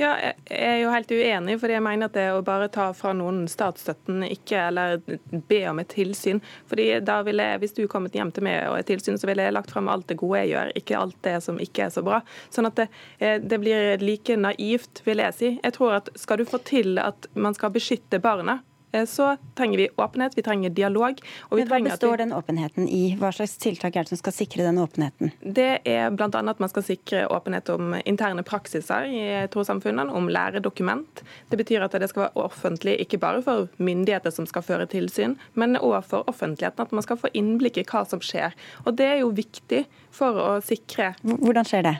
Ja, 0.00 0.12
jeg 0.48 0.68
er 0.68 0.78
jo 0.80 0.90
helt 0.92 1.10
uenig, 1.12 1.58
fordi 1.60 1.76
jeg 1.76 1.84
mener 1.84 2.08
at 2.08 2.14
det 2.16 2.24
å 2.32 2.40
bare 2.44 2.70
ta 2.72 2.88
fra 2.96 3.12
noen 3.16 3.44
statsstøtten, 3.50 4.24
ikke 4.24 4.64
eller 4.70 5.02
be 5.50 5.60
om 5.68 5.82
et 5.82 5.90
tilsyn. 5.92 6.40
Fordi 6.70 6.88
da 7.04 7.20
ville 7.26 7.44
jeg, 7.52 7.60
Hvis 7.62 7.76
du 7.76 7.86
kommet 7.88 8.14
hjem 8.16 8.32
til 8.32 8.46
meg 8.46 8.70
og 8.70 8.78
et 8.78 8.88
tilsyn, 8.88 9.18
så 9.20 9.28
ville 9.28 9.44
jeg 9.44 9.54
lagt 9.54 9.70
frem 9.70 9.88
alt 9.92 10.08
det 10.08 10.18
gode 10.18 10.40
jeg 10.40 10.52
gjør, 10.54 10.72
ikke 10.80 10.98
alt 10.98 11.18
det 11.22 11.36
som 11.44 11.60
ikke 11.60 11.86
er 11.86 11.94
så 11.94 12.02
bra. 12.02 12.22
Sånn 12.50 12.66
at 12.66 12.80
det, 12.80 12.88
eh, 13.20 13.38
det 13.38 13.60
blir 13.60 14.02
like 14.02 14.36
naivt, 14.36 15.04
vil 15.04 15.22
jeg 15.22 15.34
si. 15.34 15.60
Jeg 15.62 15.72
tror 15.76 16.00
at 16.00 16.08
Skal 16.16 16.38
du 16.38 16.44
få 16.44 16.58
til 16.64 16.98
at 16.98 17.26
man 17.34 17.54
skal 17.54 17.70
beskytte 17.70 18.20
barna, 18.20 18.60
så 19.06 19.36
trenger 19.54 19.78
vi 19.78 19.88
åpenhet, 19.96 20.38
vi 20.38 20.42
trenger 20.42 20.70
dialog. 20.70 21.20
Men 21.50 21.68
Hva 21.68 21.80
består 21.84 22.16
den 22.16 22.32
åpenheten 22.32 22.88
i? 22.88 23.16
Hva 23.20 23.32
slags 23.32 23.56
tiltak 23.60 23.96
er 23.96 24.04
det 24.04 24.12
som 24.12 24.20
skal 24.20 24.34
sikre 24.36 24.66
den 24.66 24.80
åpenheten? 24.82 25.32
Det 25.40 25.80
er 25.88 26.10
bl.a. 26.12 26.28
at 26.28 26.60
man 26.60 26.72
skal 26.72 26.84
sikre 26.86 27.24
åpenhet 27.32 27.72
om 27.72 27.96
interne 28.04 28.44
praksiser 28.46 29.08
i 29.08 29.24
trossamfunnene, 29.52 30.12
om 30.12 30.28
læredokument. 30.28 31.24
Det 31.48 31.60
betyr 31.60 31.86
at 31.86 31.96
det 31.96 32.10
skal 32.12 32.26
være 32.26 32.44
offentlig, 32.46 32.98
ikke 33.06 33.20
bare 33.22 33.42
for 33.44 33.68
myndigheter 33.78 34.34
som 34.34 34.48
skal 34.48 34.64
føre 34.66 34.88
tilsyn, 34.90 35.38
men 35.54 35.78
òg 35.80 36.02
for 36.08 36.28
offentligheten. 36.30 36.82
At 36.82 36.92
man 36.92 37.04
skal 37.04 37.20
få 37.20 37.32
innblikk 37.36 37.80
i 37.80 37.86
hva 37.88 38.04
som 38.08 38.20
skjer. 38.22 38.56
Og 38.84 38.96
Det 38.96 39.08
er 39.08 39.20
jo 39.22 39.32
viktig 39.34 39.84
for 40.12 40.36
å 40.36 40.48
sikre 40.64 41.14
Hvordan 41.22 41.66
skjer 41.66 41.86
det? 41.86 41.94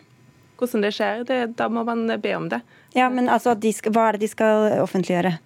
Hvordan 0.61 0.85
det 0.85 0.93
skjer, 0.95 1.25
det, 1.27 1.39
da 1.59 1.67
må 1.73 1.83
man 1.87 2.05
be 2.23 2.35
om 2.37 2.49
det. 2.53 2.61
Ja, 2.95 3.09
men 3.11 3.29
altså, 3.33 3.57
skal, 3.73 3.95
Hva 3.95 4.09
er 4.09 4.19
det 4.19 4.27
de 4.27 4.31
skal 4.31 4.69
offentliggjøre? 4.83 5.39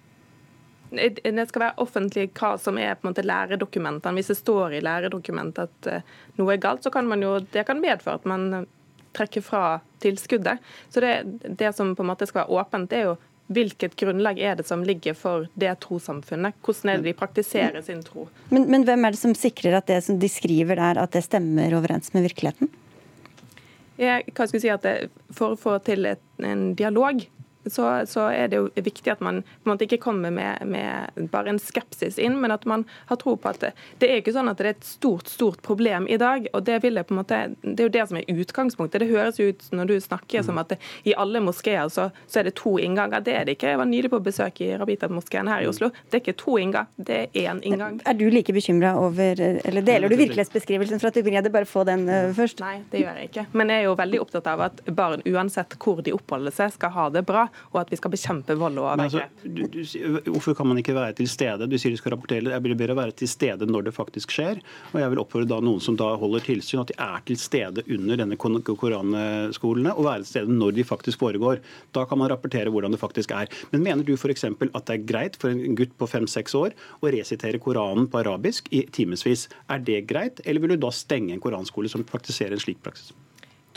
Det 0.89 1.45
skal 1.49 1.63
være 1.65 1.83
offentlig 1.83 2.29
hva 2.37 2.53
som 2.61 2.77
er 2.79 2.95
på 2.95 3.07
en 3.07 3.11
måte 3.11 3.25
læredokumentene. 3.25 4.15
Hvis 4.19 4.31
det 4.31 4.39
står 4.39 4.77
i 4.77 4.83
læredokumentet 4.85 5.67
at 5.67 5.89
eh, 5.91 6.11
noe 6.39 6.53
er 6.53 6.61
galt, 6.63 6.85
så 6.85 6.93
kan 6.93 7.09
man 7.09 7.25
jo, 7.25 7.37
det 7.53 7.65
kan 7.67 7.81
medføre 7.83 8.21
at 8.21 8.27
man 8.29 8.45
eh, 8.53 8.67
trekker 9.17 9.43
fra 9.43 9.63
tilskuddet. 10.03 10.63
Så 10.93 11.03
det, 11.03 11.15
det 11.59 11.73
som 11.75 11.95
på 11.95 12.05
en 12.05 12.11
måte 12.13 12.27
skal 12.29 12.45
være 12.45 12.61
åpent, 12.61 12.89
det 12.91 13.01
er 13.01 13.09
jo 13.09 13.17
hvilket 13.47 13.95
grunnlag 13.95 14.39
er 14.43 14.57
det 14.59 14.65
som 14.67 14.83
ligger 14.83 15.15
for 15.15 15.47
det 15.55 15.71
trossamfunnet? 15.83 16.57
Hvordan 16.65 16.91
er 16.91 16.99
det 16.99 17.07
de 17.07 17.15
praktiserer 17.15 17.79
sin 17.85 18.01
tro? 18.03 18.27
Men, 18.49 18.67
men, 18.67 18.83
hvem 18.87 19.07
er 19.07 19.15
det 19.15 19.21
som 19.21 19.35
sikrer 19.37 19.77
at 19.79 19.87
det 19.87 20.01
som 20.03 20.19
de 20.19 20.29
skriver 20.31 20.79
der, 20.79 20.99
at 20.99 21.15
det 21.15 21.23
stemmer 21.23 21.77
overens 21.77 22.11
med 22.15 22.27
virkeligheten? 22.27 22.71
Jeg, 23.97 24.27
hva 24.35 24.45
skal 24.45 24.59
jeg 24.59 24.65
si 24.65 24.73
at 24.73 24.83
det, 24.83 25.23
For 25.33 25.55
å 25.55 25.59
få 25.59 25.77
til 25.87 26.05
et, 26.05 26.21
en 26.43 26.73
dialog, 26.77 27.23
så, 27.73 27.89
så, 28.09 28.27
er 28.33 28.51
det 28.51 28.59
jo 28.59 28.69
viktig 28.75 29.11
at 29.11 29.23
man 29.23 29.41
på 29.43 29.67
en 29.67 29.73
måte 29.73 29.87
ikke 29.87 30.01
kommer 30.03 30.33
med, 30.33 30.63
med, 30.67 31.29
bare 31.31 31.53
en 31.53 31.61
skepsis 31.61 32.19
inn, 32.21 32.37
men 32.41 32.53
at 32.53 32.65
man 32.69 32.85
har 33.11 33.19
tro 33.21 33.35
på 33.39 33.51
at 33.51 33.61
det, 33.63 33.73
det, 34.01 34.09
er 34.09 34.21
ikke 34.21 34.35
sånn 34.35 34.51
at 34.51 34.59
det 34.59 34.67
er 34.67 34.75
et 34.75 34.87
stort 34.87 35.29
stort 35.31 35.61
problem 35.65 36.07
i 36.07 36.17
dag. 36.17 36.47
og 36.53 36.63
Det 36.67 36.81
vil 36.83 36.99
jeg 36.99 37.07
på 37.07 37.15
en 37.15 37.21
måte, 37.21 37.41
det 37.61 37.79
er 37.79 37.89
jo 37.89 37.95
det 37.95 38.05
som 38.09 38.19
er 38.19 38.31
utgangspunktet. 38.43 39.03
Det 39.03 39.09
høres 39.11 39.39
jo 39.39 39.49
ut 39.51 39.67
når 39.71 39.91
du 39.91 39.95
snakker 40.03 40.45
som 40.45 40.59
at 40.61 40.73
det, 40.73 40.79
i 41.07 41.15
alle 41.17 41.41
moskeer 41.43 41.89
så, 41.93 42.09
så, 42.27 42.39
er 42.39 42.49
det 42.49 42.55
to 42.59 42.77
innganger. 42.81 43.23
Det 43.23 43.35
er 43.35 43.47
det 43.47 43.57
ikke. 43.57 43.73
Jeg 43.73 43.81
var 43.81 43.89
nylig 43.89 44.11
på 44.13 44.21
besøk 44.23 44.61
i 44.65 44.71
Rabita-moskeen 44.77 45.49
her 45.51 45.65
i 45.65 45.69
Oslo. 45.69 45.91
Det 46.07 46.19
er 46.19 46.23
ikke 46.25 46.37
to 46.39 46.57
innganger, 46.61 46.91
det 46.97 47.19
er 47.25 47.47
én 47.47 47.61
inngang. 47.65 47.99
Er 48.07 48.17
du 48.17 48.27
like 48.31 48.53
bekymra 48.53 48.95
over 48.99 49.39
Eller 49.41 49.81
deler 49.85 50.09
du 50.09 50.17
virkelighetsbeskrivelsen 50.19 51.01
fra 51.01 51.11
Tybring-Gjedde? 51.13 51.51
Bare 51.53 51.69
få 51.69 51.83
den 51.87 52.07
uh, 52.09 52.33
først. 52.35 52.61
Nei, 52.63 52.81
det 52.91 53.03
gjør 53.03 53.21
jeg 53.21 53.31
ikke. 53.31 53.45
Men 53.57 53.71
jeg 53.73 53.83
er 53.83 53.87
jo 53.89 53.95
veldig 53.99 54.21
opptatt 54.23 54.49
av 54.51 54.65
at 54.67 54.81
barn, 54.87 55.23
uansett 55.27 55.77
hvor 55.81 56.01
de 56.05 56.13
oppholder 56.15 56.53
seg, 56.55 56.73
skal 56.75 56.93
ha 56.95 57.07
det 57.13 57.23
bra 57.27 57.47
og 57.73 57.81
at 57.81 57.91
vi 57.91 57.99
skal 57.99 58.13
bekjempe 58.13 58.55
vold 58.59 58.79
og 58.81 58.87
overgrep. 58.87 59.43
Altså, 59.47 60.23
hvorfor 60.29 60.57
kan 60.57 60.69
man 60.69 60.81
ikke 60.81 60.95
være 60.97 61.17
til 61.19 61.29
stede? 61.31 61.67
Du 61.69 61.77
sier 61.79 61.93
du 61.93 61.99
skal 61.99 62.15
rapportere. 62.15 62.53
Jeg 62.53 62.63
blir 62.65 62.77
bedre 62.79 62.95
å 62.95 62.99
være 63.01 63.15
til 63.17 63.29
stede 63.31 63.67
når 63.69 63.89
det 63.89 63.95
faktisk 63.95 64.33
skjer. 64.35 64.61
Og 64.93 64.99
jeg 65.01 65.13
vil 65.13 65.21
oppfordre 65.23 65.49
da 65.51 65.59
noen 65.63 65.83
som 65.83 65.97
da 65.99 66.09
holder 66.19 66.45
tilsyn, 66.45 66.81
at 66.83 66.91
de 66.91 66.97
er 67.03 67.25
til 67.27 67.39
stede 67.41 67.85
under 67.97 68.21
denne 68.23 68.39
koranskolene, 68.39 69.93
og 69.95 70.07
være 70.07 70.23
til 70.23 70.31
stede 70.31 70.57
når 70.57 70.77
de 70.77 70.87
faktisk 70.87 71.23
foregår. 71.23 71.61
Da 71.95 72.05
kan 72.09 72.21
man 72.21 72.31
rapportere 72.31 72.73
hvordan 72.73 72.95
det 72.95 73.01
faktisk 73.01 73.33
er. 73.35 73.51
Men 73.73 73.85
mener 73.85 74.07
du 74.07 74.15
f.eks. 74.17 74.47
at 74.47 74.89
det 74.89 74.97
er 74.97 75.07
greit 75.09 75.39
for 75.39 75.53
en 75.53 75.77
gutt 75.77 75.95
på 75.99 76.09
fem-seks 76.09 76.55
år 76.57 76.75
å 77.01 77.13
resitere 77.13 77.61
Koranen 77.61 78.09
på 78.11 78.21
arabisk 78.23 78.71
i 78.71 78.85
timevis? 78.93 79.47
Er 79.71 79.83
det 79.83 80.05
greit, 80.09 80.41
eller 80.45 80.63
vil 80.63 80.75
du 80.75 80.85
da 80.87 80.93
stenge 80.93 81.33
en 81.35 81.43
koranskole 81.43 81.91
som 81.91 82.05
praktiserer 82.07 82.57
en 82.57 82.63
slik 82.63 82.83
praksis? 82.85 83.13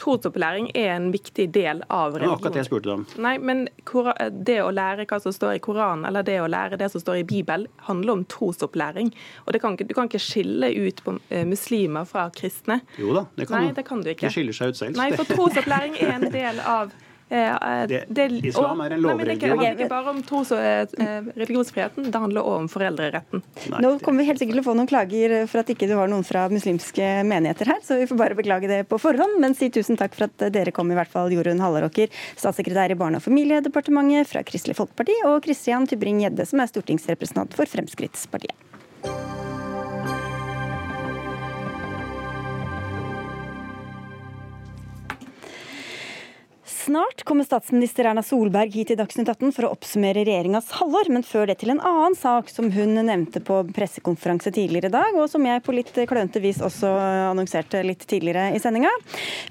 Trosopplæring 0.00 0.70
er 0.74 0.94
en 0.94 1.10
viktig 1.12 1.50
del 1.52 1.82
av 1.88 2.14
religion. 2.16 2.22
Det 2.22 2.28
var 2.28 2.36
akkurat 2.38 2.56
det 2.56 2.62
jeg 2.62 2.68
spurte 2.70 2.94
om. 2.94 3.06
Nei, 3.20 3.34
men 3.38 3.66
Det 4.46 4.58
å 4.62 4.70
lære 4.72 5.06
hva 5.10 5.20
som 5.20 5.34
står 5.34 5.58
i 5.58 5.62
Koranen, 5.64 6.06
eller 6.08 6.24
det 6.26 6.38
å 6.40 6.48
lære 6.48 6.78
det 6.80 6.90
som 6.92 7.02
står 7.02 7.20
i 7.20 7.26
Bibelen, 7.28 7.68
handler 7.88 8.12
om 8.12 8.24
trosopplæring. 8.24 9.12
Og 9.46 9.60
kan 9.60 9.76
Du 9.76 9.94
kan 9.94 10.08
ikke 10.08 10.22
skille 10.22 10.72
ut 10.72 11.04
på 11.04 11.18
eh, 11.28 11.44
muslimer 11.44 12.04
fra 12.04 12.30
kristne. 12.30 12.80
Jo 12.98 13.14
da, 13.14 13.26
det 13.36 13.48
kan 13.48 13.64
Nei, 13.64 13.72
det 13.76 13.84
kan 13.84 14.00
du 14.00 14.10
ikke. 14.10 14.26
Det 14.26 14.32
skiller 14.32 14.56
seg 14.56 14.72
ut 14.72 14.76
selv. 14.76 14.96
Nei, 14.96 15.12
for 15.12 15.24
trosopplæring 15.36 15.96
er 16.00 16.16
en 16.16 16.28
del 16.32 16.60
av 16.60 16.92
det, 17.30 18.04
det, 18.08 18.26
islam 18.50 18.80
er 18.82 18.96
en 18.96 19.02
lovreligion. 19.04 19.40
Det 19.40 19.50
handler 19.50 19.76
ikke 19.76 19.90
bare 19.90 20.10
om 20.10 20.22
tros- 20.26 20.50
og 20.54 20.60
eh, 20.60 21.28
religionsfriheten, 21.38 22.08
det 22.10 22.22
handler 22.22 22.42
også 22.42 22.64
om 22.64 22.70
foreldreretten. 22.72 23.44
Nei. 23.70 23.82
Nå 23.84 23.92
kommer 24.02 24.24
vi 24.24 24.30
helt 24.30 24.42
sikkert 24.42 24.58
til 24.58 24.64
å 24.64 24.66
få 24.66 24.76
noen 24.78 24.90
klager 24.90 25.36
for 25.50 25.62
at 25.62 25.70
ikke 25.70 25.88
du 25.90 25.94
har 25.98 26.10
noen 26.10 26.26
fra 26.26 26.46
muslimske 26.50 27.10
menigheter 27.28 27.70
her, 27.70 27.82
så 27.86 28.00
vi 28.00 28.08
får 28.10 28.18
bare 28.18 28.38
beklage 28.38 28.70
det 28.70 28.82
på 28.90 28.98
forhånd. 29.02 29.38
Men 29.42 29.54
si 29.58 29.70
tusen 29.70 30.00
takk 30.00 30.16
for 30.18 30.26
at 30.26 30.48
dere 30.54 30.74
kom, 30.74 30.90
i 30.90 30.98
hvert 30.98 31.12
fall 31.12 31.30
Jorunn 31.34 31.62
Halleråker, 31.62 32.10
statssekretær 32.34 32.94
i 32.94 32.98
Barne- 32.98 33.20
og 33.20 33.26
familiedepartementet 33.26 34.30
fra 34.30 34.42
Kristelig 34.46 34.78
Folkeparti, 34.80 35.20
og 35.30 35.38
Kristian 35.46 35.86
Tybring-Gjedde, 35.90 36.48
som 36.50 36.62
er 36.62 36.72
stortingsrepresentant 36.72 37.54
for 37.58 37.70
Fremskrittspartiet. 37.70 38.69
Snart 46.84 47.24
kommer 47.24 47.44
statsminister 47.44 48.04
Erna 48.04 48.22
Solberg 48.22 48.70
hit 48.72 48.90
i 48.90 48.94
Dagsnytt 48.96 49.28
18 49.28 49.50
for 49.52 49.66
å 49.66 49.70
oppsummere 49.74 50.22
regjeringas 50.24 50.70
halvår, 50.78 51.10
men 51.12 51.24
før 51.26 51.50
det 51.50 51.58
til 51.60 51.74
en 51.74 51.80
annen 51.84 52.14
sak 52.16 52.48
som 52.48 52.70
hun 52.72 52.94
nevnte 52.96 53.42
på 53.44 53.58
pressekonferanse 53.76 54.48
tidligere 54.56 54.88
i 54.88 54.94
dag, 54.94 55.18
og 55.20 55.28
som 55.28 55.44
jeg 55.44 55.60
på 55.66 55.74
litt 55.76 55.92
klønete 56.08 56.40
vis 56.40 56.62
også 56.64 56.88
annonserte 57.28 57.82
litt 57.84 58.06
tidligere 58.08 58.54
i 58.56 58.62
sendinga. 58.64 58.92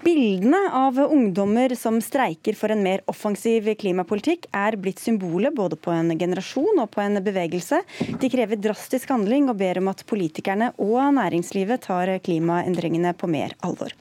Bildene 0.02 0.64
av 0.80 0.98
ungdommer 1.04 1.76
som 1.78 2.00
streiker 2.02 2.58
for 2.58 2.74
en 2.74 2.82
mer 2.82 3.06
offensiv 3.12 3.70
klimapolitikk 3.78 4.50
er 4.50 4.80
blitt 4.82 5.04
symbolet 5.04 5.54
både 5.54 5.78
på 5.78 5.94
en 5.94 6.10
generasjon 6.18 6.82
og 6.82 6.90
på 6.96 7.06
en 7.06 7.22
bevegelse. 7.22 7.84
De 8.10 8.32
krever 8.34 8.58
drastisk 8.58 9.14
handling 9.14 9.52
og 9.54 9.60
ber 9.62 9.84
om 9.84 9.92
at 9.94 10.02
politikerne 10.10 10.72
og 10.82 10.98
næringslivet 11.20 11.86
tar 11.86 12.16
klimaendringene 12.26 13.14
på 13.14 13.30
mer 13.30 13.54
alvor. 13.62 13.94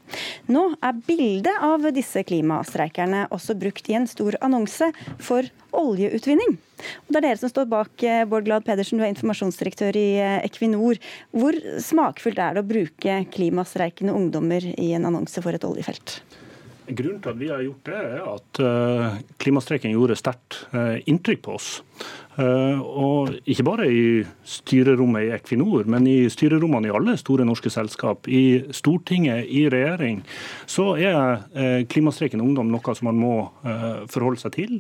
Nå 0.49 0.65
er 0.81 1.05
bildet 1.05 1.61
av 1.61 1.85
disse 1.93 2.25
klimastreikerne 2.25 3.19
også 3.35 3.57
brukt 3.59 3.89
i 3.91 3.97
en 3.99 4.09
stor 4.11 4.37
annonse 4.45 4.91
for 5.23 5.47
oljeutvinning. 5.77 6.57
Og 7.07 7.13
det 7.13 7.21
er 7.21 7.27
dere 7.29 7.41
som 7.41 7.53
står 7.53 7.69
bak, 7.71 7.95
eh, 8.07 8.25
Bård 8.29 8.47
Glad 8.49 8.67
Pedersen, 8.67 8.99
du 8.99 9.05
er 9.05 9.13
informasjonsdirektør 9.13 9.99
i 9.99 10.09
eh, 10.23 10.41
Equinor. 10.47 11.01
Hvor 11.35 11.59
smakfullt 11.83 12.39
er 12.43 12.57
det 12.57 12.65
å 12.65 12.69
bruke 12.69 13.23
klimastreikende 13.35 14.15
ungdommer 14.15 14.65
i 14.75 14.93
en 14.97 15.09
annonse 15.11 15.43
for 15.45 15.57
et 15.57 15.67
oljefelt? 15.67 16.21
Grunnen 16.89 17.21
til 17.21 17.33
at 17.35 17.39
vi 17.41 17.51
har 17.51 17.61
gjort 17.65 17.89
det, 17.89 17.99
er 17.99 18.23
at 18.33 18.61
uh, 18.65 19.19
klimastreiken 19.43 19.93
gjorde 19.93 20.17
sterkt 20.17 20.63
uh, 20.73 20.97
inntrykk 21.11 21.43
på 21.45 21.57
oss. 21.59 21.69
Uh, 22.39 22.81
og 22.81 23.35
ikke 23.51 23.67
bare 23.67 23.89
i 23.93 24.03
styrerommet 24.47 25.27
i 25.27 25.31
Equinor, 25.37 25.89
men 25.91 26.07
i 26.09 26.17
styrerommene 26.33 26.89
i 26.89 26.95
alle 26.95 27.19
store 27.21 27.47
norske 27.49 27.73
selskap. 27.73 28.29
I 28.31 28.71
Stortinget, 28.73 29.45
i 29.49 29.67
regjering, 29.69 30.23
så 30.67 30.95
er 30.97 31.85
klimastreiken 31.91 32.43
ungdom 32.45 32.71
noe 32.73 32.97
som 32.97 33.11
man 33.11 33.21
må 33.21 33.35
forholde 34.09 34.41
seg 34.41 34.55
til. 34.57 34.77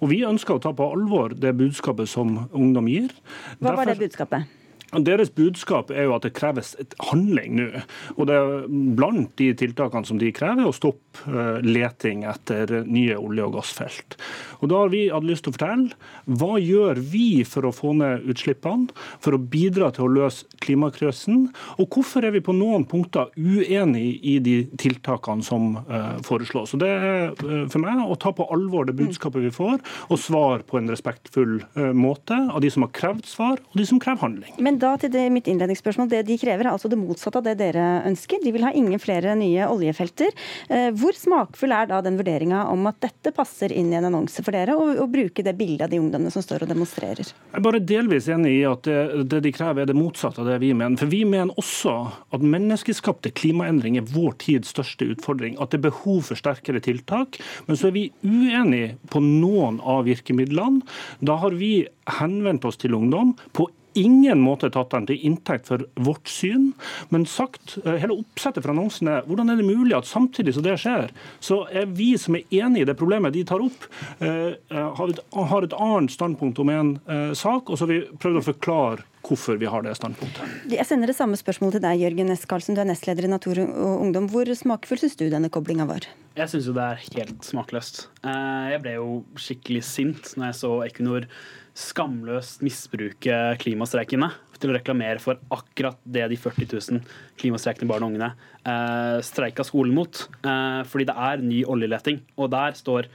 Og 0.00 0.10
vi 0.12 0.22
ønsker 0.26 0.56
å 0.56 0.62
ta 0.62 0.72
på 0.76 0.92
alvor 0.94 1.34
det 1.36 1.52
budskapet 1.58 2.08
som 2.08 2.46
ungdom 2.56 2.88
gir. 2.90 3.12
Hva 3.60 3.76
var 3.76 3.92
det 3.92 4.00
budskapet? 4.00 4.59
Deres 4.90 5.30
budskap 5.30 5.92
er 5.94 6.08
jo 6.08 6.16
at 6.16 6.24
det 6.26 6.32
kreves 6.34 6.72
et 6.82 6.96
handling 7.10 7.54
nå. 7.60 7.68
Og 8.16 8.26
det 8.26 8.38
er 8.38 8.64
Blant 8.70 9.30
de 9.38 9.50
tiltakene 9.54 10.06
som 10.06 10.18
de 10.18 10.32
krever, 10.34 10.66
å 10.66 10.74
stoppe 10.74 11.30
eh, 11.30 11.60
leting 11.62 12.24
etter 12.28 12.82
nye 12.88 13.14
olje- 13.18 13.46
og 13.46 13.54
gassfelt. 13.58 14.16
Og 14.60 14.70
Da 14.72 14.80
har 14.82 14.90
vi 14.92 15.04
hatt 15.12 15.26
lyst 15.26 15.46
til 15.46 15.52
å 15.52 15.56
fortelle 15.56 15.94
hva 16.40 16.58
gjør 16.60 17.00
vi 17.12 17.42
for 17.48 17.68
å 17.68 17.72
få 17.74 17.92
ned 17.98 18.26
utslippene, 18.30 18.90
for 19.22 19.36
å 19.36 19.40
bidra 19.40 19.90
til 19.94 20.08
å 20.08 20.12
løse 20.12 20.48
klimakrisen, 20.62 21.48
og 21.78 21.94
hvorfor 21.94 22.26
er 22.26 22.34
vi 22.34 22.42
på 22.44 22.54
noen 22.56 22.84
punkter 22.88 23.30
uenig 23.38 24.18
i 24.26 24.36
de 24.42 24.56
tiltakene 24.80 25.44
som 25.46 25.78
uh, 25.88 26.18
foreslås. 26.26 26.74
Og 26.74 26.82
Det 26.82 26.90
er 26.90 27.32
uh, 27.32 27.64
for 27.70 27.80
meg 27.82 28.02
å 28.04 28.18
ta 28.20 28.34
på 28.36 28.46
alvor 28.52 28.88
det 28.88 28.96
budskapet 28.98 29.46
vi 29.46 29.54
får, 29.54 29.80
og 30.10 30.20
svar 30.20 30.66
på 30.68 30.80
en 30.80 30.90
respektfull 30.90 31.60
måte 31.96 32.36
av 32.50 32.60
de 32.62 32.70
som 32.72 32.84
har 32.84 32.92
krevd 32.96 33.26
svar, 33.28 33.60
og 33.70 33.80
de 33.80 33.86
som 33.88 34.00
krever 34.02 34.24
handling. 34.24 34.54
Men 34.62 34.79
da 34.80 34.94
til 35.00 35.12
det, 35.12 35.26
mitt 35.32 35.48
innledningsspørsmål. 35.50 36.08
Det 36.10 36.22
de 36.28 36.38
krever, 36.40 36.66
er 36.66 36.72
altså 36.74 36.90
det 36.90 36.98
motsatte 37.00 37.40
av 37.40 37.46
det 37.46 37.56
dere 37.60 37.86
ønsker. 38.08 38.40
De 38.42 38.52
vil 38.54 38.64
ha 38.66 38.72
ingen 38.76 39.00
flere 39.02 39.36
nye 39.38 39.68
oljefelter. 39.70 40.34
Eh, 40.68 40.88
hvor 40.96 41.16
smakfull 41.16 41.74
er 41.76 41.90
da 41.90 42.00
den 42.04 42.18
vurderinga 42.20 42.66
om 42.72 42.88
at 42.90 43.00
dette 43.04 43.34
passer 43.36 43.72
inn 43.72 43.92
i 43.92 43.98
en 43.98 44.08
annonse 44.10 44.44
for 44.44 44.56
dere, 44.56 44.76
og, 44.76 45.02
bruke 45.10 45.42
det 45.42 45.56
bildet 45.58 45.88
av 45.88 45.90
de 45.90 45.98
ungdommene 45.98 46.30
som 46.30 46.42
står 46.44 46.64
og 46.64 46.70
demonstrerer? 46.70 47.32
Jeg 47.32 47.58
er 47.58 47.64
bare 47.64 47.80
delvis 47.82 48.28
enig 48.30 48.52
i 48.60 48.66
at 48.68 48.84
det, 48.86 49.24
det 49.32 49.42
de 49.46 49.52
krever 49.54 49.82
er 49.82 49.90
det 49.90 49.98
motsatte 49.98 50.42
av 50.42 50.50
det 50.50 50.60
vi 50.62 50.72
mener. 50.76 50.98
For 51.00 51.10
vi 51.10 51.24
mener 51.28 51.56
også 51.60 51.96
at 52.36 52.44
menneskeskapte 52.44 53.32
klimaendring 53.34 53.98
er 53.98 54.06
vår 54.10 54.36
tids 54.44 54.70
største 54.74 55.08
utfordring. 55.14 55.58
At 55.58 55.72
det 55.72 55.80
er 55.80 55.88
behov 55.90 56.22
for 56.30 56.38
sterkere 56.38 56.82
tiltak. 56.84 57.40
Men 57.66 57.78
så 57.78 57.90
er 57.90 57.96
vi 57.96 58.06
uenige 58.22 58.94
på 59.10 59.22
noen 59.24 59.80
av 59.82 60.06
virkemidlene. 60.08 60.84
Da 61.24 61.40
har 61.42 61.56
vi 61.58 61.88
henvendt 62.20 62.64
oss 62.68 62.80
til 62.80 62.96
ungdom 62.96 63.34
på 63.56 63.68
ingen 63.98 64.40
måte 64.42 64.70
tatt 64.72 64.92
den 64.94 65.08
til 65.08 65.26
inntekt 65.26 65.68
for 65.70 65.84
vårt 66.00 66.30
syn, 66.30 66.70
men 67.10 67.26
sagt 67.28 67.76
eh, 67.84 67.98
hele 68.02 68.18
oppsettet 68.20 68.64
for 68.64 68.74
annonsen 68.74 69.10
er 69.10 69.26
hvordan 69.28 69.52
er 69.52 69.60
det 69.60 69.68
mulig 69.68 69.96
at 69.96 70.08
samtidig 70.08 70.54
som 70.56 70.66
det 70.66 70.78
skjer, 70.82 71.10
så 71.42 71.62
er 71.70 71.90
vi 71.90 72.12
som 72.20 72.38
er 72.38 72.58
enig 72.62 72.84
i 72.84 72.88
det 72.88 72.98
problemet 73.00 73.34
de 73.36 73.44
tar 73.48 73.62
opp, 73.64 73.86
eh, 74.24 74.56
har 74.70 75.66
et 75.66 75.78
annet 75.78 76.14
standpunkt 76.14 76.60
om 76.62 76.72
en 76.72 76.96
eh, 77.06 77.30
sak, 77.38 77.70
og 77.70 77.78
så 77.78 77.86
har 77.86 77.94
vi 77.94 78.02
prøvd 78.20 78.42
å 78.42 78.48
forklare 78.52 79.06
hvorfor 79.26 79.58
vi 79.60 79.68
har 79.68 79.84
det 79.84 79.92
standpunktet. 79.98 80.70
Jeg 80.72 80.86
sender 80.88 81.10
det 81.10 81.16
samme 81.18 81.36
spørsmålet 81.38 81.76
til 81.76 81.84
deg, 81.84 82.00
Jørgen 82.06 82.32
S. 82.32 82.46
Karlsen. 82.48 82.76
Du 82.76 82.80
er 82.82 82.88
nestleder 82.88 83.26
i 83.26 83.30
Natur 83.30 83.60
og 83.62 84.00
Ungdom. 84.06 84.30
Hvor 84.32 84.48
smakfull 84.56 85.00
syns 85.02 85.18
du 85.20 85.26
denne 85.30 85.50
koblinga 85.52 85.84
var? 85.88 86.08
Jeg 86.38 86.52
syns 86.52 86.70
jo 86.70 86.74
det 86.76 86.86
er 86.86 87.02
helt 87.18 87.44
smakløst. 87.44 88.06
Jeg 88.24 88.80
ble 88.84 88.96
jo 88.96 89.20
skikkelig 89.40 89.82
sint 89.86 90.32
når 90.38 90.50
jeg 90.50 90.58
så 90.62 90.72
Equinor 90.86 91.28
skamløst 91.76 92.64
misbruke 92.66 93.40
klimastreikene 93.62 94.30
til 94.60 94.72
å 94.72 94.76
reklamere 94.76 95.22
for 95.22 95.40
akkurat 95.54 95.98
det 96.04 96.26
de 96.32 96.38
40 96.38 96.68
000 96.68 97.02
klimastreikende 97.40 97.88
barn 97.90 98.04
og 98.04 98.12
ungene 98.12 98.30
eh, 98.68 99.18
streika 99.24 99.64
skolen 99.66 99.96
mot. 99.96 100.24
Eh, 100.44 100.80
fordi 100.88 101.08
det 101.08 101.16
er 101.30 101.44
ny 101.44 101.62
oljeleting. 101.64 102.20
Og 102.36 102.52
der 102.52 102.76
står 102.78 103.08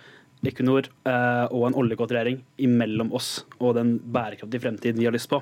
Equinor 0.45 0.89
eh, 1.09 1.45
og 1.49 1.67
en 1.69 1.77
oljegodtregjering 1.81 2.41
imellom 2.61 3.13
oss 3.17 3.39
og 3.59 3.75
den 3.79 3.97
bærekraftige 3.99 4.65
fremtiden 4.65 5.01
vi 5.01 5.07
har 5.09 5.15
lyst 5.15 5.31
på. 5.31 5.41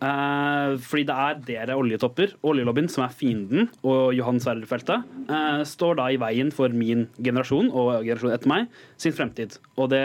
Eh, 0.00 0.74
fordi 0.80 1.04
det 1.08 1.16
er 1.22 1.40
dere 1.44 1.76
oljetopper, 1.76 2.32
oljelobbyen, 2.46 2.88
som 2.88 3.04
er 3.04 3.12
fienden, 3.12 3.68
og 3.84 4.14
Johan 4.16 4.40
Sverdrup-feltet 4.40 5.28
eh, 5.28 5.60
står 5.68 5.98
da 6.00 6.08
i 6.08 6.20
veien 6.20 6.52
for 6.54 6.72
min 6.72 7.08
generasjon 7.20 7.68
og 7.68 7.98
generasjonen 7.98 8.36
etter 8.38 8.52
meg 8.52 8.80
sin 9.00 9.16
fremtid. 9.16 9.58
Og 9.76 9.92
det 9.92 10.04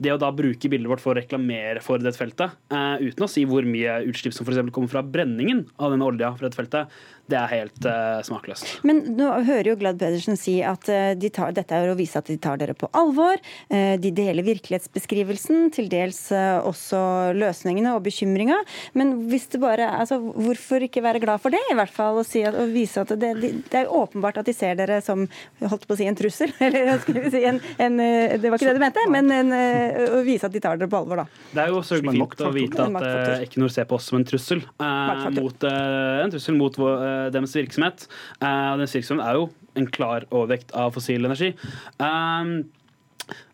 det 0.00 0.14
å 0.14 0.20
da 0.20 0.30
bruke 0.32 0.70
bildet 0.72 0.88
vårt 0.90 1.02
for 1.02 1.12
å 1.12 1.20
reklamere 1.20 1.82
for 1.84 2.00
dette 2.00 2.18
feltet, 2.18 2.56
uh, 2.72 2.96
uten 3.00 3.26
å 3.26 3.30
si 3.30 3.44
hvor 3.48 3.66
mye 3.68 4.00
utslipp 4.08 4.36
som 4.36 4.48
f.eks. 4.48 4.72
kommer 4.72 4.92
fra 4.92 5.04
brenningen 5.04 5.66
av 5.76 5.92
denne 5.92 6.08
olja 6.08 6.32
fra 6.36 6.48
dette 6.48 6.60
feltet, 6.60 7.00
det 7.30 7.38
er 7.38 7.50
helt 7.52 7.84
uh, 7.86 8.18
smakløst. 8.26 8.80
Men 8.88 9.02
nå 9.14 9.28
hører 9.46 9.70
jo 9.70 9.76
Glad 9.78 10.00
Pedersen 10.00 10.38
si 10.40 10.56
at 10.66 10.88
uh, 10.90 11.12
de 11.14 11.30
tar, 11.30 11.52
dette 11.54 11.76
er 11.76 11.92
å 11.92 11.98
vise 11.98 12.18
at 12.18 12.30
de 12.30 12.38
tar 12.40 12.58
dere 12.60 12.74
på 12.74 12.88
alvor. 12.96 13.38
de 13.70 14.10
deler 14.14 14.44
virkelighetsbeskrivelsen, 14.46 15.68
til 15.74 15.88
dels 15.90 16.18
også 16.32 17.00
løsningene 17.36 17.92
og 17.94 18.02
bekymringa. 18.04 18.56
Men 18.98 19.12
hvis 19.30 19.46
det 19.52 19.60
bare, 19.62 19.86
altså, 20.00 20.18
hvorfor 20.18 20.82
ikke 20.86 21.02
være 21.04 21.22
glad 21.22 21.42
for 21.42 21.54
det, 21.54 21.60
i 21.70 21.76
hvert 21.78 21.92
fall, 21.94 22.18
og, 22.20 22.26
si 22.26 22.42
at, 22.46 22.56
og 22.58 22.72
vise 22.74 23.02
at 23.02 23.12
det, 23.20 23.32
det, 23.40 23.82
er 23.82 23.92
åpenbart 23.94 24.40
at 24.40 24.48
de 24.48 24.54
ser 24.56 24.78
dere 24.78 25.00
som 25.04 25.26
holdt 25.60 25.86
på 25.86 25.96
å 25.96 26.00
si 26.00 26.08
en 26.10 26.18
trussel, 26.18 26.54
eller 26.66 26.92
skal 27.04 27.20
vi 27.20 27.34
si 27.36 27.44
en, 27.46 27.60
en 27.78 28.00
Det 28.00 28.50
var 28.50 28.58
ikke 28.58 28.72
det 28.72 28.78
du 28.80 28.84
mente, 28.84 29.06
men 29.12 29.30
en 29.34 29.54
å 29.90 30.20
vise 30.26 30.48
at 30.48 30.54
de 30.54 30.62
tar 30.62 30.78
dere 30.80 30.90
på 30.90 31.00
alvor, 31.00 31.22
da. 31.22 31.44
Det 31.52 31.62
er 31.62 31.72
jo 31.72 31.78
også 31.80 32.00
fint 32.02 32.44
å 32.46 32.50
vite 32.54 32.86
at 32.86 33.06
uh, 33.06 33.44
Equinor 33.44 33.72
ser 33.72 33.88
på 33.90 33.98
oss 33.98 34.10
som 34.10 34.18
en 34.20 34.26
trussel. 34.26 34.62
Uh, 34.80 35.28
mot, 35.36 35.66
uh, 35.66 36.24
en 36.24 36.34
trussel 36.34 36.58
mot 36.58 36.76
vår, 36.80 37.06
deres 37.34 37.56
virksomhet. 37.58 38.06
Uh, 38.42 38.76
deres 38.80 38.96
virksomhet 38.98 39.26
er 39.26 39.40
jo 39.40 39.48
en 39.80 39.88
klar 39.90 40.26
overvekt 40.30 40.74
av 40.76 40.94
fossil 40.96 41.28
energi. 41.28 41.52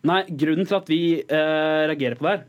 nei, 0.07 0.21
grunnen 0.41 0.65
til 0.65 0.77
at 0.79 0.87
vi 0.89 1.01
reagerer 1.29 2.17
på 2.17 2.25
det 2.25 2.33
her, 2.33 2.45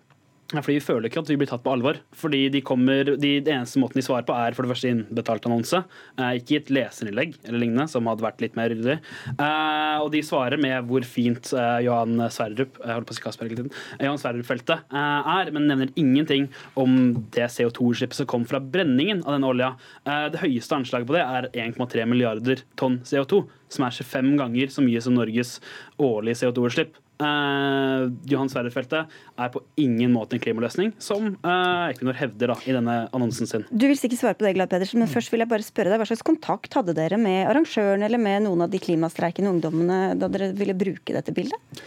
fordi 0.49 0.79
Vi 0.79 0.81
føler 0.81 1.11
ikke 1.11 1.21
at 1.21 1.29
vi 1.29 1.37
blir 1.37 1.49
tatt 1.51 1.63
på 1.65 1.73
alvor. 1.75 1.99
Fordi 2.17 2.49
de 2.49 2.63
kommer, 2.65 3.05
de, 3.05 3.33
Det 3.45 3.53
eneste 3.53 3.81
måten 3.81 4.01
de 4.01 4.05
svarer 4.05 4.25
på, 4.25 4.33
er 4.33 4.55
for 4.57 4.65
det 4.65 4.73
første 4.73 4.89
innbetalt 4.89 5.45
annonse. 5.45 5.83
Eh, 6.17 6.39
ikke 6.41 6.55
i 6.55 6.59
et 6.63 6.71
leserinnlegg 6.73 7.35
eller 7.45 7.61
lignende, 7.61 7.89
som 7.89 8.07
hadde 8.09 8.25
vært 8.25 8.41
litt 8.41 8.57
mer 8.57 8.73
ryddig. 8.73 8.97
Eh, 9.35 9.99
og 10.01 10.11
de 10.15 10.23
svarer 10.25 10.61
med 10.61 10.89
hvor 10.89 11.05
fint 11.05 11.53
eh, 11.53 11.83
Johan 11.85 12.17
Sverdrup 12.33 12.79
jeg 12.81 12.95
holdt 12.95 13.11
på 13.11 13.13
å 13.13 13.19
si 13.19 13.25
Kasper 13.25 13.49
hele 13.49 13.59
tiden, 13.59 13.75
Johan 14.01 14.21
Sverdrup-feltet 14.23 14.89
eh, 14.89 15.33
er, 15.37 15.51
men 15.53 15.69
nevner 15.69 15.93
ingenting 16.01 16.49
om 16.81 16.97
det 17.35 17.51
CO2-utslippet 17.53 18.17
som 18.17 18.31
kom 18.31 18.47
fra 18.49 18.61
brenningen 18.63 19.21
av 19.27 19.37
denne 19.37 19.51
olja. 19.53 19.75
Eh, 20.09 20.29
det 20.33 20.41
høyeste 20.41 20.79
anslaget 20.79 21.11
på 21.11 21.19
det 21.19 21.27
er 21.27 21.51
1,3 21.69 22.09
milliarder 22.09 22.65
tonn 22.81 23.03
CO2, 23.05 23.43
som 23.69 23.85
er 23.85 24.01
25 24.01 24.33
ganger 24.41 24.73
så 24.73 24.85
mye 24.85 25.05
som 25.05 25.19
Norges 25.19 25.59
årlige 26.01 26.41
CO2-utslipp. 26.41 26.97
Uh, 27.19 28.09
Johan 28.31 28.51
Sverdrup-feltet 28.51 29.11
er 29.43 29.49
på 29.51 29.63
ingen 29.81 30.13
måte 30.15 30.37
en 30.37 30.43
klimaløsning, 30.43 30.93
som 31.03 31.33
uh, 31.43 31.89
Equinor 31.91 32.15
hevder 32.19 32.53
da, 32.53 32.57
i 32.63 32.75
denne 32.77 32.99
annonsen 33.17 33.51
sin. 33.51 33.65
Du 33.71 33.89
vil 33.91 33.99
sikkert 33.99 34.23
svare 34.23 34.39
på 34.39 34.47
det, 34.47 34.55
Glad 34.55 34.71
Pedersen, 34.71 35.03
men 35.03 35.11
først 35.11 35.33
vil 35.35 35.43
jeg 35.43 35.51
bare 35.51 35.67
spørre 35.67 35.91
deg, 35.91 35.99
hva 35.99 36.07
slags 36.07 36.27
kontakt 36.27 36.79
hadde 36.79 36.95
dere 36.95 37.19
med 37.19 37.49
arrangøren 37.51 38.07
eller 38.07 38.23
med 38.23 38.47
noen 38.47 38.63
av 38.67 38.71
de 38.71 38.83
klimastreikende 38.83 39.51
ungdommene 39.57 40.15
da 40.21 40.31
dere 40.31 40.53
ville 40.59 40.79
bruke 40.79 41.17
dette 41.17 41.35
bildet? 41.35 41.83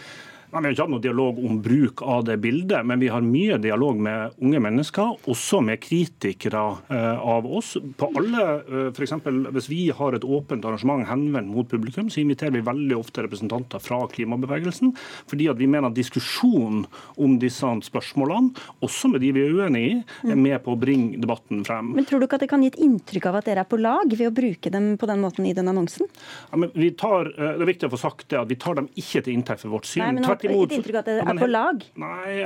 Nei, 0.52 0.60
Vi 0.60 0.66
har 0.66 0.74
ikke 0.74 0.84
hatt 0.84 0.92
noe 0.92 1.00
dialog 1.00 1.38
om 1.40 1.60
bruk 1.64 2.02
av 2.04 2.26
det 2.28 2.34
bildet, 2.44 2.84
men 2.84 3.00
vi 3.00 3.08
har 3.08 3.24
mye 3.24 3.56
dialog 3.56 3.96
med 4.04 4.34
unge 4.44 4.60
mennesker, 4.60 5.14
også 5.32 5.62
med 5.64 5.80
kritikere 5.80 6.64
eh, 6.92 7.22
av 7.24 7.46
oss. 7.48 7.70
På 7.96 8.10
alle, 8.20 8.44
eh, 8.60 8.90
for 8.92 9.06
eksempel, 9.06 9.46
Hvis 9.52 9.70
vi 9.70 9.88
har 9.96 10.12
et 10.12 10.24
åpent 10.24 10.64
arrangement 10.68 11.06
henvendt 11.08 11.48
mot 11.48 11.68
publikum, 11.68 12.10
så 12.12 12.20
inviterer 12.20 12.52
vi 12.52 12.60
veldig 12.60 12.98
ofte 12.98 13.24
representanter 13.24 13.80
fra 13.80 14.02
klimabevegelsen, 14.12 14.92
fordi 15.26 15.48
at 15.48 15.56
vi 15.56 15.66
mener 15.66 15.88
at 15.88 15.96
diskusjon 15.96 16.84
om 17.16 17.38
disse 17.40 17.72
spørsmålene, 17.88 18.52
også 18.84 19.08
med 19.08 19.24
de 19.24 19.32
vi 19.32 19.46
er 19.46 19.56
uenig 19.56 19.82
i, 19.88 19.96
er 20.28 20.36
med 20.36 20.60
på 20.64 20.76
å 20.76 20.80
bringe 20.80 21.16
debatten 21.20 21.64
frem. 21.64 21.94
Men 21.96 22.04
Tror 22.04 22.20
du 22.20 22.26
ikke 22.26 22.36
at 22.36 22.44
det 22.44 22.50
kan 22.52 22.60
gi 22.60 22.68
et 22.74 22.80
inntrykk 22.82 23.30
av 23.30 23.40
at 23.40 23.48
dere 23.48 23.64
er 23.64 23.70
på 23.72 23.80
lag 23.80 24.04
ved 24.12 24.28
å 24.28 24.34
bruke 24.36 24.68
dem 24.70 24.98
på 25.00 25.08
den 25.08 25.24
måten 25.24 25.48
i 25.48 25.56
den 25.56 25.72
annonsen? 25.72 26.12
Ja, 26.50 26.60
men 26.60 26.76
vi 26.76 26.92
tar, 26.92 27.32
eh, 27.32 27.56
det 27.56 27.64
er 27.64 27.72
viktig 27.72 27.88
å 27.88 27.96
få 27.96 28.02
sagt 28.04 28.28
det, 28.28 28.40
at 28.42 28.52
vi 28.52 28.60
tar 28.60 28.76
dem 28.76 28.92
ikke 28.92 29.24
til 29.24 29.32
inntekt 29.32 29.64
for 29.64 29.72
vårt 29.78 29.88
syn. 29.88 30.04
Nei, 30.20 30.41
tvert 30.42 30.52
imot. 30.52 30.68
Ikke 30.68 30.80
inntrykk 30.82 31.00
av 31.00 31.02
at 31.04 31.10
det 31.12 31.18
er 31.22 31.40
på 31.40 31.50
lag? 31.50 31.88
Nei, 32.02 32.36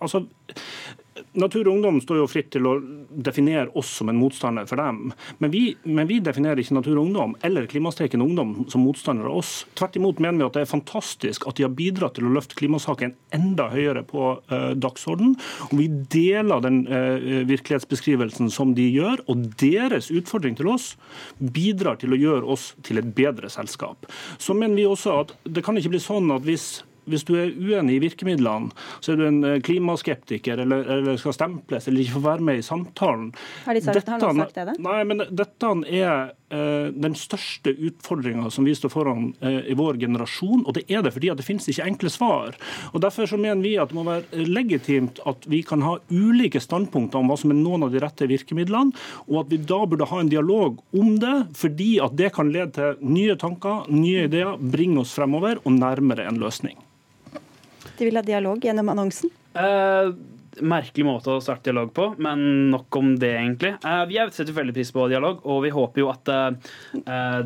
altså 0.00 0.26
Natur 1.38 1.68
og 1.68 1.76
Ungdom 1.76 2.00
står 2.02 2.18
jo 2.18 2.26
fritt 2.30 2.50
til 2.54 2.66
å 2.66 2.74
definere 3.08 3.70
oss 3.78 3.90
som 4.00 4.10
en 4.10 4.18
motstander 4.18 4.66
for 4.66 4.80
dem. 4.80 5.12
Men 5.42 5.52
vi, 5.52 5.62
men 5.86 6.08
vi 6.10 6.18
definerer 6.24 6.60
ikke 6.62 6.76
Natur 6.76 6.96
og 6.96 7.08
Ungdom 7.08 7.34
eller 7.46 7.68
Klimastreiken 7.70 8.22
Ungdom 8.24 8.54
som 8.70 8.82
motstandere 8.86 9.30
av 9.30 9.42
oss. 9.42 9.52
Tvert 9.78 9.98
imot 10.00 10.22
mener 10.22 10.40
vi 10.40 10.46
at 10.48 10.58
det 10.58 10.64
er 10.64 10.72
fantastisk 10.72 11.46
at 11.48 11.58
de 11.58 11.66
har 11.66 11.74
bidratt 11.74 12.16
til 12.18 12.26
å 12.28 12.32
løfte 12.34 12.58
klimasaken 12.58 13.14
enda 13.36 13.68
høyere 13.72 14.04
på 14.08 14.32
uh, 14.50 14.72
dagsorden. 14.78 15.36
Og 15.70 15.76
vi 15.78 15.88
deler 16.14 16.64
den 16.64 16.82
uh, 16.90 17.44
virkelighetsbeskrivelsen 17.50 18.50
som 18.54 18.74
de 18.78 18.88
gjør, 18.88 19.22
og 19.30 19.46
deres 19.62 20.10
utfordring 20.14 20.58
til 20.58 20.72
oss 20.74 20.94
bidrar 21.38 22.00
til 22.02 22.14
å 22.14 22.18
gjøre 22.18 22.50
oss 22.56 22.72
til 22.86 22.98
et 22.98 23.14
bedre 23.14 23.50
selskap. 23.52 24.10
Så 24.38 24.56
mener 24.56 24.78
vi 24.78 24.88
også 24.88 25.20
at 25.22 25.36
det 25.46 25.62
kan 25.66 25.78
ikke 25.78 25.94
bli 25.94 26.02
sånn 26.02 26.34
at 26.34 26.46
hvis 26.46 26.82
hvis 27.10 27.26
du 27.28 27.34
er 27.38 27.52
uenig 27.52 27.98
i 27.98 28.02
virkemidlene, 28.04 28.72
så 29.04 29.14
er 29.14 29.20
du 29.20 29.26
en 29.28 29.40
eh, 29.46 29.60
klimaskeptiker 29.64 30.62
eller, 30.64 30.86
eller 30.96 31.20
skal 31.20 31.36
stemples 31.36 31.88
eller 31.88 32.04
ikke 32.04 32.18
få 32.18 32.24
være 32.28 32.48
med 32.48 32.60
i 32.60 32.64
samtalen. 32.66 33.30
Har 33.66 33.76
de 33.76 33.84
sagt, 33.84 34.00
dette, 34.00 34.14
har 34.14 34.22
noen 34.22 34.44
sagt 34.44 34.60
det? 34.60 34.78
Nei, 34.84 35.00
men 35.08 35.24
dette 35.30 35.72
er 35.90 36.32
uh, 36.54 36.88
den 36.92 37.16
største 37.18 37.72
utfordringa 37.72 38.50
som 38.52 38.66
vi 38.68 38.74
står 38.76 38.92
foran 38.92 39.30
uh, 39.42 39.60
i 39.68 39.76
vår 39.78 39.98
generasjon. 40.02 40.64
Og 40.64 40.76
det 40.78 40.84
er 40.88 41.04
det 41.04 41.14
fordi 41.14 41.32
det 41.36 41.46
finnes 41.46 41.68
ikke 41.70 41.88
enkle 41.88 42.12
svar. 42.12 42.58
Og 42.92 43.02
Derfor 43.04 43.28
så 43.28 43.38
mener 43.40 43.62
vi 43.64 43.74
at 43.80 43.92
det 43.92 43.98
må 43.98 44.06
være 44.06 44.46
legitimt 44.48 45.20
at 45.28 45.44
vi 45.50 45.60
kan 45.66 45.84
ha 45.84 45.96
ulike 46.12 46.62
standpunkter 46.62 47.20
om 47.20 47.30
hva 47.30 47.38
som 47.40 47.52
er 47.52 47.60
noen 47.60 47.86
av 47.86 47.92
de 47.92 48.00
rette 48.02 48.28
virkemidlene, 48.30 48.94
og 49.28 49.44
at 49.44 49.52
vi 49.52 49.60
da 49.60 49.82
burde 49.88 50.08
ha 50.08 50.22
en 50.22 50.32
dialog 50.32 50.80
om 50.96 51.14
det, 51.20 51.34
fordi 51.58 51.90
at 52.04 52.16
det 52.18 52.32
kan 52.36 52.52
lede 52.54 52.72
til 52.78 53.04
nye 53.04 53.36
tanker, 53.40 53.84
nye 53.92 54.26
ideer, 54.28 54.56
bringe 54.58 55.02
oss 55.04 55.14
fremover 55.16 55.60
og 55.64 55.76
nærmere 55.76 56.28
en 56.28 56.40
løsning. 56.40 56.78
De 57.98 58.08
vil 58.08 58.16
ha 58.18 58.22
dialog 58.26 58.64
gjennom 58.64 58.88
annonsen? 58.88 59.30
Eh, 59.54 60.10
merkelig 60.62 61.04
måte 61.06 61.32
å 61.32 61.42
starte 61.42 61.68
dialog 61.68 61.90
på, 61.94 62.08
men 62.22 62.70
nok 62.72 62.96
om 62.98 63.12
det, 63.18 63.30
egentlig. 63.38 63.74
Eh, 63.86 64.02
vi 64.10 64.18
setter 64.34 64.54
veldig 64.56 64.74
pris 64.76 64.90
på 64.94 65.06
dialog, 65.10 65.42
og 65.46 65.62
vi 65.64 65.72
håper 65.74 66.02
jo 66.02 66.10
at 66.12 66.30
eh, 66.30 66.72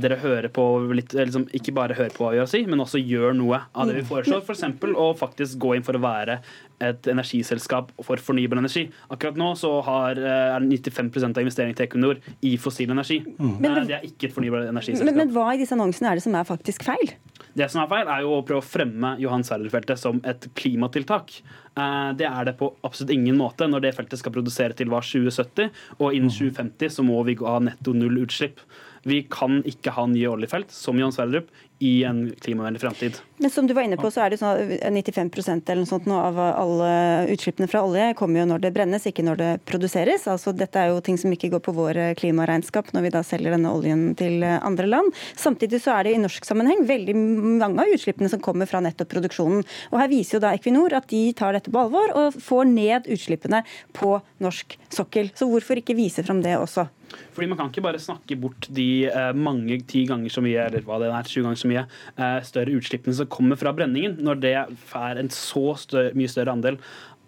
dere 0.01 0.19
hører 0.23 0.49
på 0.53 0.65
litt 0.97 1.13
liksom, 1.17 1.47
Ikke 1.57 1.75
bare 1.77 1.97
hører 1.99 2.15
på 2.15 2.25
hva 2.25 2.33
vi 2.35 2.41
har 2.41 2.49
å 2.49 2.51
si, 2.51 2.63
men 2.69 2.81
også 2.85 3.01
gjør 3.01 3.37
noe 3.37 3.61
av 3.73 3.89
det 3.89 3.99
vi 4.01 4.07
foreslår. 4.09 4.45
F.eks. 4.45 4.65
For 4.81 5.01
å 5.05 5.11
faktisk 5.19 5.61
gå 5.61 5.75
inn 5.77 5.87
for 5.87 5.99
å 5.99 6.03
være 6.05 6.41
et 6.85 7.09
energiselskap 7.11 7.91
for 8.07 8.23
fornybar 8.23 8.61
energi. 8.61 8.87
Akkurat 9.13 9.39
nå 9.41 9.51
så 9.59 9.73
har, 9.85 10.21
er 10.21 10.65
95% 10.65 11.33
av 11.33 11.45
investeringen 11.45 11.77
til 11.77 11.89
Equinor 11.89 12.21
i 12.47 12.55
fossil 12.61 12.93
energi. 12.95 13.21
Mm. 13.37 13.57
Men, 13.59 13.83
det 13.89 13.99
er 13.99 14.07
ikke 14.07 14.31
et 14.31 14.37
fornybar 14.37 14.69
energiselskap. 14.69 15.11
Men, 15.11 15.27
men 15.27 15.35
hva 15.35 15.51
i 15.53 15.61
disse 15.61 15.77
annonsene 15.77 16.13
er 16.13 16.21
det 16.21 16.25
som 16.25 16.37
er 16.39 16.49
faktisk 16.49 16.87
feil? 16.89 17.17
Det 17.59 17.67
som 17.73 17.83
er 17.83 17.89
feil, 17.91 18.07
er 18.07 18.23
jo 18.23 18.37
å 18.37 18.43
prøve 18.47 18.63
å 18.63 18.67
fremme 18.67 19.17
Johan 19.19 19.43
Sverdrup-feltet 19.47 19.99
som 19.99 20.21
et 20.29 20.47
klimatiltak. 20.59 21.41
Eh, 21.75 22.11
det 22.19 22.29
er 22.29 22.47
det 22.47 22.55
på 22.61 22.71
absolutt 22.87 23.15
ingen 23.17 23.39
måte 23.41 23.67
når 23.67 23.83
det 23.83 23.95
feltet 23.97 24.21
skal 24.21 24.35
produsere 24.37 24.77
til 24.79 24.91
hva 24.93 25.01
2070, 25.03 25.73
og 25.99 26.15
innen 26.15 26.31
2050 26.31 26.95
så 26.95 27.07
må 27.07 27.19
vi 27.27 27.35
ha 27.43 27.57
netto 27.65 27.97
null 27.97 28.23
utslipp. 28.23 28.63
Vi 29.09 29.25
kan 29.31 29.63
ikke 29.67 29.95
ha 29.97 30.07
nye 30.11 30.31
oljefelt 30.31 30.71
som 30.75 30.99
Johan 31.01 31.15
Sverdrup 31.15 31.51
i 31.79 32.05
en 32.05 32.33
klimavennlig 32.41 32.81
framtid. 32.81 33.19
Men 33.37 33.51
som 33.51 33.67
du 33.67 33.75
var 33.75 33.87
inne 33.87 33.97
på, 33.97 34.11
så 34.11 34.25
er 34.25 34.33
det 34.33 34.41
sånn 34.41 34.59
at 34.59 34.91
95% 34.91 35.71
eller 35.71 35.85
noe 35.85 35.91
sånt 35.91 36.09
nå 36.11 36.17
av 36.19 36.39
alle 36.43 36.91
utslippene 37.31 37.69
fra 37.71 37.85
olje 37.87 38.09
kommer 38.19 38.43
jo 38.43 38.49
når 38.51 38.65
det 38.65 38.73
brennes, 38.75 39.07
ikke 39.07 39.23
når 39.23 39.39
det 39.39 39.51
produseres. 39.69 40.27
Altså 40.31 40.53
Dette 40.57 40.81
er 40.81 40.91
jo 40.91 40.99
ting 41.05 41.21
som 41.21 41.31
ikke 41.35 41.53
går 41.53 41.63
på 41.63 41.77
vår 41.77 42.01
klimaregnskap 42.19 42.91
når 42.97 43.07
vi 43.07 43.15
da 43.15 43.23
selger 43.27 43.55
denne 43.55 43.71
oljen 43.71 44.09
til 44.19 44.43
andre 44.43 44.91
land. 44.91 45.15
Samtidig 45.39 45.83
så 45.85 45.95
er 45.95 46.09
det 46.09 46.17
i 46.17 46.23
norsk 46.25 46.51
sammenheng 46.51 46.83
veldig 46.89 47.15
mange 47.63 47.87
av 47.87 47.95
utslippene 47.95 48.33
som 48.33 48.43
kommer 48.43 48.67
fra 48.71 48.83
nettopp 48.83 49.15
produksjonen. 49.15 49.63
Og 49.93 50.03
Her 50.03 50.11
viser 50.11 50.39
jo 50.39 50.45
da 50.49 50.55
Equinor 50.59 50.99
at 50.99 51.07
de 51.13 51.29
tar 51.39 51.55
dette 51.55 51.71
på 51.71 51.85
alvor 51.87 52.11
og 52.19 52.43
får 52.43 52.67
ned 52.75 53.07
utslippene 53.07 53.63
på 53.95 54.17
norsk 54.43 54.79
sokkel. 54.91 55.31
Så 55.39 55.47
hvorfor 55.47 55.79
ikke 55.79 55.99
vise 55.99 56.27
fram 56.27 56.43
det 56.43 56.59
også? 56.59 56.89
Fordi 57.37 57.49
Man 57.49 57.59
kan 57.59 57.71
ikke 57.73 57.85
bare 57.85 58.03
snakke 58.03 58.37
bort 58.41 58.69
de 58.75 59.09
eh, 59.09 59.33
mange 59.37 59.81
ti 59.89 60.05
ganger 60.09 60.33
så 60.33 60.43
mye, 60.45 60.67
eller 60.69 60.85
hva 60.87 61.01
det 61.03 61.11
er, 61.11 61.31
20 61.31 61.47
ganger 61.47 61.63
så 61.63 61.71
mye, 61.71 61.85
eh, 62.17 62.39
større 62.47 62.75
utslippene 62.79 63.17
som 63.17 63.31
kommer 63.33 63.61
fra 63.61 63.73
brenningen, 63.77 64.19
når 64.25 64.43
det 64.43 64.55
er 64.57 65.23
en 65.23 65.31
så 65.33 65.73
større, 65.81 66.15
mye 66.19 66.31
større 66.31 66.57
andel 66.57 66.81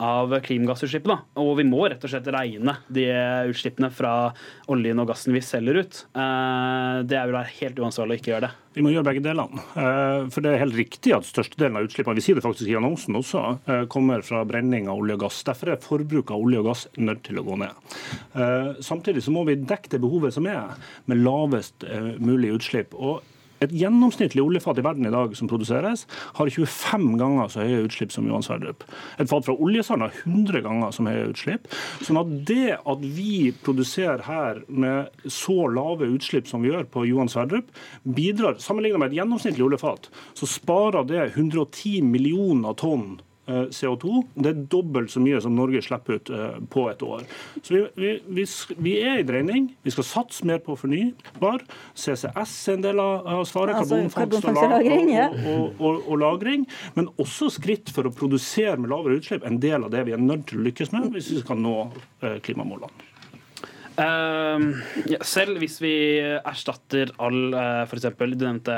av 0.02 0.34
klimagassutslippene. 0.42 1.20
Og 1.40 1.54
vi 1.60 1.68
må 1.68 1.84
rett 1.86 2.02
og 2.02 2.10
slett 2.12 2.28
regne 2.34 2.76
de 2.90 3.06
utslippene 3.52 3.92
fra 3.94 4.32
oljen 4.72 5.02
og 5.02 5.10
gassen 5.12 5.36
vi 5.36 5.44
selger 5.44 5.82
ut. 5.84 6.04
Det 6.10 7.20
det 7.20 7.28
vil 7.28 7.36
være 7.36 7.56
helt 7.58 7.80
uansvarlig 7.82 8.16
å 8.16 8.20
ikke 8.20 8.32
gjøre 8.32 8.46
det. 8.46 8.52
Vi 8.76 8.84
må 8.86 8.92
gjøre 8.92 9.06
begge 9.08 9.22
delene. 9.24 9.62
Eh, 9.82 10.28
for 10.32 10.44
det 10.44 10.52
er 10.52 10.62
helt 10.62 10.76
riktig 10.78 11.12
at 11.16 11.26
størstedelen 11.26 11.78
av 11.80 11.88
utslippene 11.88 12.16
vi 12.16 12.24
sier 12.24 12.38
det 12.38 12.44
faktisk 12.44 12.70
i 12.70 12.76
annonsen 12.78 13.18
også, 13.18 13.42
eh, 13.66 13.82
kommer 13.92 14.24
fra 14.26 14.44
brenning 14.48 14.88
av 14.88 15.02
olje 15.02 15.18
og 15.18 15.24
gass. 15.26 15.42
Derfor 15.46 15.72
er 15.72 15.82
forbruket 15.82 16.34
av 16.36 16.44
olje 16.46 16.62
og 16.62 16.70
gass 16.70 16.86
nødt 16.96 17.24
til 17.26 17.40
å 17.40 17.46
gå 17.46 17.58
ned. 17.60 17.74
Samtidig 18.80 19.22
så 19.24 19.32
må 19.34 19.44
vi 19.46 19.56
dekke 19.56 19.90
det 19.90 20.00
behovet 20.00 20.32
som 20.32 20.46
er, 20.46 20.76
med 21.06 21.20
lavest 21.24 21.84
mulig 22.18 22.54
utslipp. 22.54 22.94
Og 22.94 23.22
et 23.64 23.74
gjennomsnittlig 23.76 24.42
oljefat 24.42 24.80
i 24.80 24.84
verden 24.84 25.06
i 25.08 25.12
dag 25.12 25.34
som 25.36 25.48
produseres, 25.50 26.06
har 26.38 26.50
25 26.50 27.12
ganger 27.20 27.52
så 27.52 27.64
høye 27.64 27.84
utslipp 27.86 28.14
som 28.14 28.28
Johan 28.28 28.44
Sverdrup. 28.44 28.84
Et 29.20 29.28
fat 29.30 29.46
fra 29.46 29.56
oljesand 29.56 30.04
har 30.04 30.16
100 30.24 30.64
ganger 30.64 30.94
så 30.96 31.04
høye 31.06 31.28
utslipp. 31.30 31.68
Sånn 32.00 32.20
at 32.20 32.34
det 32.48 32.78
at 32.78 33.04
vi 33.04 33.52
produserer 33.64 34.24
her 34.26 34.62
med 34.68 35.30
så 35.30 35.66
lave 35.70 36.08
utslipp 36.10 36.48
som 36.50 36.64
vi 36.64 36.72
gjør 36.72 36.88
på 36.90 37.06
Johan 37.08 37.30
Sverdrup, 37.32 37.68
bidrar, 38.04 38.60
sammenlignet 38.62 39.02
med 39.02 39.12
et 39.12 39.20
gjennomsnittlig 39.20 39.66
oljefat, 39.66 40.10
så 40.38 40.48
sparer 40.48 41.08
det 41.08 41.26
110 41.34 42.00
millioner 42.06 42.76
tonn 42.80 43.20
CO2. 43.50 44.22
Det 44.34 44.52
er 44.52 44.62
dobbelt 44.72 45.12
så 45.12 45.22
mye 45.22 45.40
som 45.42 45.56
Norge 45.56 45.82
slipper 45.84 46.18
ut 46.18 46.30
eh, 46.34 46.58
på 46.72 46.86
et 46.90 47.02
år. 47.04 47.24
Så 47.62 47.74
vi, 47.74 47.82
vi, 48.00 48.12
vi, 48.40 48.46
vi 48.78 48.94
er 49.02 49.20
i 49.22 49.26
dreining. 49.26 49.70
Vi 49.86 49.94
skal 49.94 50.06
satse 50.06 50.46
mer 50.48 50.62
på 50.64 50.76
fornybar. 50.78 51.64
CCS 51.94 52.56
er 52.70 52.78
en 52.78 52.86
del 52.86 53.02
av 53.02 53.44
svaret. 53.48 53.76
Altså, 53.80 54.00
karbonfangst 54.14 54.64
og, 54.64 54.74
lagring, 54.76 55.12
ja. 55.14 55.28
og, 55.54 55.76
og, 55.78 56.02
og, 56.06 56.16
lagring. 56.22 56.66
Men 56.96 57.10
også 57.20 57.50
skritt 57.56 57.92
for 57.94 58.08
å 58.08 58.14
produsere 58.14 58.78
med 58.80 58.92
lavere 58.92 59.20
utslipp. 59.20 59.46
En 59.46 59.60
del 59.62 59.86
av 59.86 59.94
det 59.94 60.06
vi 60.08 60.16
er 60.16 60.22
nødt 60.22 60.48
til 60.50 60.60
å 60.60 60.66
lykkes 60.68 60.94
med 60.96 61.10
hvis 61.14 61.32
vi 61.34 61.44
skal 61.44 61.60
nå 61.60 61.76
eh, 61.86 62.38
klimamålene. 62.44 63.09
Ja, 64.00 65.20
selv 65.26 65.60
hvis 65.60 65.76
vi 65.82 65.92
erstatter 66.20 67.10
all 67.20 67.54
uh, 67.54 67.82
f.eks. 67.84 68.06
du 68.16 68.44
nevnte 68.44 68.76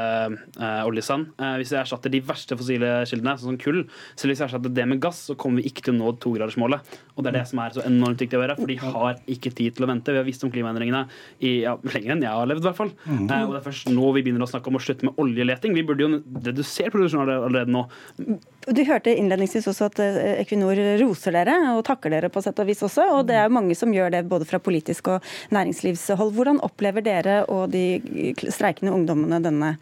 uh, 0.59 0.83
oljesand. 0.89 1.31
Uh, 1.41 1.55
hvis 1.61 1.73
vi 1.73 1.79
erstatter 1.81 2.13
de 2.13 2.23
verste 2.27 2.57
fossile 2.59 2.91
kildene, 3.09 3.37
sånn 3.39 3.55
som 3.55 3.61
kull, 3.61 3.83
selv 4.19 4.33
hvis 4.33 4.43
vi 4.43 4.47
erstatter 4.49 4.75
det 4.75 4.87
med 4.89 5.03
gass, 5.03 5.21
så 5.29 5.37
kommer 5.39 5.63
vi 5.63 5.71
ikke 5.71 5.87
til 5.87 5.95
å 5.95 5.99
nå 6.01 6.15
togradersmålet. 6.23 6.95
Og 7.15 7.25
det 7.25 7.33
er 7.33 7.39
det 7.41 7.45
som 7.51 7.63
er 7.63 7.77
så 7.77 7.85
enormt 7.87 8.23
viktig 8.25 8.39
å 8.39 8.43
gjøre, 8.43 8.59
for 8.59 8.73
de 8.73 8.79
har 8.83 9.21
ikke 9.37 9.55
tid 9.55 9.77
til 9.77 9.87
å 9.87 9.91
vente. 9.93 10.15
Vi 10.15 10.23
har 10.23 10.29
visst 10.29 10.47
om 10.47 10.53
klimaendringene 10.55 11.05
i, 11.41 11.55
ja, 11.67 11.77
lenger 11.93 12.17
enn 12.17 12.27
jeg 12.27 12.41
har 12.41 12.51
levd, 12.51 12.65
i 12.65 12.69
hvert 12.71 12.81
fall. 12.81 12.95
Mm. 13.07 13.27
og 13.29 13.55
det 13.55 13.61
er 13.61 13.67
først 13.69 13.93
nå 13.93 14.13
vi 14.17 14.25
begynner 14.27 14.47
å 14.47 14.51
snakke 14.51 14.73
om 14.73 14.81
å 14.81 14.83
slutte 14.83 15.09
med 15.09 15.23
oljeleting. 15.23 15.77
Vi 15.77 15.87
burde 15.87 16.07
jo 16.07 16.23
redusere 16.49 16.93
produksjonen 16.95 17.35
allerede 17.39 17.73
nå. 17.73 17.87
Du 18.63 18.83
hørte 18.87 19.11
innledningsvis 19.11 19.67
også 19.71 19.89
at 19.91 20.01
Equinor 20.39 20.79
roser 21.01 21.35
dere 21.35 21.57
og 21.73 21.83
takker 21.89 22.13
dere 22.15 22.31
på 22.33 22.43
sett 22.45 22.61
og 22.63 22.69
vis 22.69 22.83
også. 22.87 23.09
Og 23.17 23.27
det 23.27 23.35
er 23.39 23.49
jo 23.49 23.57
mange 23.57 23.77
som 23.79 23.93
gjør 23.95 24.13
det 24.15 24.23
både 24.31 24.47
fra 24.49 24.61
politisk 24.63 25.11
og 25.17 25.31
næringslivshold. 25.55 26.35
Hvordan 26.37 26.63
opplever 26.63 27.05
dere 27.05 27.41
og 27.51 27.73
de 27.75 28.35
streikende 28.47 28.95
ungdommene 28.95 29.43
denne 29.43 29.75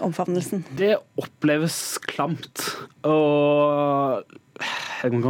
omfavnelsen? 0.00 0.64
Det 0.78 0.94
oppleves 1.20 1.76
klamt. 2.08 2.64
Og 3.04 4.22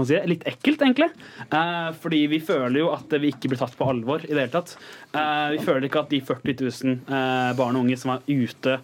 si, 0.06 0.18
litt 0.28 0.44
ekkelt, 0.48 0.82
egentlig. 0.82 1.08
Eh, 1.48 1.90
fordi 2.02 2.26
vi 2.30 2.40
føler 2.44 2.82
jo 2.82 2.90
at 2.94 3.12
vi 3.20 3.32
ikke 3.32 3.52
blir 3.52 3.60
tatt 3.60 3.76
på 3.78 3.88
alvor 3.88 4.24
i 4.24 4.32
det 4.32 4.44
hele 4.44 4.52
tatt. 4.52 4.76
Eh, 5.12 5.54
vi 5.56 5.62
føler 5.64 5.88
ikke 5.88 6.04
at 6.04 6.12
de 6.12 6.20
40 6.20 6.56
000 6.60 6.98
eh, 7.08 7.52
barn 7.58 7.78
og 7.78 7.86
unge 7.86 7.98
som 8.00 8.14
er 8.14 8.26
ute 8.28 8.76
eh, 8.76 8.80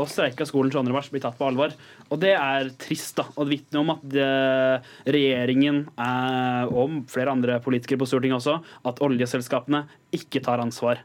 og 0.00 0.08
streika 0.10 0.46
skolen 0.48 0.72
22. 0.72 0.94
mars, 0.94 1.10
blir 1.12 1.24
tatt 1.24 1.38
på 1.38 1.48
alvor. 1.48 1.74
Og 2.10 2.20
det 2.22 2.34
er 2.36 2.72
trist, 2.80 3.16
da. 3.18 3.28
Og 3.36 3.46
det 3.46 3.56
vitner 3.56 3.82
om 3.82 3.94
at 3.94 4.18
eh, 4.18 4.92
regjeringen 5.16 5.84
eh, 5.94 6.74
og 6.74 7.00
flere 7.10 7.34
andre 7.34 7.60
politikere 7.64 8.02
på 8.02 8.10
Stortinget 8.10 8.40
også, 8.40 8.58
at 8.90 9.02
oljeselskapene 9.04 9.84
ikke 10.16 10.42
tar 10.42 10.58
ansvar. 10.62 11.04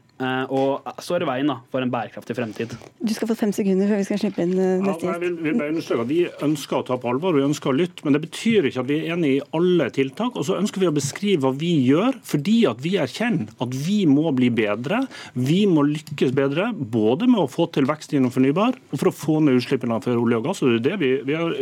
og 0.50 0.66
og 0.66 1.02
står 1.02 1.24
i 1.24 1.28
veien 1.28 1.50
da, 1.50 1.58
for 1.70 1.84
en 1.84 1.92
bærekraftig 1.92 2.36
fremtid. 2.36 2.72
Du 2.98 3.12
skal 3.14 3.28
få 3.30 3.36
fem 3.38 3.52
sekunder 3.54 3.88
før 3.90 4.00
vi 4.00 4.06
skal 4.08 4.20
slippe 4.22 4.42
inn 4.44 4.54
eh, 4.56 4.82
neste 4.82 5.06
gjest. 5.06 5.26
Ja, 5.46 5.68
understreke 5.68 6.06
at 6.06 6.10
Vi 6.10 6.20
ønsker 6.46 6.78
å 6.80 6.86
ta 6.88 6.96
på 7.00 7.10
alvor, 7.12 7.36
vi 7.36 7.44
ønsker 7.46 7.70
å 7.70 7.76
lytte. 7.76 8.06
Men 8.06 8.16
det 8.16 8.22
betyr 8.24 8.68
ikke 8.68 8.82
at 8.82 8.90
vi 8.90 8.98
er 9.02 9.14
enig 9.14 9.32
i 9.36 9.42
alle 9.56 9.88
tiltak. 9.94 10.36
Og 10.36 10.46
så 10.48 10.58
ønsker 10.60 10.82
vi 10.82 10.90
å 10.90 10.94
beskrive 10.96 11.44
hva 11.44 11.52
vi 11.56 11.72
gjør, 11.86 12.18
fordi 12.26 12.56
at 12.70 12.82
vi 12.84 12.96
erkjenner 13.02 13.52
at 13.62 13.76
vi 13.86 13.98
må 14.10 14.32
bli 14.36 14.50
bedre. 14.54 15.04
Vi 15.36 15.62
må 15.70 15.84
lykkes 15.86 16.34
bedre, 16.36 16.70
både 16.74 17.28
med 17.30 17.44
å 17.44 17.50
få 17.50 17.68
til 17.74 17.88
vekst 17.88 18.16
gjennom 18.16 18.32
fornybar, 18.34 18.55
og 18.56 18.98
for 19.00 19.10
å 19.10 19.14
få 19.14 19.38
ned 19.44 19.60
utslippene 19.60 19.98
for 20.04 20.20
olje 20.20 20.40
og 20.40 20.48
gass. 20.48 20.62
og 20.62 20.80
det 20.82 20.96
vi, 21.00 21.12
vi 21.26 21.36
har 21.36 21.54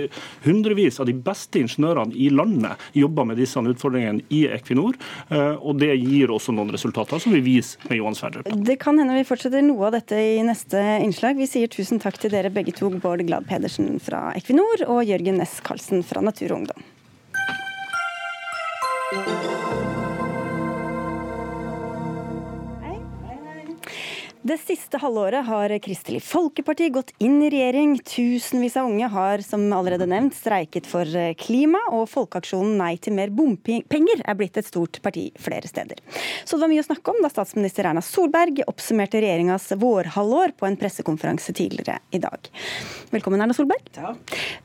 Hundrevis 0.45 1.01
av 1.01 1.09
de 1.09 1.14
beste 1.16 1.61
ingeniørene 1.62 2.14
i 2.14 2.30
landet 2.32 2.80
jobber 2.97 3.28
med 3.28 3.40
disse 3.40 3.61
utfordringene 3.61 4.24
i 4.34 4.45
Equinor, 4.55 4.99
eh, 5.30 5.55
og 5.55 5.78
det 5.80 5.92
gir 5.97 6.32
også 6.34 6.55
noen 6.55 6.72
resultater 6.74 7.22
som 7.22 7.34
vi 7.34 7.42
viser 7.45 7.80
med 7.88 8.01
Johan 8.01 8.18
Sverdrup. 8.18 8.51
Det 8.66 8.78
kan 8.82 8.99
hende 9.01 9.16
vi 9.18 9.26
fortsetter 9.28 9.64
noe 9.64 9.88
av 9.88 9.97
dette 9.99 10.18
i 10.18 10.42
neste 10.47 10.80
innslag. 11.05 11.38
Vi 11.40 11.51
sier 11.51 11.70
tusen 11.72 12.03
takk 12.03 12.18
til 12.20 12.34
dere 12.34 12.53
begge 12.55 12.74
to, 12.76 12.90
Bård 12.95 13.24
Glad 13.26 13.49
Pedersen 13.51 13.99
fra 14.03 14.28
Equinor 14.38 14.86
og 14.88 15.05
Jørgen 15.09 15.40
Næss 15.40 15.61
Karlsen 15.64 16.05
fra 16.07 16.22
Natur 16.24 16.55
og 16.55 16.62
Ungdom. 16.62 16.82
Det 24.45 24.59
siste 24.61 24.99
halvåret 25.01 25.47
har 25.47 25.72
Kristelig 25.80 26.18
Folkeparti 26.20 26.90
gått 26.92 27.14
inn 27.24 27.38
i 27.40 27.47
regjering. 27.49 27.95
Tusenvis 28.05 28.74
av 28.76 28.90
unge 28.90 29.07
har, 29.09 29.40
som 29.40 29.62
allerede 29.72 30.05
nevnt, 30.05 30.34
streiket 30.36 30.84
for 30.84 31.09
klima, 31.40 31.80
og 31.97 32.11
folkeaksjonen 32.12 32.74
Nei 32.76 32.90
til 33.01 33.16
mer 33.16 33.32
bompenger 33.32 34.20
er 34.20 34.36
blitt 34.36 34.59
et 34.61 34.68
stort 34.68 34.99
parti 35.01 35.30
flere 35.40 35.70
steder. 35.70 36.03
Så 36.45 36.59
det 36.59 36.66
var 36.66 36.72
mye 36.74 36.82
å 36.84 36.88
snakke 36.90 37.14
om 37.14 37.24
da 37.24 37.30
statsminister 37.32 37.88
Erna 37.88 38.03
Solberg 38.05 38.61
oppsummerte 38.68 39.22
regjeringas 39.24 39.70
vårhalvår 39.80 40.53
på 40.61 40.68
en 40.68 40.76
pressekonferanse 40.76 41.57
tidligere 41.57 42.03
i 42.12 42.20
dag. 42.20 42.53
Velkommen, 43.16 43.40
Erna 43.40 43.57
Solberg. 43.57 43.88
Ja. 43.97 44.12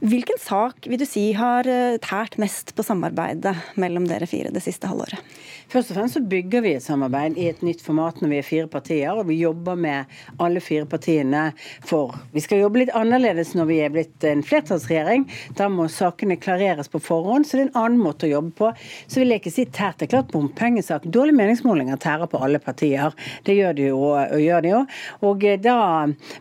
Hvilken 0.04 0.44
sak 0.44 0.92
vil 0.92 1.00
du 1.00 1.08
si 1.08 1.30
har 1.40 1.72
eh, 1.72 1.96
tært 2.04 2.36
mest 2.44 2.76
på 2.76 2.84
samarbeidet 2.84 3.56
mellom 3.80 4.12
dere 4.12 4.28
fire 4.28 4.52
det 4.52 4.66
siste 4.68 4.92
halvåret? 4.92 5.24
Først 5.70 5.92
og 5.92 6.00
fremst 6.00 6.16
så 6.18 6.22
bygger 6.26 6.64
vi 6.66 6.72
et 6.74 6.82
samarbeid 6.82 7.36
i 7.38 7.46
et 7.52 7.60
nytt 7.62 7.84
format 7.86 8.18
når 8.24 8.32
vi 8.32 8.38
er 8.40 8.46
fire 8.48 8.70
partier, 8.72 9.12
og 9.14 9.28
vi 9.30 9.36
jobber 9.38 9.78
med 9.78 10.10
alle 10.42 10.64
fire 10.66 10.88
partiene 10.90 11.52
for 11.86 12.16
Vi 12.34 12.42
skal 12.42 12.64
jobbe 12.64 12.82
litt 12.82 12.94
annerledes 12.98 13.52
når 13.58 13.70
vi 13.70 13.78
er 13.86 13.94
blitt 13.94 14.26
en 14.26 14.42
flertallsregjering. 14.46 15.28
Da 15.60 15.68
må 15.70 15.86
sakene 15.94 16.40
klareres 16.42 16.90
på 16.90 17.02
forhånd, 17.04 17.46
så 17.46 17.58
det 17.58 17.64
er 17.64 17.70
en 17.70 17.82
annen 17.84 18.02
måte 18.02 18.26
å 18.26 18.32
jobbe 18.34 18.56
på. 18.58 18.72
Så 19.06 19.22
vil 19.22 19.36
jeg 19.36 19.44
ikke 19.44 19.54
si 19.54 19.68
tært. 19.70 20.00
Det 20.00 20.08
er 20.08 20.14
klart 20.16 20.34
bompengesak. 20.34 21.06
Dårlige 21.06 21.38
meningsmålinger 21.38 22.02
tærer 22.02 22.30
på 22.32 22.42
alle 22.42 22.62
partier. 22.64 23.14
Det 23.46 23.58
gjør 23.60 23.78
de 23.78 23.90
jo. 23.92 24.02
Og 24.10 24.42
gjør 24.42 24.66
de 24.66 24.74
jo. 24.74 24.84
Og 25.30 25.48
da, 25.62 25.80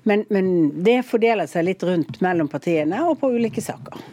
men, 0.08 0.24
men 0.32 0.52
det 0.84 1.02
fordeler 1.08 1.50
seg 1.50 1.68
litt 1.68 1.84
rundt 1.84 2.22
mellom 2.24 2.48
partiene 2.48 3.04
og 3.04 3.18
på 3.20 3.34
ulike 3.36 3.64
saker. 3.64 4.04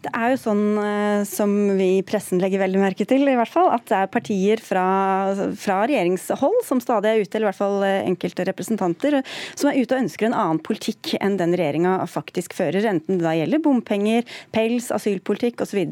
Det 0.00 0.10
er 0.16 0.32
jo 0.32 0.38
sånn 0.40 0.64
eh, 0.80 1.22
som 1.28 1.52
vi 1.76 1.88
i 1.98 2.04
pressen 2.06 2.40
legger 2.40 2.62
veldig 2.62 2.80
merke 2.80 3.04
til, 3.08 3.26
i 3.28 3.36
hvert 3.36 3.52
fall, 3.52 3.68
at 3.74 3.84
det 3.90 3.98
er 3.98 4.10
partier 4.12 4.62
fra, 4.64 4.84
fra 5.60 5.76
regjeringshold 5.90 6.62
som 6.64 6.80
stadig 6.80 7.10
er 7.10 7.20
ute, 7.20 7.36
eller 7.36 7.46
i 7.46 7.50
hvert 7.50 7.60
fall 7.60 7.84
eh, 7.84 8.08
enkelte 8.08 8.46
representanter, 8.48 9.18
som 9.52 9.68
er 9.68 9.76
ute 9.76 9.96
og 9.96 10.04
ønsker 10.06 10.30
en 10.30 10.38
annen 10.40 10.62
politikk 10.64 11.14
enn 11.20 11.36
den 11.40 11.52
regjeringa 11.58 11.98
faktisk 12.08 12.56
fører. 12.56 12.88
Enten 12.88 13.20
det 13.20 13.28
da 13.28 13.36
gjelder 13.36 13.64
bompenger, 13.64 14.28
pels, 14.56 14.88
asylpolitikk 14.96 15.66
osv. 15.66 15.82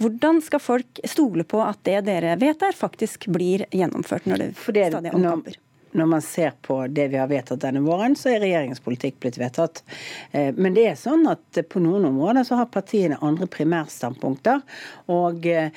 Hvordan 0.00 0.40
skal 0.44 0.64
folk 0.64 1.04
stole 1.04 1.44
på 1.44 1.60
at 1.64 1.84
det 1.88 2.00
dere 2.08 2.38
vet 2.40 2.64
er, 2.64 2.76
faktisk 2.76 3.28
blir 3.34 3.68
gjennomført 3.76 4.30
når 4.30 4.46
det, 4.46 4.54
stadig 4.56 5.12
er 5.12 5.20
omkamper? 5.20 5.60
Når 5.92 6.06
man 6.06 6.22
ser 6.22 6.52
på 6.62 6.86
det 6.86 7.08
vi 7.08 7.18
har 7.18 7.28
vedtatt 7.30 7.62
denne 7.64 7.82
våren, 7.82 8.14
så 8.16 8.30
er 8.32 8.42
regjeringens 8.44 8.82
politikk 8.84 9.18
blitt 9.22 9.38
vedtatt. 9.40 9.82
Eh, 10.30 10.50
men 10.54 10.74
det 10.76 10.86
er 10.92 10.98
sånn 10.98 11.26
at 11.30 11.60
på 11.70 11.82
noen 11.82 12.06
områder 12.10 12.46
så 12.46 12.60
har 12.60 12.70
partiene 12.70 13.18
andre 13.26 13.48
primærstandpunkter. 13.50 14.62
Og 15.10 15.46
eh, 15.50 15.72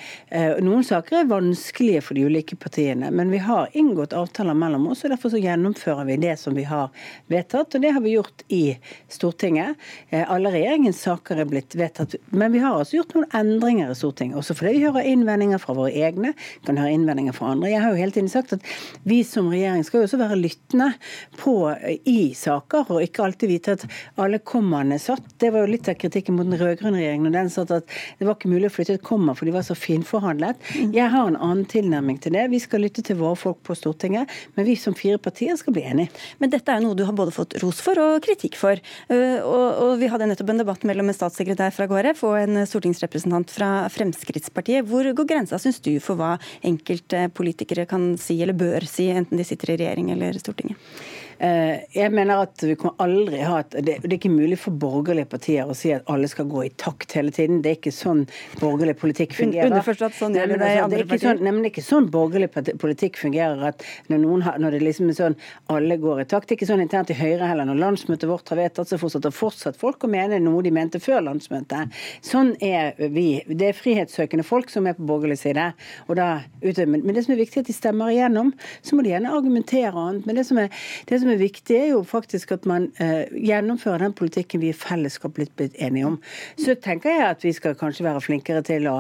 noen 0.62 0.86
saker 0.86 1.22
er 1.22 1.32
vanskelige 1.32 2.04
for 2.06 2.20
de 2.20 2.28
ulike 2.30 2.58
partiene. 2.60 3.10
Men 3.12 3.34
vi 3.34 3.42
har 3.44 3.74
inngått 3.74 4.14
avtaler 4.18 4.58
mellom 4.58 4.90
oss, 4.94 5.04
og 5.04 5.16
derfor 5.16 5.34
så 5.34 5.42
gjennomfører 5.42 6.06
vi 6.12 6.20
det 6.22 6.38
som 6.42 6.58
vi 6.58 6.68
har 6.70 6.94
vedtatt. 7.32 7.74
Og 7.74 7.84
det 7.84 7.94
har 7.96 8.06
vi 8.06 8.16
gjort 8.18 8.46
i 8.54 8.64
Stortinget. 9.12 9.82
Eh, 10.10 10.24
alle 10.28 10.54
regjeringens 10.54 11.02
saker 11.08 11.42
er 11.42 11.50
blitt 11.50 11.78
vedtatt. 11.80 12.16
Men 12.30 12.54
vi 12.54 12.62
har 12.64 12.78
altså 12.78 13.00
gjort 13.00 13.18
noen 13.18 13.30
endringer 13.34 13.90
i 13.90 13.98
Stortinget. 13.98 14.38
Også 14.44 14.58
fordi 14.58 14.78
vi 14.78 14.86
hører 14.86 15.10
innvendinger 15.10 15.62
fra 15.64 15.74
våre 15.78 15.94
egne, 15.94 16.36
kan 16.68 16.78
høre 16.78 16.94
innvendinger 16.94 17.34
fra 17.34 17.54
andre. 17.56 17.74
Jeg 17.74 17.82
har 17.82 17.94
jo 17.94 18.02
hele 18.04 18.14
tiden 18.14 18.32
sagt 18.32 18.54
at 18.54 18.74
vi 19.10 19.24
som 19.28 19.50
regjering 19.50 19.82
skal 19.88 20.03
jo 20.04 20.10
også 20.10 20.20
være 20.22 20.40
lyttende 20.40 20.90
på 21.40 21.56
i 22.10 22.34
saker, 22.38 22.92
og 22.94 23.04
ikke 23.04 23.24
alltid 23.26 23.52
vite 23.52 23.76
at 23.78 23.86
alle 24.22 24.40
kommaene 24.44 25.00
satt. 25.02 25.26
Det 25.42 25.52
var 25.54 25.64
jo 25.64 25.74
litt 25.74 25.90
av 25.92 25.98
kritikken 26.00 26.38
mot 26.38 26.48
den 26.48 26.60
rød-grønne 26.60 27.00
regjeringen. 27.00 27.30
og 27.32 27.38
den 27.38 27.52
satt 27.54 27.72
at 27.72 27.88
Det 28.20 28.28
var 28.28 28.38
ikke 28.38 28.52
mulig 28.52 28.70
å 28.70 28.74
flytte 28.74 28.98
et 29.00 29.06
komma, 29.06 29.36
for 29.36 29.46
de 29.46 29.56
var 29.56 29.66
så 29.66 29.76
finforhandlet. 29.78 30.60
Jeg 30.94 31.10
har 31.10 31.28
en 31.28 31.40
annen 31.40 31.66
tilnærming 31.70 32.20
til 32.22 32.36
det. 32.36 32.50
Vi 32.52 32.60
skal 32.60 32.84
lytte 32.84 33.04
til 33.06 33.18
våre 33.20 33.40
folk 33.40 33.62
på 33.64 33.76
Stortinget, 33.76 34.30
men 34.56 34.68
vi 34.68 34.76
som 34.80 34.96
fire 34.98 35.18
partier 35.18 35.56
skal 35.60 35.76
bli 35.76 35.86
enige. 35.88 36.12
Men 36.40 36.52
dette 36.54 36.72
er 36.72 36.82
jo 36.82 36.90
noe 36.90 36.98
du 36.98 37.06
har 37.08 37.16
både 37.16 37.34
fått 37.36 37.58
ros 37.64 37.82
for 37.84 38.00
og 38.00 38.20
kritikk 38.26 38.58
for. 38.60 38.80
Uh, 39.10 39.40
og, 39.42 39.68
og 39.84 39.92
vi 40.02 40.10
hadde 40.12 40.28
nettopp 40.30 40.54
en 40.54 40.62
debatt 40.64 40.86
mellom 40.88 41.10
en 41.10 41.18
statssekretær 41.18 41.74
fra 41.76 41.88
KrF 41.90 42.24
og 42.28 42.38
en 42.42 42.64
stortingsrepresentant 42.70 43.54
fra 43.54 43.72
Fremskrittspartiet. 43.94 44.86
Hvor 44.90 45.08
går 45.16 45.30
grensa, 45.30 45.60
syns 45.62 45.82
du, 45.84 45.94
for 46.04 46.20
hva 46.20 46.36
enkelte 46.66 47.28
politikere 47.36 47.88
kan 47.90 48.14
si 48.22 48.40
eller 48.44 48.58
bør 48.58 48.86
si, 48.90 49.10
enten 49.14 49.40
de 49.40 49.46
sitter 49.48 49.74
i 49.74 49.78
regjering 49.78 49.93
eller 50.00 50.34
Stortinget? 50.34 50.78
Eh, 51.44 51.82
jeg 51.92 52.12
mener 52.16 52.46
at 52.46 52.64
vi 52.64 52.76
kommer 52.80 52.96
aldri 53.04 53.42
ha 53.44 53.58
et, 53.60 53.74
det, 53.84 53.98
det, 54.04 54.08
er 54.08 54.16
ikke 54.16 54.32
mulig 54.32 54.56
for 54.62 54.76
borgerlige 54.80 55.28
partier 55.34 55.68
å 55.68 55.76
si 55.76 55.90
at 55.92 56.08
alle 56.12 56.30
skal 56.32 56.48
gå 56.48 56.62
i 56.64 56.70
takt 56.80 57.18
hele 57.18 57.34
tiden. 57.36 57.60
Det 57.64 57.74
er 57.74 57.80
ikke 57.82 57.92
sånn 57.92 58.22
borgerlig 58.62 58.96
politikk 59.02 59.36
fungerer. 59.36 59.68
Underforstått 59.74 60.16
sånn 60.16 60.38
gjør 60.38 60.54
det 60.54 60.70
i 60.72 60.80
andre 60.80 61.02
partier. 61.10 61.34
Sånn, 61.34 61.44
nemlig 61.44 61.74
ikke 61.74 61.84
sånn 61.84 62.08
borgerlig 62.14 62.48
politikk 62.80 63.20
fungerer 63.20 63.66
at 63.74 63.84
når, 64.08 64.22
noen 64.24 64.46
har, 64.46 64.62
når 64.64 64.78
det 64.78 64.84
liksom 64.86 65.12
er 65.12 65.18
sånn 65.18 65.36
alle 65.74 65.98
går 66.00 66.24
i 66.24 66.28
takt. 66.32 66.48
Det 66.48 66.56
er 66.56 66.62
ikke 66.62 66.70
sånn 66.72 66.86
internt 66.86 67.12
i 67.12 67.20
Høyre 67.20 67.52
heller. 67.52 67.68
Når 67.68 67.82
landsmøtet 67.82 68.32
vårt 68.32 68.54
har 68.54 68.62
vedtatt, 68.62 68.94
så 68.94 69.02
fortsetter 69.02 69.36
fortsatt 69.36 69.80
folk 69.80 70.08
å 70.08 70.12
mene 70.16 70.40
noe 70.44 70.64
de 70.64 70.72
mente 70.72 71.04
før 71.04 71.26
landsmøtet. 71.28 71.92
Sånn 72.24 72.54
er 72.64 72.96
vi. 73.12 73.28
Det 73.50 73.74
er 73.74 73.78
frihetssøkende 73.78 74.48
folk 74.48 74.72
som 74.72 74.88
er 74.88 74.96
på 74.96 75.10
borgerlig 75.12 75.42
side. 75.44 75.68
Da, 76.08 76.30
men 76.64 77.12
det 77.12 77.28
som 77.28 77.36
er 77.36 77.44
viktig, 77.44 77.60
er 77.60 77.68
at 77.68 77.72
de 77.74 77.76
stemmer 77.76 78.16
igjennom. 78.16 78.56
Så 78.80 78.96
må 78.96 79.04
de 79.04 79.12
gjerne 79.12 79.36
argumentere 79.36 79.92
annet. 79.92 80.28
Men 80.30 80.40
det 80.40 80.48
som 80.48 80.64
er, 80.64 80.72
det 81.10 81.20
som 81.20 81.32
er 81.33 81.33
viktig, 81.40 81.76
er 81.78 81.90
jo 81.94 82.02
faktisk 82.08 82.54
at 82.56 82.68
man 82.70 82.90
eh, 83.02 83.30
gjennomfører 83.32 84.06
den 84.06 84.16
politikken 84.18 84.62
vi 84.64 84.72
i 84.72 84.78
fellesskap 84.78 85.36
blitt, 85.38 85.54
blitt 85.60 85.78
enige 85.82 86.10
om. 86.10 86.18
Så 86.60 86.76
tenker 86.82 87.14
jeg 87.14 87.28
at 87.28 87.46
vi 87.46 87.54
skal 87.56 87.78
kanskje 87.80 88.06
være 88.08 88.24
flinkere 88.24 88.64
til 88.66 88.88
å 88.92 88.96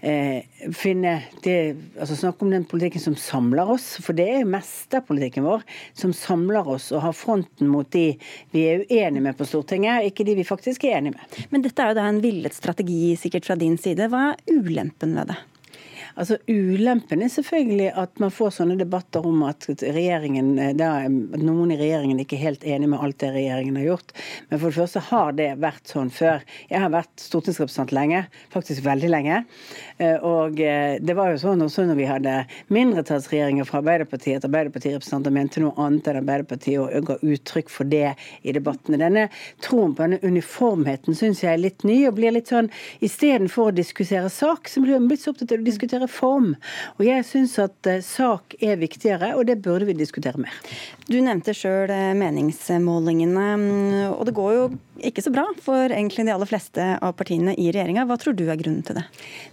eh, 0.00 0.46
finne 0.76 1.18
det, 1.44 1.56
altså 2.00 2.18
snakke 2.18 2.46
om 2.46 2.52
den 2.54 2.66
politikken 2.68 3.02
som 3.02 3.18
samler 3.20 3.74
oss, 3.76 3.94
for 4.04 4.16
det 4.16 4.28
er 4.38 4.48
mest 4.48 4.94
av 4.96 5.06
politikken 5.08 5.46
vår 5.46 5.64
som 5.96 6.14
samler 6.16 6.68
oss 6.76 6.90
og 6.94 7.04
har 7.06 7.16
fronten 7.16 7.70
mot 7.72 7.88
de 7.94 8.06
vi 8.54 8.66
er 8.70 8.86
uenige 8.86 9.24
med 9.24 9.36
på 9.38 9.48
Stortinget, 9.48 10.10
ikke 10.10 10.26
de 10.26 10.38
vi 10.38 10.46
faktisk 10.46 10.86
er 10.86 11.00
enige 11.00 11.16
med. 11.16 11.42
Men 11.52 11.66
dette 11.66 11.82
er 11.82 11.92
jo 11.92 12.00
da 12.00 12.06
en 12.10 12.22
villet 12.24 12.56
strategi 12.56 13.14
sikkert 13.20 13.48
fra 13.48 13.58
din 13.58 13.76
side. 13.80 14.10
Hva 14.12 14.32
er 14.34 14.62
ulempen 14.62 15.16
ved 15.18 15.32
det? 15.32 15.38
Altså 16.16 16.38
Ulempen 16.48 17.20
er 17.20 17.28
selvfølgelig 17.28 17.90
at 18.00 18.20
man 18.22 18.32
får 18.32 18.54
sånne 18.56 18.78
debatter 18.80 19.24
om 19.28 19.42
at, 19.44 19.66
regjeringen, 19.68 20.54
eh, 20.58 20.72
da, 20.76 21.04
noen 21.10 21.74
i 21.74 21.76
regjeringen 21.76 22.22
ikke 22.22 22.38
er 22.38 22.44
helt 22.46 22.64
enig 22.64 22.88
med 22.88 23.02
alt 23.04 23.18
det 23.20 23.34
regjeringen 23.34 23.76
har 23.76 23.90
gjort. 23.90 24.14
Men 24.48 24.62
for 24.62 24.70
det 24.70 24.78
første 24.78 25.02
har 25.10 25.36
det 25.36 25.48
vært 25.60 25.92
sånn 25.92 26.12
før. 26.14 26.44
Jeg 26.70 26.80
har 26.80 26.92
vært 26.94 27.12
stortingsrepresentant 27.20 27.92
lenge, 27.96 28.22
faktisk 28.54 28.86
veldig 28.86 29.10
lenge. 29.12 29.42
Eh, 30.00 30.16
og 30.24 30.60
eh, 30.64 30.96
det 31.04 31.16
var 31.18 31.34
jo 31.34 31.42
sånn 31.42 31.66
også 31.66 31.84
når 31.90 32.00
vi 32.00 32.08
hadde 32.08 32.38
mindretallsregjeringer 32.72 33.68
fra 33.68 33.82
Arbeiderpartiet, 33.82 34.40
at 34.40 34.48
Arbeiderpartirepresentanter 34.48 35.36
mente 35.36 35.64
noe 35.64 35.76
annet 35.76 36.08
enn 36.08 36.22
Arbeiderpartiet 36.22 36.80
og 36.80 37.10
ga 37.12 37.18
uttrykk 37.20 37.72
for 37.72 37.92
det 37.92 38.14
i 38.40 38.56
debattene. 38.56 39.02
Denne 39.04 39.28
troen 39.64 39.92
på 39.92 40.06
denne 40.06 40.22
uniformheten 40.24 41.16
syns 41.18 41.44
jeg 41.44 41.52
er 41.52 41.60
litt 41.60 41.84
ny, 41.84 42.00
og 42.08 42.16
blir 42.16 42.32
litt 42.32 42.48
sånn 42.52 42.72
istedenfor 43.04 43.68
å 43.68 43.76
diskutere 43.76 44.32
sak, 44.32 44.72
så 44.72 44.80
blir 44.80 44.96
man 44.96 45.12
blitt 45.12 45.26
så 45.26 45.34
opptatt 45.34 45.52
av 45.52 45.60
å 45.60 45.66
diskutere 45.68 46.05
reform. 46.06 46.54
Og 46.96 47.06
jeg 47.08 47.26
syns 47.28 47.58
at 47.62 47.90
uh, 47.90 48.00
sak 48.04 48.56
er 48.62 48.80
viktigere, 48.80 49.34
og 49.36 49.46
det 49.50 49.60
burde 49.64 49.88
vi 49.88 49.98
diskutere 49.98 50.40
mer. 50.40 50.54
Du 51.06 51.20
nevnte 51.22 51.52
sjøl 51.54 51.90
eh, 51.94 52.16
meningsmålingene, 52.18 53.42
mm, 53.60 54.14
og 54.16 54.24
det 54.26 54.32
går 54.34 54.54
jo 54.56 54.62
ikke 55.06 55.22
så 55.22 55.30
bra 55.30 55.44
for 55.62 55.92
egentlig 55.92 56.24
de 56.26 56.32
aller 56.34 56.48
fleste 56.50 56.82
av 56.98 57.12
partiene 57.14 57.52
i 57.54 57.68
regjeringa. 57.70 58.06
Hva 58.08 58.16
tror 58.18 58.34
du 58.34 58.42
er 58.48 58.58
grunnen 58.58 58.82
til 58.82 58.98
det? 58.98 59.04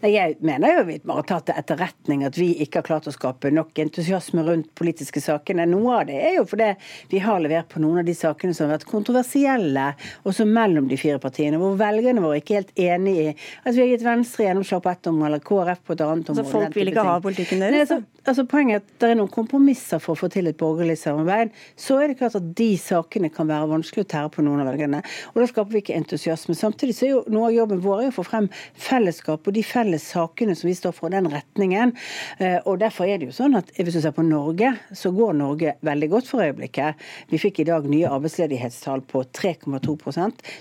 Jeg 0.10 0.38
mener 0.42 0.80
jo 0.80 0.86
vi 0.88 0.96
har 1.06 1.28
tatt 1.30 1.46
til 1.50 1.60
etterretning 1.60 2.24
at 2.26 2.40
vi 2.40 2.48
ikke 2.64 2.82
har 2.82 2.88
klart 2.88 3.10
å 3.12 3.14
skape 3.14 3.52
nok 3.54 3.84
entusiasme 3.84 4.46
rundt 4.48 4.72
politiske 4.80 5.22
sakene. 5.22 5.68
Noe 5.70 6.00
av 6.00 6.08
det 6.10 6.18
er 6.24 6.40
jo 6.40 6.48
fordi 6.50 6.72
vi 7.12 7.22
har 7.22 7.44
levert 7.44 7.70
på 7.70 7.84
noen 7.84 8.02
av 8.02 8.10
de 8.10 8.18
sakene 8.18 8.58
som 8.58 8.66
har 8.66 8.80
vært 8.80 8.90
kontroversielle, 8.90 9.92
også 10.26 10.48
mellom 10.50 10.90
de 10.90 10.98
fire 10.98 11.22
partiene, 11.22 11.62
hvor 11.62 11.78
velgerne 11.78 12.24
våre 12.24 12.42
ikke 12.42 12.58
er 12.58 12.64
helt 12.64 12.84
enig 12.88 13.16
i 13.20 13.30
at 13.36 13.76
vi 13.76 13.84
har 13.84 13.94
gitt 13.94 14.08
Venstre 14.10 14.50
gjennomslag 14.50 14.82
på 14.88 14.96
ett 14.96 15.14
område, 15.14 15.30
eller 15.36 15.46
KrF 15.52 15.86
på 15.86 15.94
et 15.94 16.06
annet 16.08 16.34
område. 16.34 16.50
Så 16.50 16.58
folk 16.58 16.82
vil 16.82 16.90
ikke 16.96 17.08
ha 17.12 17.20
politikken 17.22 17.62
deres? 17.62 17.78
Nei, 17.78 17.86
altså, 17.86 18.02
altså, 18.30 18.46
poenget 18.50 18.76
er 18.76 18.82
at 18.82 18.94
det 19.02 19.10
er 19.12 19.18
noen 19.20 19.32
kompromisser 19.32 20.02
for 20.04 20.16
å 20.16 20.20
få 20.20 20.30
til 20.34 20.50
et 20.50 20.58
borgerlig 20.60 20.98
samarbeid. 21.02 21.54
Så 21.80 21.98
er 22.02 22.12
det 22.12 22.18
klart 22.22 22.38
at 22.40 22.50
de 22.58 22.70
sakene 22.80 23.32
kan 23.34 23.50
være 23.50 23.70
vanskelig 23.72 24.06
å 24.06 24.10
tære 24.14 24.32
på 24.34 24.46
noen 24.46 24.64
av 24.64 24.70
velgerne. 24.72 25.02
Og 25.34 25.42
da 25.42 25.48
skaper 25.50 25.76
vi 25.76 25.84
ikke 25.84 25.98
entusiasme. 25.98 26.56
Samtidig 26.58 26.96
så 26.98 27.08
er 27.08 27.14
jo 27.14 27.24
noe 27.34 27.50
av 27.50 27.58
jobben 27.58 27.84
vår 27.84 28.08
å 28.08 28.14
få 28.16 28.26
frem 28.28 28.50
fellesskap 28.80 29.48
og 29.48 29.58
de 29.58 29.66
felles 29.68 30.06
sakene 30.14 30.56
som 30.58 30.70
vi 30.70 30.76
står 30.78 30.96
for, 30.98 31.12
den 31.14 31.28
retningen. 31.30 31.94
Eh, 32.40 32.60
og 32.70 32.80
derfor 32.82 33.10
er 33.10 33.20
det 33.20 33.30
jo 33.30 33.36
sånn 33.36 33.58
at 33.60 33.70
hvis 33.78 33.98
du 33.98 34.02
ser 34.02 34.16
på 34.16 34.26
Norge, 34.26 34.72
så 34.96 35.12
går 35.14 35.36
Norge 35.38 35.76
veldig 35.86 36.10
godt 36.14 36.30
for 36.32 36.46
øyeblikket. 36.46 37.00
Vi 37.30 37.42
fikk 37.42 37.62
i 37.62 37.68
dag 37.70 37.86
nye 37.90 38.10
arbeidsledighetstall 38.10 39.04
på 39.10 39.26
3,2 39.36 39.98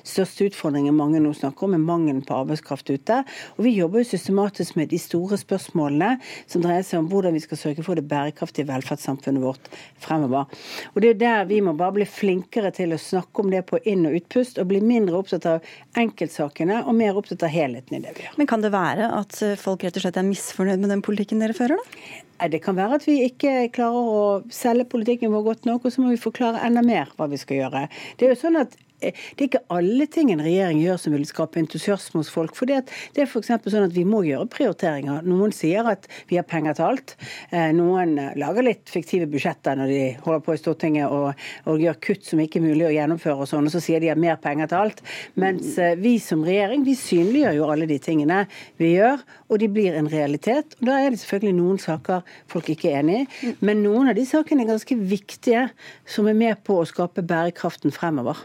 Største 0.02 0.48
utfordringen 0.50 0.96
mange 0.96 1.20
nå 1.22 1.32
snakker 1.36 1.66
om, 1.66 1.76
er 1.76 1.82
mangelen 1.82 2.22
på 2.26 2.36
arbeidskraft 2.36 2.90
ute. 2.90 3.22
Og 3.56 3.64
vi 3.66 3.74
jobber 3.76 4.02
jo 4.02 4.10
systematisk 4.10 4.76
med 4.76 4.90
de 4.92 5.00
store 5.00 5.38
spørsmålene 5.40 6.16
som 6.50 6.64
dreier 6.64 6.84
seg 6.86 7.02
om 7.02 7.08
hvordan 7.10 7.36
vi 7.36 7.42
skal 7.44 7.51
sørge 7.60 7.84
for 7.86 7.98
det 7.98 8.06
bærekraftige 8.10 8.68
velferdssamfunnet 8.68 9.42
vårt 9.42 9.70
fremover. 10.02 10.50
Og 10.94 11.02
det 11.04 11.14
er 11.14 11.20
der 11.20 11.48
vi 11.50 11.60
må 11.64 11.74
bare 11.78 11.96
bli 11.98 12.08
flinkere 12.08 12.72
til 12.74 12.94
å 12.94 13.00
snakke 13.00 13.44
om 13.44 13.52
det 13.52 13.64
på 13.68 13.80
inn- 13.88 14.06
og 14.08 14.18
utpust, 14.20 14.58
og 14.58 14.70
bli 14.72 14.82
mindre 14.84 15.20
opptatt 15.20 15.48
av 15.48 15.72
enkeltsakene 15.98 16.82
og 16.86 16.96
mer 16.98 17.18
opptatt 17.18 17.46
av 17.46 17.54
helheten 17.54 17.98
i 17.98 18.02
det 18.04 18.16
vi 18.16 18.26
gjør. 18.26 18.36
Men 18.40 18.50
kan 18.50 18.64
det 18.64 18.72
være 18.74 19.08
at 19.20 19.40
folk 19.60 19.84
rett 19.86 19.98
og 19.98 20.06
slett 20.06 20.20
er 20.20 20.28
misfornøyd 20.28 20.82
med 20.82 20.94
den 20.94 21.04
politikken 21.04 21.42
dere 21.42 21.56
fører, 21.56 21.80
da? 21.80 22.48
Det 22.50 22.58
kan 22.64 22.74
være 22.74 22.96
at 22.98 23.04
vi 23.06 23.20
ikke 23.28 23.68
klarer 23.74 24.08
å 24.12 24.22
selge 24.50 24.88
politikken 24.90 25.30
vår 25.30 25.44
godt 25.46 25.68
nok, 25.68 25.84
og 25.86 25.94
så 25.94 26.02
må 26.02 26.10
vi 26.10 26.18
forklare 26.18 26.62
enda 26.66 26.82
mer 26.82 27.12
hva 27.14 27.28
vi 27.30 27.38
skal 27.38 27.60
gjøre. 27.60 27.84
Det 28.18 28.26
er 28.26 28.34
jo 28.34 28.40
sånn 28.40 28.58
at 28.58 28.74
det 29.02 29.44
er 29.44 29.48
ikke 29.48 29.64
alle 29.74 30.06
ting 30.10 30.32
en 30.32 30.42
regjering 30.44 30.80
gjør 30.82 31.00
som 31.00 31.16
vil 31.16 31.26
skape 31.28 31.60
entusiasme 31.62 32.20
hos 32.20 32.30
folk. 32.32 32.54
For 32.58 32.70
det 32.70 32.82
er 32.82 33.26
f.eks. 33.26 33.50
sånn 33.50 33.88
at 33.88 33.94
vi 33.96 34.04
må 34.08 34.22
gjøre 34.26 34.48
prioriteringer. 34.52 35.26
Noen 35.26 35.54
sier 35.56 35.88
at 35.90 36.08
vi 36.30 36.38
har 36.38 36.46
penger 36.48 36.78
til 36.78 36.88
alt. 36.88 37.16
Eh, 37.50 37.70
noen 37.76 38.14
lager 38.38 38.66
litt 38.66 38.92
fiktive 38.92 39.28
budsjetter 39.30 39.78
når 39.78 39.92
de 39.92 40.02
holder 40.24 40.44
på 40.46 40.56
i 40.56 40.60
Stortinget 40.60 41.12
og, 41.12 41.44
og 41.68 41.82
gjør 41.82 41.98
kutt 42.08 42.26
som 42.28 42.42
ikke 42.42 42.60
er 42.60 42.66
mulig 42.68 42.88
å 42.88 42.94
gjennomføre 42.94 43.44
og 43.44 43.50
sånn, 43.50 43.68
og 43.68 43.74
så 43.74 43.82
sier 43.82 44.02
de 44.02 44.12
har 44.12 44.20
mer 44.20 44.38
penger 44.42 44.70
til 44.70 44.80
alt. 44.84 45.02
Mens 45.40 45.76
eh, 45.80 45.96
vi 46.00 46.16
som 46.22 46.44
regjering, 46.46 46.86
vi 46.86 46.96
synliggjør 46.98 47.58
jo 47.58 47.70
alle 47.72 47.88
de 47.90 47.98
tingene 48.02 48.44
vi 48.80 48.94
gjør, 48.96 49.22
og 49.52 49.60
de 49.60 49.68
blir 49.72 49.96
en 49.98 50.08
realitet. 50.10 50.76
Og 50.80 50.88
da 50.88 50.98
er 50.98 51.12
det 51.12 51.20
selvfølgelig 51.20 51.56
noen 51.58 51.80
saker 51.82 52.22
folk 52.50 52.70
ikke 52.72 52.90
er 52.90 53.02
enig 53.02 53.22
i, 53.22 53.52
men 53.60 53.82
noen 53.84 54.10
av 54.10 54.16
de 54.16 54.24
sakene 54.28 54.64
er 54.64 54.72
ganske 54.72 54.96
viktige, 54.96 55.66
som 56.08 56.28
er 56.30 56.38
med 56.38 56.62
på 56.66 56.78
å 56.80 56.86
skape 56.88 57.24
bærekraften 57.26 57.92
fremover. 57.94 58.40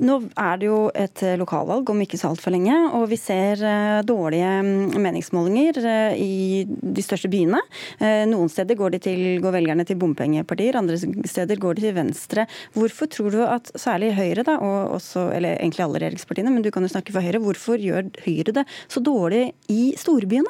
Nå 0.00 0.18
er 0.38 0.60
det 0.60 0.68
jo 0.68 0.78
et 0.96 1.22
eh, 1.26 1.36
lokalvalg 1.40 1.90
om 1.92 2.02
ikke 2.04 2.18
så 2.20 2.30
altfor 2.30 2.54
lenge, 2.54 2.76
og 2.96 3.06
vi 3.10 3.18
ser 3.20 3.60
eh, 3.64 4.00
dårlige 4.06 4.52
mm, 4.64 4.96
meningsmålinger 5.00 5.80
eh, 5.80 6.20
i 6.20 6.64
de 6.68 7.04
største 7.04 7.30
byene. 7.32 7.60
Noen 8.00 8.50
steder 8.52 8.76
går, 8.78 8.96
til, 9.02 9.20
går 9.42 9.54
velgerne 9.54 9.84
til 9.86 9.98
bompengepartier, 10.00 10.76
andre 10.78 10.96
steder 10.98 11.60
går 11.60 11.76
de 11.76 11.84
til 11.84 11.96
Venstre. 11.96 12.46
Hvorfor 12.74 13.10
tror 13.12 13.34
du 13.34 13.40
at 13.44 13.70
særlig 13.78 14.12
Høyre, 14.16 14.44
da, 14.46 14.56
og 14.60 14.96
også, 14.98 15.28
eller 15.36 15.58
egentlig 15.58 15.84
alle 15.84 16.00
regjeringspartiene, 16.02 16.52
men 16.52 16.64
du 16.64 16.70
kan 16.74 16.84
jo 16.84 16.90
snakke 16.92 17.14
for 17.14 17.24
Høyre, 17.24 17.42
hvorfor 17.44 17.80
gjør 17.80 18.10
Høyre 18.24 18.56
det 18.60 18.66
så 18.90 19.02
dårlig 19.04 19.50
i 19.72 19.92
storbyene? 20.00 20.49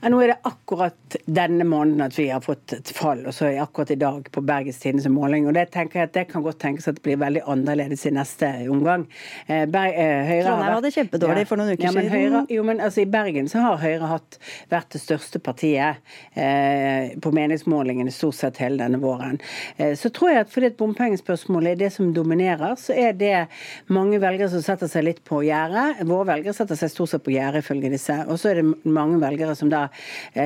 Ja, 0.00 0.08
nå 0.08 0.16
er 0.24 0.30
det 0.32 0.38
akkurat 0.48 1.16
denne 1.28 1.64
måneden 1.68 2.00
at 2.00 2.14
vi 2.16 2.30
har 2.30 2.40
fått 2.40 2.72
et 2.72 2.88
fall, 2.96 3.20
og 3.28 3.34
så 3.36 3.50
er 3.50 3.50
det 3.52 3.64
akkurat 3.66 3.90
i 3.92 3.98
dag 4.00 4.30
på 4.32 4.40
Bergens 4.48 4.78
Tidendes 4.80 5.08
måling. 5.12 5.44
og 5.48 5.52
Det 5.58 5.66
tenker 5.74 6.00
jeg 6.00 6.08
at 6.08 6.14
det 6.14 6.22
kan 6.30 6.44
godt 6.44 6.56
tenkes 6.62 6.88
at 6.88 6.96
det 6.96 7.04
blir 7.04 7.18
veldig 7.20 7.42
annerledes 7.52 8.06
i 8.08 8.12
neste 8.16 8.48
omgang. 8.72 9.04
Eh, 9.46 9.66
eh, 9.66 10.30
Trondheim 10.40 10.76
hadde 10.78 10.92
kjempedårlig 10.94 11.44
ja, 11.44 11.48
for 11.50 11.60
noen 11.60 11.74
uker 11.74 11.84
ja, 11.84 11.92
siden. 11.92 12.08
Høyre, 12.14 12.40
jo, 12.48 12.64
men 12.64 12.80
altså, 12.80 13.02
I 13.04 13.10
Bergen 13.12 13.50
så 13.52 13.60
har 13.66 13.82
Høyre 13.82 14.08
hatt, 14.14 14.38
vært 14.72 14.96
det 14.96 15.02
største 15.02 15.42
partiet 15.44 16.00
eh, 16.32 17.12
på 17.20 17.34
meningsmålingene 17.36 18.14
stort 18.14 18.38
sett 18.38 18.62
hele 18.64 18.80
denne 18.80 19.02
våren. 19.04 19.36
Eh, 19.76 19.92
så 20.00 20.08
tror 20.08 20.32
jeg 20.32 20.46
at 20.46 20.54
fordi 20.54 20.72
at 20.72 20.80
bompengespørsmålet 20.80 21.74
er 21.74 21.82
det 21.84 21.92
som 21.98 22.08
dominerer, 22.16 22.72
så 22.80 22.96
er 22.96 23.12
det 23.20 23.34
mange 23.92 24.16
velgere 24.24 24.48
som 24.48 24.64
setter 24.64 24.88
seg 24.88 25.10
litt 25.10 25.22
på 25.28 25.44
gjerdet. 25.44 26.00
Våre 26.08 26.30
velgere 26.32 26.56
setter 26.56 26.80
seg 26.80 26.94
stort 26.96 27.12
sett 27.12 27.28
på 27.28 27.36
gjerdet, 27.36 27.66
ifølge 27.66 27.92
disse. 27.92 28.16
Og 28.32 28.40
så 28.40 28.54
er 28.54 28.62
det 28.62 28.88
mange 28.88 29.20
velgere 29.20 29.52
som 29.58 29.68
da 29.68 29.89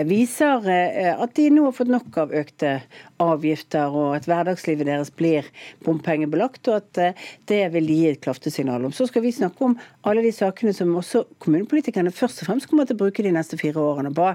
viser 0.08 0.68
eh, 0.70 1.10
at 1.12 1.34
de 1.36 1.48
nå 1.52 1.66
har 1.68 1.74
fått 1.76 1.92
nok 1.92 2.18
av 2.22 2.34
økte 2.34 2.76
avgifter, 3.22 3.94
og 3.94 4.16
at 4.18 4.28
hverdagslivet 4.28 4.88
deres 4.88 5.12
blir 5.14 5.46
bompengebelagt, 5.84 6.68
og 6.70 6.80
at 6.80 7.00
eh, 7.02 7.26
det 7.50 7.62
vil 7.74 7.88
de 7.90 7.98
gi 8.00 8.08
et 8.12 8.22
kraftig 8.24 8.54
signal 8.54 8.84
om. 8.86 8.94
Så 8.94 9.08
skal 9.10 9.24
vi 9.24 9.34
snakke 9.34 9.68
om 9.68 9.76
alle 10.04 10.24
de 10.24 10.32
sakene 10.34 10.74
som 10.76 10.92
også 10.98 11.24
kommunepolitikerne 11.42 12.12
først 12.14 12.42
og 12.42 12.50
fremst 12.50 12.70
kommer 12.70 12.88
til 12.88 12.98
å 12.98 13.02
bruke 13.04 13.24
de 13.24 13.34
neste 13.34 13.58
fire 13.60 13.80
årene 13.80 14.12
på, 14.14 14.30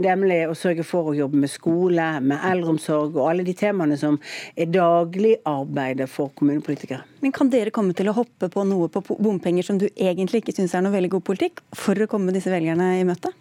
nemlig 0.00 0.44
å 0.48 0.56
sørge 0.58 0.84
for 0.86 1.10
å 1.10 1.16
jobbe 1.16 1.40
med 1.42 1.52
skole, 1.52 2.06
med 2.24 2.40
eldreomsorg 2.50 3.18
og 3.18 3.28
alle 3.28 3.46
de 3.46 3.54
temaene 3.58 3.98
som 4.00 4.16
er 4.56 4.70
dagligarbeidet 4.72 6.08
for 6.10 6.32
kommunepolitikere. 6.38 7.02
Men 7.24 7.32
kan 7.32 7.48
dere 7.52 7.72
komme 7.74 7.94
til 7.96 8.10
å 8.10 8.16
hoppe 8.16 8.50
på 8.52 8.64
noe 8.68 8.90
på 8.92 9.00
bompenger 9.16 9.64
som 9.66 9.78
du 9.80 9.86
egentlig 9.88 10.42
ikke 10.42 10.56
syns 10.56 10.74
er 10.76 10.84
noe 10.84 10.92
veldig 10.92 11.14
god 11.16 11.24
politikk, 11.30 11.62
for 11.72 11.96
å 11.96 12.08
komme 12.10 12.34
disse 12.34 12.52
velgerne 12.52 12.98
i 12.98 13.06
møte? 13.08 13.32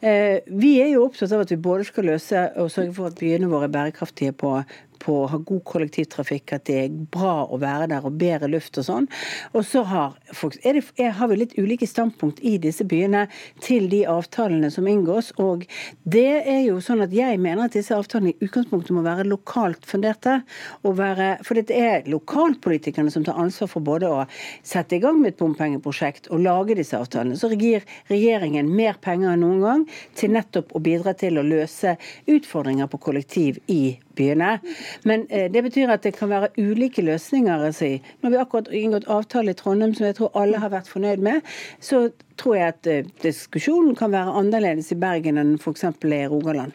Eh, 0.00 0.40
vi 0.46 0.76
er 0.82 0.94
jo 0.94 1.06
opptatt 1.08 1.32
av 1.36 1.44
at 1.44 1.52
vi 1.52 1.60
både 1.60 1.86
skal 1.88 2.08
løse 2.12 2.46
og 2.60 2.70
sørge 2.72 2.94
for 2.96 3.10
at 3.10 3.18
byene 3.20 3.50
våre 3.50 3.68
er 3.68 3.74
bærekraftige 3.74 4.32
på 4.32 4.54
på 5.00 5.16
å 5.22 5.28
ha 5.32 5.38
god 5.38 5.62
kollektivtrafikk, 5.68 6.54
at 6.56 6.66
det 6.68 6.76
er 6.84 6.96
bra 7.12 7.46
å 7.46 7.58
være 7.60 7.88
der 7.90 8.06
og 8.06 8.18
bedre 8.20 8.50
luft 8.50 8.78
og 8.80 8.86
sånn. 8.86 9.08
Og 9.54 9.64
så 9.66 9.82
har, 9.88 10.16
folk, 10.36 10.58
det, 10.62 11.08
har 11.16 11.30
vi 11.30 11.40
litt 11.40 11.56
ulike 11.58 11.88
standpunkt 11.88 12.42
i 12.46 12.56
disse 12.62 12.84
byene 12.88 13.26
til 13.64 13.88
de 13.92 14.02
avtalene 14.10 14.70
som 14.72 14.88
inngås. 14.90 15.32
Og 15.42 15.64
det 16.04 16.42
er 16.44 16.62
jo 16.66 16.78
sånn 16.84 17.04
at 17.04 17.14
jeg 17.14 17.40
mener 17.40 17.66
at 17.66 17.76
disse 17.76 17.96
avtalene 17.96 18.34
i 18.34 18.46
utgangspunktet 18.46 18.94
må 18.96 19.04
være 19.06 19.28
lokalt 19.28 19.88
funderte. 19.88 20.40
Være, 20.84 21.32
for 21.46 21.56
det 21.56 21.76
er 21.76 22.08
lokalpolitikerne 22.10 23.12
som 23.12 23.24
tar 23.26 23.38
ansvar 23.40 23.70
for 23.72 23.84
både 23.84 24.10
å 24.10 24.24
sette 24.66 24.98
i 24.98 25.02
gang 25.02 25.20
med 25.20 25.34
et 25.34 25.40
bompengeprosjekt 25.40 26.30
og 26.30 26.44
lage 26.44 26.76
disse 26.78 26.98
avtalene. 26.98 27.38
Så 27.38 27.52
gir 27.54 27.86
regjeringen 28.10 28.68
mer 28.74 29.00
penger 29.02 29.34
enn 29.34 29.44
noen 29.44 29.64
gang 29.64 29.86
til 30.18 30.34
nettopp 30.34 30.74
å 30.76 30.82
bidra 30.84 31.14
til 31.18 31.40
å 31.40 31.46
løse 31.46 31.96
utfordringer 32.30 32.90
på 32.90 33.00
kollektiv 33.02 33.60
i 33.70 33.96
byene. 34.16 34.58
Men 35.04 35.26
eh, 35.30 35.50
det 35.52 35.62
betyr 35.66 35.92
at 35.92 36.02
det 36.06 36.14
kan 36.16 36.30
være 36.30 36.52
ulike 36.58 37.02
løsninger. 37.02 37.70
Si. 37.70 38.02
Når 38.22 38.30
vi 38.30 38.40
akkurat 38.40 38.72
inngått 38.72 39.08
avtale 39.08 39.54
i 39.54 39.58
Trondheim 39.58 39.94
som 39.94 40.06
jeg 40.06 40.18
tror 40.18 40.34
alle 40.34 40.58
har 40.62 40.72
vært 40.72 40.90
fornøyd 40.90 41.22
med. 41.24 41.46
Så 41.80 42.10
tror 42.40 42.56
jeg 42.56 42.74
at 42.74 42.88
eh, 42.90 43.08
diskusjonen 43.22 43.96
kan 43.98 44.12
være 44.14 44.34
annerledes 44.40 44.90
i 44.94 44.98
Bergen 45.00 45.40
enn 45.40 45.54
f.eks. 45.60 45.84
i 46.08 46.20
Rogaland. 46.30 46.74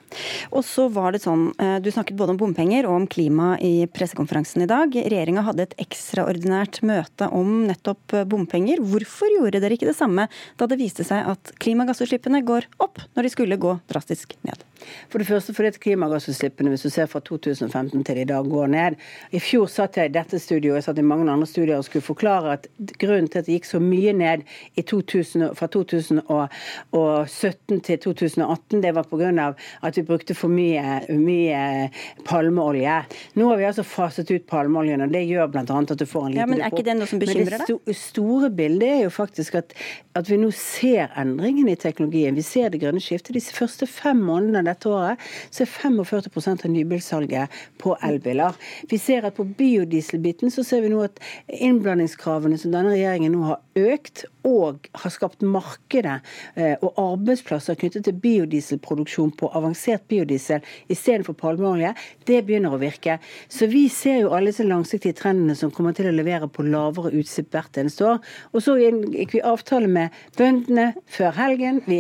Og 0.51 0.66
så 0.68 0.88
var 0.93 1.16
det 1.16 1.24
sånn, 1.26 1.49
eh, 1.61 1.78
Du 1.84 1.91
snakket 1.93 2.18
både 2.20 2.36
om 2.36 2.41
bompenger 2.41 2.88
og 2.89 2.99
om 2.99 3.07
klima 3.09 3.55
i 3.61 3.88
pressekonferansen 3.91 4.66
i 4.66 4.70
dag. 4.70 4.93
Regjeringa 4.95 5.45
hadde 5.49 5.68
et 5.68 5.78
ekstraordinært 5.88 6.82
møte 6.86 7.30
om 7.34 7.66
nettopp 7.70 8.20
bompenger. 8.32 8.84
Hvorfor 8.84 9.34
gjorde 9.34 9.63
dere 9.63 9.78
ikke 9.78 9.89
det 9.89 9.97
samme 9.97 10.30
da 10.59 10.70
det 10.70 10.80
viste 10.82 11.05
seg 11.07 11.26
at 11.36 11.55
klimagassutslippene 11.63 12.45
går 12.45 12.70
opp 12.84 13.01
når 13.16 13.28
de 13.28 13.34
skulle 13.34 13.61
gå 13.61 13.78
drastisk 13.91 14.38
ned? 14.47 14.63
For 15.09 15.22
det 15.22 15.28
første 15.28 15.53
fordi 15.55 15.72
at 15.74 15.80
klimagassutslippene 15.82 16.72
hvis 16.74 16.86
du 16.86 16.91
ser 16.93 17.09
fra 17.09 17.22
2015 17.26 18.03
til 18.05 18.22
i 18.22 18.28
dag 18.28 18.47
går 18.49 18.72
ned. 18.74 18.97
I 19.36 19.41
fjor 19.43 19.70
satt 19.72 19.97
jeg 19.99 20.11
i 20.11 20.16
dette 20.16 20.39
studioet 20.41 20.82
jeg 20.82 20.88
satt 20.89 21.01
i 21.01 21.05
mange 21.05 21.28
andre 21.32 21.47
studier 21.49 21.80
og 21.80 21.88
skulle 21.88 22.05
forklare 22.05 22.57
at 22.57 22.68
grunnen 23.01 23.30
til 23.32 23.41
at 23.41 23.49
det 23.49 23.57
gikk 23.57 23.70
så 23.70 23.82
mye 23.84 24.13
ned 24.16 24.45
i 24.76 24.84
2000, 24.84 25.55
fra 25.58 25.68
2017 25.72 27.82
til 27.88 27.97
2018, 28.03 28.84
det 28.84 28.91
var 28.95 29.03
pga. 29.10 29.53
at 29.82 29.97
vi 29.97 30.03
brukte 30.03 30.34
for 30.36 30.47
mye, 30.51 31.01
mye, 31.10 31.89
palmeolje. 32.26 33.06
Nå 33.36 33.49
har 33.49 33.58
vi 33.58 33.64
altså 33.70 33.84
faset 33.84 34.32
ut 34.32 34.47
palmeoljen, 34.47 35.01
og 35.01 35.10
det 35.14 35.28
gjør 35.28 35.47
bl.a. 35.53 35.64
at 35.64 35.99
du 35.99 36.06
får 36.06 36.26
en 36.26 36.32
liten 36.34 36.41
ja, 36.41 36.45
Men 36.49 36.62
er 36.62 36.68
ikke 36.74 36.88
det 36.88 36.95
noe 36.99 37.08
som 37.10 37.20
bekymrer 37.22 37.58
deg? 37.58 37.70
Men 37.70 37.80
det 37.86 37.97
store 37.99 38.49
bildet 38.56 38.89
er 38.89 39.01
jo 39.06 39.12
faktisk 39.14 39.56
at, 39.62 39.70
at 40.16 40.30
vi 40.30 40.38
nå 40.41 40.49
ser 40.56 41.14
endringene 41.20 41.72
i 41.76 41.80
teknologien. 41.80 42.38
Vi 42.38 42.45
ser 42.45 42.72
det 42.74 42.82
grønne 42.84 43.03
skiftet. 43.03 43.36
De 43.36 43.41
første 43.41 43.88
fem 43.89 44.22
månedene 44.26 44.64
av 44.64 44.70
dette 44.72 44.91
året 44.91 45.16
så 45.53 45.66
er 45.66 45.72
45% 45.72 46.66
av 46.66 46.74
nybilsalget 46.74 47.60
på 47.82 47.95
elbiler. 48.06 48.58
Vi 48.91 48.99
ser 49.01 49.28
at 49.28 49.38
på 49.38 49.47
biodieselbiten 49.58 50.53
så 50.53 50.66
ser 50.66 50.86
vi 50.86 50.93
nå 50.93 51.03
at 51.06 51.22
innblandingskravene 51.47 52.60
som 52.62 52.74
denne 52.76 52.95
regjeringen 52.95 53.36
nå 53.36 53.49
har 53.49 53.93
økt, 53.95 54.26
og 54.46 54.89
har 54.93 55.14
skapt 55.14 55.43
markedet 55.46 56.20
eh, 56.56 56.76
og 56.82 57.00
arbeidsplasser 57.02 57.78
knyttet 57.80 58.06
til 58.08 58.18
biodieselproduksjon 58.22 59.34
på 59.39 59.50
avansert 59.58 60.06
biodiesel 60.12 60.64
istedenfor 60.91 61.38
palmeolje, 61.39 61.93
det 62.30 62.41
begynner 62.46 62.76
å 62.76 62.82
virke. 62.82 63.18
Så 63.52 63.70
vi 63.72 63.86
ser 63.91 64.22
jo 64.24 64.34
alle 64.36 64.54
disse 64.54 64.68
langsiktige 64.68 65.18
trendene 65.18 65.58
som 65.58 65.74
kommer 65.74 65.96
til 65.98 66.10
å 66.10 66.16
levere 66.16 66.50
på 66.52 66.66
lavere 66.68 67.14
utslipp 67.18 67.52
hvert 67.56 67.80
eneste 67.82 68.06
år. 68.08 68.22
Og 68.54 68.64
så 68.66 68.78
gikk 68.80 69.36
vi 69.38 69.43
avtale 69.46 69.89
med 69.91 70.14
bøndene 70.38 70.91
før 71.12 71.36
helgen. 71.39 71.82
Vi 71.89 72.00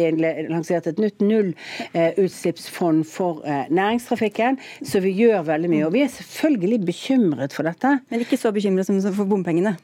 lanserte 0.49 0.93
et 0.93 1.01
nytt 1.01 1.23
nullutslippsfond 1.25 3.05
for 3.09 3.41
eh, 3.47 3.65
næringstrafikken, 3.73 4.59
så 4.85 5.01
vi 5.03 5.15
gjør 5.17 5.47
veldig 5.49 5.71
mye. 5.71 5.87
Og 5.87 5.95
vi 5.97 6.05
er 6.05 6.13
selvfølgelig 6.13 6.81
bekymret 6.85 7.55
for 7.55 7.67
dette. 7.67 7.97
Men 8.09 8.25
ikke 8.25 8.39
så 8.39 8.53
bekymret 8.55 8.87
som 8.87 9.01
for 9.15 9.29
bompengene? 9.29 9.75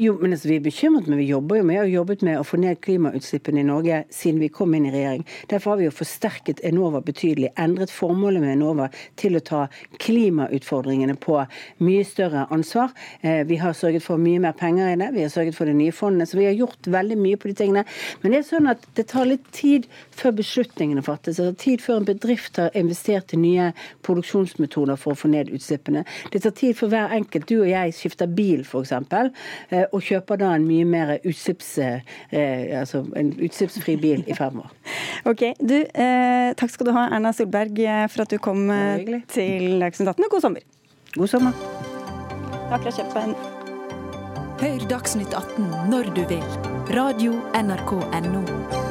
Jo, 0.00 0.14
men 0.16 0.32
altså, 0.32 0.48
Vi 0.48 0.54
er 0.56 0.62
bekymret, 0.64 1.06
men 1.06 1.18
vi 1.18 1.26
jobber 1.28 1.58
jo 1.58 1.64
med 1.68 1.78
og 1.82 1.90
jobbet 1.92 2.22
med 2.24 2.38
å 2.40 2.44
få 2.46 2.56
ned 2.56 2.78
klimautslippene 2.80 3.60
i 3.60 3.66
Norge 3.68 3.98
siden 4.08 4.38
vi 4.40 4.48
kom 4.48 4.72
inn 4.72 4.86
i 4.88 4.92
regjering. 4.94 5.26
Derfor 5.50 5.74
har 5.74 5.80
vi 5.82 5.84
jo 5.84 5.92
forsterket 5.92 6.62
Enova 6.64 7.02
betydelig, 7.04 7.50
endret 7.60 7.92
formålet 7.92 8.40
med 8.40 8.54
Enova 8.54 8.86
til 9.20 9.36
å 9.36 9.42
ta 9.44 9.58
klimautfordringene 10.00 11.18
på 11.20 11.36
mye 11.84 12.06
større 12.08 12.46
ansvar. 12.48 12.94
Eh, 13.20 13.42
vi 13.44 13.58
har 13.60 13.76
sørget 13.76 14.06
for 14.06 14.16
mye 14.16 14.40
mer 14.40 14.54
penger 14.56 14.88
i 14.88 14.94
det, 15.02 15.10
vi 15.18 15.26
har 15.26 15.34
sørget 15.34 15.58
for 15.58 15.68
de 15.68 15.76
nye 15.76 15.92
fondene. 15.92 16.24
Så 16.24 16.40
vi 16.40 16.48
har 16.48 16.56
gjort 16.56 16.88
veldig 16.96 17.20
mye 17.20 17.36
på 17.36 17.52
de 17.52 17.58
tingene. 17.60 17.84
Men 18.22 18.32
det 18.32 18.40
er 18.40 18.48
sånn 18.48 18.70
at 18.72 18.88
det 18.96 19.04
tar 19.12 19.28
litt 19.28 19.52
tid 19.52 19.84
før 20.16 20.32
beslutningene 20.40 21.04
fattes. 21.04 21.36
Det 21.36 21.50
tar 21.50 21.60
tid 21.66 21.84
før 21.84 22.00
en 22.00 22.08
bedrift 22.08 22.62
har 22.62 22.72
investert 22.72 23.36
i 23.36 23.42
nye 23.44 23.68
produksjonsmetoder 24.08 24.96
for 24.96 25.12
å 25.12 25.20
få 25.26 25.34
ned 25.36 25.52
utslippene. 25.52 26.06
Det 26.32 26.40
tar 26.48 26.56
tid 26.56 26.80
for 26.80 26.88
hver 26.88 27.12
enkelt. 27.20 27.50
Du 27.52 27.58
og 27.60 27.68
jeg 27.68 27.92
skifter 28.00 28.32
bil, 28.40 28.64
f.eks. 28.64 28.96
Eh, 29.90 29.96
og 29.96 30.02
kjøper 30.02 30.40
da 30.40 30.54
en 30.54 30.66
mye 30.66 30.84
mer 30.84 31.16
utslipps, 31.26 31.78
eh, 31.78 32.78
altså 32.78 33.04
en 33.16 33.32
utslippsfri 33.38 33.96
bil 34.00 34.24
i 34.26 34.34
fremover. 34.34 34.70
ok, 35.30 35.54
du, 35.60 35.78
eh, 35.94 36.50
Takk 36.56 36.70
skal 36.70 36.86
du 36.86 36.92
ha, 36.96 37.08
Erna 37.14 37.32
Solberg, 37.32 37.78
eh, 37.78 38.06
for 38.08 38.24
at 38.24 38.30
du 38.30 38.38
kom 38.38 38.68
til 39.30 39.80
Dagsnytt 39.80 40.08
18, 40.08 40.24
og 40.24 40.30
god 40.30 40.46
sommer. 40.46 40.68
God 41.16 41.32
sommer. 41.32 41.64
Takk, 42.70 42.86
for 42.86 42.92
kjøpen. 43.00 43.34
en 43.34 43.58
Hør 44.60 44.86
Dagsnytt 44.90 45.34
18 45.34 45.90
når 45.90 46.14
du 46.14 46.22
vil. 46.28 46.46
Radio 46.94 47.40
NRK 47.56 47.96
Radio.nrk.no. 48.12 48.89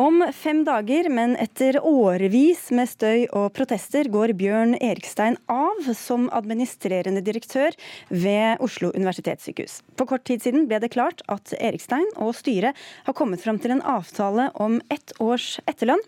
Om 0.00 0.22
fem 0.32 0.62
dager, 0.64 1.10
men 1.12 1.34
etter 1.36 1.76
årevis 1.84 2.70
med 2.72 2.88
støy 2.88 3.26
og 3.36 3.50
protester, 3.52 4.08
går 4.08 4.32
Bjørn 4.38 4.70
Erikstein 4.80 5.34
av 5.52 5.90
som 5.92 6.30
administrerende 6.32 7.20
direktør 7.20 7.74
ved 8.08 8.62
Oslo 8.64 8.88
universitetssykehus. 8.94 9.74
For 10.00 10.08
kort 10.08 10.24
tid 10.24 10.40
siden 10.40 10.64
ble 10.70 10.78
det 10.80 10.88
klart 10.94 11.20
at 11.28 11.52
Erikstein 11.58 12.06
og 12.16 12.32
styret 12.38 12.80
har 13.04 13.16
kommet 13.18 13.44
fram 13.44 13.58
til 13.60 13.74
en 13.74 13.82
avtale 13.84 14.46
om 14.56 14.78
ett 14.88 15.12
års 15.20 15.58
etterlønn. 15.68 16.00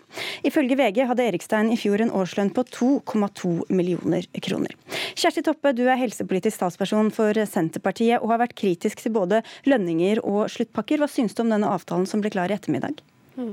Ifølge 0.49 0.78
VG 0.80 1.03
hadde 1.11 1.26
Erikstein 1.28 1.68
i 1.74 1.76
fjor 1.76 2.01
en 2.01 2.14
årslønn 2.16 2.55
på 2.57 2.64
2,2 2.72 3.53
millioner 3.76 4.24
kroner. 4.40 4.72
Kjersti 5.12 5.45
Toppe, 5.45 5.74
du 5.76 5.84
er 5.84 6.01
helsepolitisk 6.01 6.62
statsperson 6.62 7.12
for 7.12 7.36
Senterpartiet 7.45 8.24
og 8.24 8.32
har 8.32 8.40
vært 8.47 8.57
kritisk 8.57 9.05
til 9.05 9.12
både 9.20 9.45
lønninger 9.68 10.24
og 10.24 10.47
sluttpakker. 10.55 11.05
Hva 11.05 11.12
syns 11.12 11.36
du 11.36 11.45
om 11.45 11.53
denne 11.53 11.68
avtalen 11.76 12.09
som 12.09 12.24
ble 12.24 12.32
klar 12.32 12.49
i 12.49 12.57
ettermiddag? 12.57 13.05
Mm. 13.36 13.53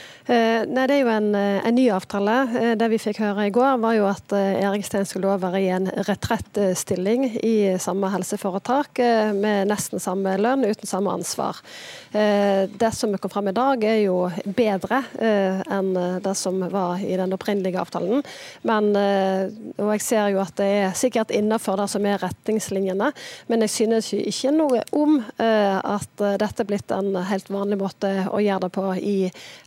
Eh, 0.31 0.63
nei, 0.63 0.85
Det 0.87 0.95
er 0.95 1.01
jo 1.01 1.09
en, 1.11 1.35
eh, 1.35 1.59
en, 1.67 1.75
ny 1.75 1.89
avtale. 1.91 2.35
Eh, 2.55 2.73
det 2.79 2.87
vi 2.87 2.99
fikk 3.01 3.17
høre 3.19 3.49
i 3.49 3.51
går, 3.51 3.81
var 3.83 3.95
jo 3.97 4.05
at 4.07 4.31
Erik 4.31 4.85
Stein 4.85 5.03
skulle 5.05 5.27
være 5.27 5.59
i 5.59 5.67
en 5.67 5.89
retrettstilling 6.07 7.25
i 7.43 7.75
samme 7.77 8.07
helseforetak, 8.13 9.01
med 9.35 9.67
nesten 9.67 9.99
samme 9.99 10.37
lønn, 10.39 10.63
uten 10.63 10.87
samme 10.87 11.11
ansvar. 11.11 11.57
Det 12.11 12.91
som 12.93 13.17
kom 13.17 13.31
fram 13.31 13.47
i 13.47 13.55
dag, 13.55 13.83
er 13.83 14.05
jo 14.05 14.29
bedre 14.45 15.01
enn 15.19 15.93
det 16.23 16.35
som 16.35 16.59
var 16.71 16.99
i 16.99 17.15
den 17.17 17.33
opprinnelige 17.33 17.79
avtalen. 17.79 18.23
Men, 18.63 18.91
og 19.77 19.91
jeg 19.95 20.01
ser 20.01 20.31
jo 20.33 20.41
at 20.43 20.55
det 20.59 20.69
er 20.83 20.95
sikkert 20.97 21.31
innenfor 21.31 21.79
det 21.79 21.87
som 21.91 22.05
er 22.05 22.19
retningslinjene, 22.21 23.11
men 23.47 23.65
jeg 23.65 23.75
synes 23.75 24.11
jo 24.13 24.19
ikke 24.19 24.51
noe 24.55 24.83
om 24.91 25.19
at 25.39 26.15
dette 26.17 26.63
er 26.63 26.69
blitt 26.69 26.91
en 26.91 27.15
helt 27.31 27.49
vanlig 27.51 27.79
måte 27.79 28.13
å 28.29 28.41
gjøre 28.43 28.67
det 28.67 28.73
på 28.75 28.87
i 28.99 29.17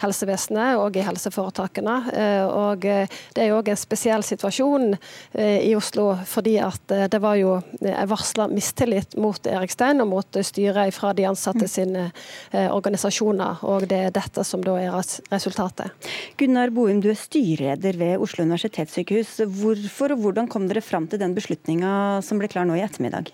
helsevesenet 0.03 0.54
helsevesenet 0.55 0.79
og 0.79 0.97
i 0.97 1.05
helseforetakene. 1.05 1.97
Eh, 2.15 2.47
og 2.47 2.85
eh, 2.85 3.09
det 3.35 3.43
er 3.43 3.51
jo 3.51 3.59
òg 3.61 3.71
en 3.71 3.79
spesiell 3.79 4.23
situasjon 4.23 4.95
eh, 5.33 5.61
i 5.67 5.75
Oslo, 5.77 6.15
fordi 6.27 6.59
at 6.63 6.95
det 7.11 7.21
var 7.21 7.37
jo 7.37 7.61
varsla 8.09 8.49
mistillit 8.49 9.17
mot 9.17 9.47
Erik 9.47 9.73
Stein 9.73 10.01
og 10.01 10.09
mot 10.09 10.39
styret 10.41 10.95
fra 10.95 11.13
de 11.15 11.27
ansatte 11.27 11.67
sine 11.69 12.11
organisasjoner. 12.53 13.63
Og 13.65 13.87
det 13.89 14.01
er 14.07 14.15
dette 14.15 14.45
som 14.45 14.63
da 14.65 14.77
er 14.79 14.95
resultatet. 15.31 15.93
Gunnar 16.39 16.73
Boum, 16.75 17.01
du 17.03 17.11
er 17.11 17.19
styreleder 17.19 17.99
ved 17.99 18.23
Oslo 18.23 18.45
universitetssykehus. 18.45 19.41
Hvorfor 19.61 20.15
og 20.15 20.25
hvordan 20.25 20.51
kom 20.51 20.69
dere 20.71 20.85
fram 20.85 21.09
til 21.09 21.23
den 21.23 21.37
beslutninga 21.37 22.21
som 22.25 22.41
ble 22.41 22.51
klar 22.53 22.69
nå 22.69 22.79
i 22.79 22.85
ettermiddag? 22.85 23.33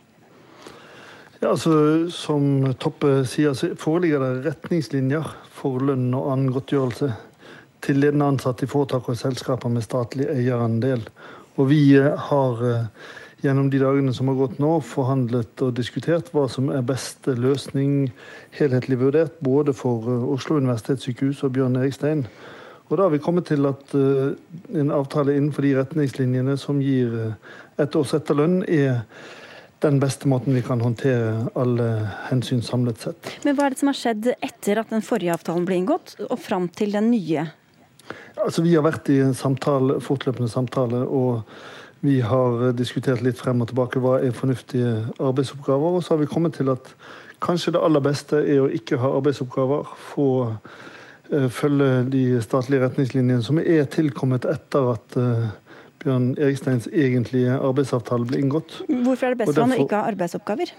Ja, 1.41 1.55
altså, 1.55 1.73
Som 2.13 2.75
Toppe 2.77 3.23
sier, 3.25 3.55
så 3.57 3.71
foreligger 3.81 4.21
det 4.21 4.51
retningslinjer 4.51 5.25
for 5.57 5.81
lønn 5.89 6.11
og 6.13 6.27
annen 6.35 6.51
godtgjørelse 6.53 7.09
til 7.81 8.03
ledende 8.03 8.27
ansatte 8.35 8.67
i 8.67 8.69
foretak 8.69 9.09
og 9.09 9.17
selskaper 9.17 9.73
med 9.73 9.87
statlig 9.87 10.27
eierandel. 10.29 11.07
Og 11.57 11.71
vi 11.71 11.81
eh, 11.97 12.13
har 12.27 12.61
eh, 12.69 13.09
gjennom 13.41 13.73
de 13.73 13.81
dagene 13.81 14.13
som 14.13 14.29
har 14.29 14.37
gått 14.37 14.61
nå, 14.61 14.75
forhandlet 14.85 15.65
og 15.65 15.73
diskutert 15.81 16.29
hva 16.37 16.45
som 16.53 16.69
er 16.77 16.85
beste 16.85 17.33
løsning, 17.41 18.11
helhetlig 18.61 19.01
vurdert, 19.01 19.41
både 19.41 19.73
for 19.73 20.13
eh, 20.13 20.31
Oslo 20.37 20.61
universitetssykehus 20.61 21.41
og 21.49 21.57
Bjørn 21.57 21.81
Erikstein. 21.81 22.27
Og 22.91 22.99
da 22.99 23.09
har 23.09 23.17
vi 23.17 23.25
kommet 23.25 23.49
til 23.49 23.65
at 23.71 23.93
en 23.95 24.89
avtale 24.91 25.39
innenfor 25.39 25.63
de 25.63 25.77
retningslinjene 25.79 26.57
som 26.59 26.81
gir 26.83 27.13
ett 27.79 27.95
års 27.95 28.17
etterlønn, 28.19 28.65
er 28.67 29.07
den 29.81 30.01
beste 30.01 30.29
måten 30.29 30.55
vi 30.55 30.63
kan 30.63 30.81
håndtere 30.85 31.49
alle 31.59 31.87
hensyn 32.29 32.61
samlet 32.63 33.01
sett. 33.01 33.31
Men 33.45 33.57
Hva 33.57 33.67
er 33.67 33.75
det 33.75 33.81
som 33.81 33.91
har 33.91 33.99
skjedd 33.99 34.29
etter 34.37 34.83
at 34.83 34.93
den 34.93 35.05
forrige 35.05 35.35
avtalen 35.35 35.67
ble 35.69 35.81
inngått, 35.81 36.17
og 36.29 36.37
fram 36.41 36.69
til 36.69 36.93
den 36.97 37.11
nye? 37.15 37.47
Altså, 38.37 38.63
Vi 38.63 38.75
har 38.75 38.85
vært 38.85 39.09
i 39.13 39.21
en 39.25 39.35
samtale, 39.35 40.01
fortløpende 40.05 40.51
samtale, 40.53 41.05
og 41.07 41.43
vi 42.01 42.21
har 42.25 42.73
diskutert 42.73 43.21
litt 43.25 43.41
frem 43.41 43.61
og 43.61 43.69
tilbake 43.69 44.01
hva 44.01 44.19
er 44.25 44.37
fornuftige 44.37 44.93
arbeidsoppgaver. 45.21 45.99
Og 45.99 46.05
så 46.05 46.15
har 46.15 46.23
vi 46.23 46.31
kommet 46.31 46.57
til 46.57 46.73
at 46.73 46.89
kanskje 47.45 47.75
det 47.77 47.83
aller 47.85 48.05
beste 48.05 48.41
er 48.41 48.63
å 48.63 48.71
ikke 48.73 49.01
ha 49.01 49.13
arbeidsoppgaver. 49.19 49.91
Få 50.13 50.29
uh, 50.49 51.49
følge 51.53 51.91
de 52.13 52.25
statlige 52.45 52.87
retningslinjene 52.87 53.45
som 53.45 53.61
er 53.61 53.85
tilkommet 53.93 54.49
etter 54.49 54.95
at 54.95 55.19
uh, 55.21 55.53
Bjørn 56.01 56.31
Eriksteins 56.41 56.89
egentlige 56.89 57.59
arbeidsavtale 57.59 58.29
ble 58.29 58.41
inngått. 58.41 58.79
Hvorfor 58.89 59.29
er 59.29 59.35
det 59.35 59.43
best 59.43 59.53
for 59.53 59.67
han 59.67 59.77
å 59.77 59.83
ikke 59.85 60.01
ha 60.01 60.09
arbeidsoppgaver? 60.15 60.73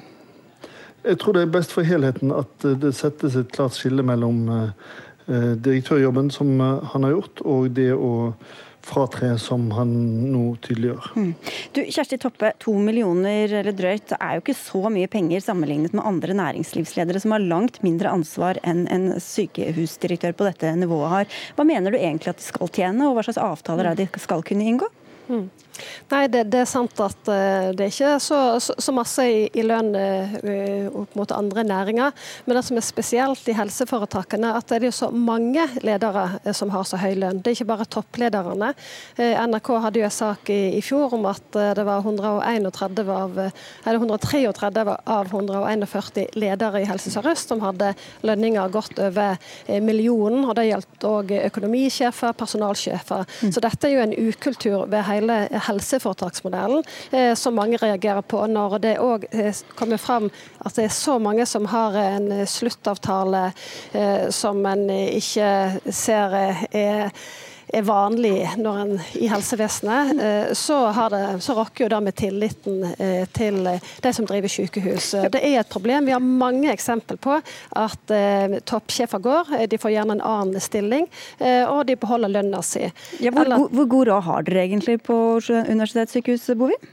Jeg 1.01 1.17
tror 1.21 1.37
det 1.37 1.45
er 1.45 1.53
best 1.53 1.73
for 1.73 1.85
helheten 1.85 2.33
at 2.33 2.65
eh, 2.65 2.77
det 2.81 2.93
settes 2.97 3.37
et 3.37 3.53
klart 3.53 3.77
skille 3.77 4.05
mellom 4.05 4.43
eh, 4.53 4.89
eh, 5.27 5.53
direktørjobben 5.57 6.33
som 6.33 6.57
han 6.61 7.07
har 7.07 7.15
gjort, 7.15 7.45
og 7.45 7.71
det 7.77 7.91
å 7.93 8.11
fratre 8.81 9.35
som 9.37 9.67
han 9.75 9.91
nå 10.31 10.55
tydeliggjør. 10.65 11.09
Mm. 11.13 11.33
Du, 11.75 11.81
Kjersti 11.85 12.17
Toppe, 12.21 12.49
to 12.61 12.73
millioner 12.81 13.51
eller 13.59 13.75
drøyt 13.77 14.15
er 14.17 14.37
jo 14.37 14.41
ikke 14.41 14.57
så 14.57 14.89
mye 14.93 15.09
penger 15.11 15.43
sammenlignet 15.45 15.93
med 15.93 16.05
andre 16.07 16.33
næringslivsledere 16.39 17.21
som 17.21 17.35
har 17.35 17.45
langt 17.45 17.77
mindre 17.85 18.09
ansvar 18.09 18.57
enn 18.65 18.87
en 18.89 19.11
sykehusdirektør 19.21 20.33
på 20.37 20.49
dette 20.49 20.73
nivået 20.81 21.13
har. 21.13 21.37
Hva 21.57 21.67
mener 21.67 21.93
du 21.93 21.99
egentlig 21.99 22.33
at 22.33 22.41
de 22.41 22.47
skal 22.47 22.73
tjene, 22.73 23.05
og 23.05 23.17
hva 23.17 23.27
slags 23.27 23.41
avtaler 23.41 23.91
er 23.91 24.01
de 24.01 24.09
skal 24.21 24.41
kunne 24.47 24.65
inngå? 24.65 24.89
Mm. 25.31 25.49
Nei, 26.11 26.25
det, 26.27 26.43
det, 26.51 26.63
er 26.63 26.69
sant 26.69 26.99
at 27.03 27.29
uh, 27.29 27.69
det 27.75 27.85
er 27.85 27.91
ikke 27.91 28.15
så, 28.23 28.39
så, 28.63 28.75
så 28.81 28.93
masse 28.95 29.23
i, 29.23 29.45
i 29.55 29.63
lønn 29.65 29.93
uh, 29.95 30.87
opp 31.03 31.15
mot 31.17 31.31
andre 31.35 31.63
næringer. 31.67 32.15
Men 32.45 32.57
det 32.57 32.63
som 32.67 32.79
er 32.79 32.85
spesielt 32.85 33.47
i 33.47 33.55
helseforetakene, 33.55 34.53
at 34.57 34.67
det 34.71 34.89
er 34.89 34.95
så 34.95 35.11
mange 35.11 35.63
ledere 35.85 36.27
uh, 36.43 36.51
som 36.57 36.73
har 36.73 36.87
så 36.87 36.99
høy 37.01 37.15
lønn. 37.21 37.39
Det 37.41 37.53
er 37.53 37.59
ikke 37.59 37.69
bare 37.71 37.87
topplederne. 37.91 38.73
NRK 39.17 39.69
hadde 39.85 40.01
jo 40.01 40.07
en 40.07 40.13
sak 40.13 40.51
i, 40.51 40.59
i 40.77 40.81
fjor 40.83 41.15
om 41.15 41.25
at 41.29 41.55
det 41.77 41.83
var 41.85 42.03
131 42.03 43.11
av, 43.11 43.39
133 43.87 44.83
av 45.15 45.31
141 45.31 46.37
ledere 46.39 46.81
i 46.81 46.87
Helse 46.89 47.11
Sør-Øst 47.13 47.51
som 47.51 47.63
hadde 47.63 47.93
lønninger 48.27 48.71
godt 48.73 48.99
over 49.03 49.39
millionen. 49.81 50.45
og 50.45 50.55
Det 50.57 50.67
gjaldt 50.69 51.07
òg 51.07 51.33
økonomisjefer, 51.39 52.35
personalsjefer. 52.37 53.25
Mm. 53.41 53.53
Så 53.55 53.63
dette 53.63 53.87
er 53.87 53.95
jo 53.95 54.05
en 54.05 54.15
ukultur 54.29 54.85
ved 54.91 55.05
hele 55.07 55.39
helseforetaksmodellen 55.71 56.83
eh, 57.11 57.33
som 57.35 57.55
mange 57.55 57.79
reagerer 57.81 58.21
på. 58.21 58.43
Når 58.47 58.77
det 58.83 58.95
òg 59.01 59.27
eh, 59.31 59.55
kommer 59.75 60.01
fram 60.01 60.29
at 60.59 60.75
det 60.77 60.87
er 60.87 60.95
så 60.95 61.17
mange 61.19 61.47
som 61.49 61.65
har 61.71 61.97
en 61.97 62.31
sluttavtale 62.47 63.47
eh, 63.93 64.27
som 64.29 64.65
en 64.65 64.89
ikke 64.91 65.51
ser 65.91 66.37
er 66.71 67.09
er 67.73 67.85
vanlig 67.87 68.35
når 68.59 68.79
en, 68.81 68.93
i 69.19 69.27
helsevesenet, 69.31 70.11
eh, 70.21 70.53
så, 70.57 70.79
det, 71.13 71.21
så 71.43 71.55
rokker 71.57 71.85
jo 71.85 71.89
det 71.93 72.01
med 72.05 72.17
tilliten 72.19 72.83
eh, 72.97 73.25
til 73.33 73.59
de 73.65 74.13
som 74.13 74.27
driver 74.29 74.51
sykehus. 74.51 75.11
Det 75.33 75.41
er 75.41 75.59
et 75.61 75.71
problem. 75.71 76.07
Vi 76.07 76.15
har 76.15 76.23
mange 76.23 76.71
eksempel 76.73 77.19
på 77.21 77.37
at 77.79 78.15
eh, 78.15 78.57
toppsjefer 78.67 79.23
går, 79.23 79.53
de 79.71 79.81
får 79.81 79.95
gjerne 79.95 80.17
en 80.17 80.25
annen 80.25 80.61
stilling, 80.61 81.07
og 81.41 81.85
de 81.87 81.95
beholder 81.99 82.31
lønna 82.31 82.61
si. 82.65 82.83
Ja, 83.21 83.31
hvor, 83.31 83.45
Eller, 83.45 83.67
hvor 83.71 83.87
god 83.89 84.09
råd 84.09 84.25
har 84.27 84.47
dere 84.47 84.65
egentlig 84.65 84.97
på 85.05 85.15
universitetssykehus, 85.47 86.49
Bovim? 86.57 86.89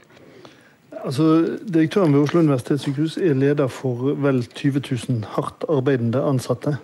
Altså, 1.05 1.25
Direktøren 1.73 2.13
ved 2.13 2.25
Oslo 2.25 2.41
universitetssykehus 2.43 3.17
er 3.17 3.37
leder 3.37 3.69
for 3.71 4.13
vel 4.23 4.41
20 4.43 4.81
000 5.09 5.23
hardt 5.35 5.65
arbeidende 5.69 6.21
ansatte. 6.23 6.77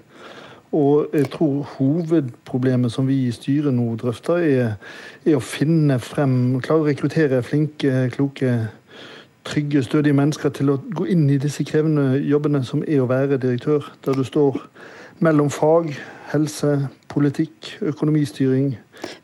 Og 0.76 1.13
jeg 1.15 1.30
tror 1.32 1.63
hovedproblemet 1.78 2.91
som 2.91 3.07
vi 3.07 3.21
i 3.28 3.36
styret 3.36 3.73
nå 3.73 3.93
drøfter, 4.01 4.41
er, 4.43 4.73
er 5.23 5.38
å 5.38 5.43
finne 5.43 5.99
frem 6.03 6.57
Klare 6.65 6.84
å 6.84 6.88
rekruttere 6.89 7.39
flinke, 7.45 8.09
kloke, 8.15 8.57
trygge, 9.47 9.86
stødige 9.86 10.17
mennesker 10.17 10.51
til 10.55 10.73
å 10.73 10.80
gå 10.97 11.07
inn 11.13 11.30
i 11.32 11.39
disse 11.41 11.63
krevende 11.67 12.19
jobbene 12.26 12.63
som 12.67 12.84
er 12.84 13.03
å 13.03 13.09
være 13.09 13.39
direktør. 13.39 13.88
Der 14.03 14.17
du 14.17 14.26
står 14.28 14.59
mellom 15.23 15.49
fag, 15.53 15.93
helse, 16.34 16.73
politikk, 17.11 17.76
økonomistyring, 17.93 18.73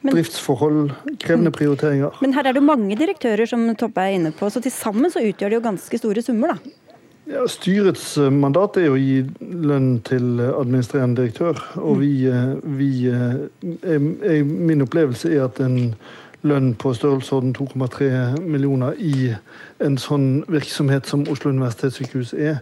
men, 0.01 0.13
driftsforhold, 0.13 0.93
krevende 1.19 1.51
prioriteringer. 1.51 2.21
Men 2.23 2.35
her 2.37 2.47
er 2.47 2.55
det 2.55 2.63
mange 2.63 2.95
direktører 2.99 3.49
som 3.49 3.65
Toppe 3.79 4.05
er 4.05 4.19
inne 4.19 4.31
på, 4.35 4.47
så 4.53 4.63
til 4.63 4.71
sammen 4.71 5.11
så 5.11 5.23
utgjør 5.25 5.51
det 5.51 5.59
jo 5.59 5.65
ganske 5.65 5.99
store 5.99 6.23
summer, 6.23 6.55
da? 6.55 6.80
Ja, 7.29 7.47
Styrets 7.47 8.17
eh, 8.17 8.31
mandat 8.33 8.77
er 8.81 8.89
å 8.89 8.97
gi 8.97 9.21
lønn 9.39 9.99
til 10.07 10.41
administrerende 10.41 11.21
direktør. 11.21 11.59
Og 11.77 11.99
vi, 12.01 12.25
eh, 12.27 12.55
vi 12.63 12.89
er, 13.07 14.43
Min 14.43 14.81
opplevelse 14.81 15.29
er 15.35 15.45
at 15.45 15.59
en 15.61 15.93
lønn 16.41 16.73
på 16.75 16.93
størrelsesorden 16.97 17.53
2,3 17.53 18.39
millioner 18.41 18.97
i 18.97 19.35
en 19.79 19.97
sånn 20.01 20.43
virksomhet 20.49 21.05
som 21.05 21.27
Oslo 21.29 21.51
universitetssykehus 21.53 22.33
er, 22.33 22.57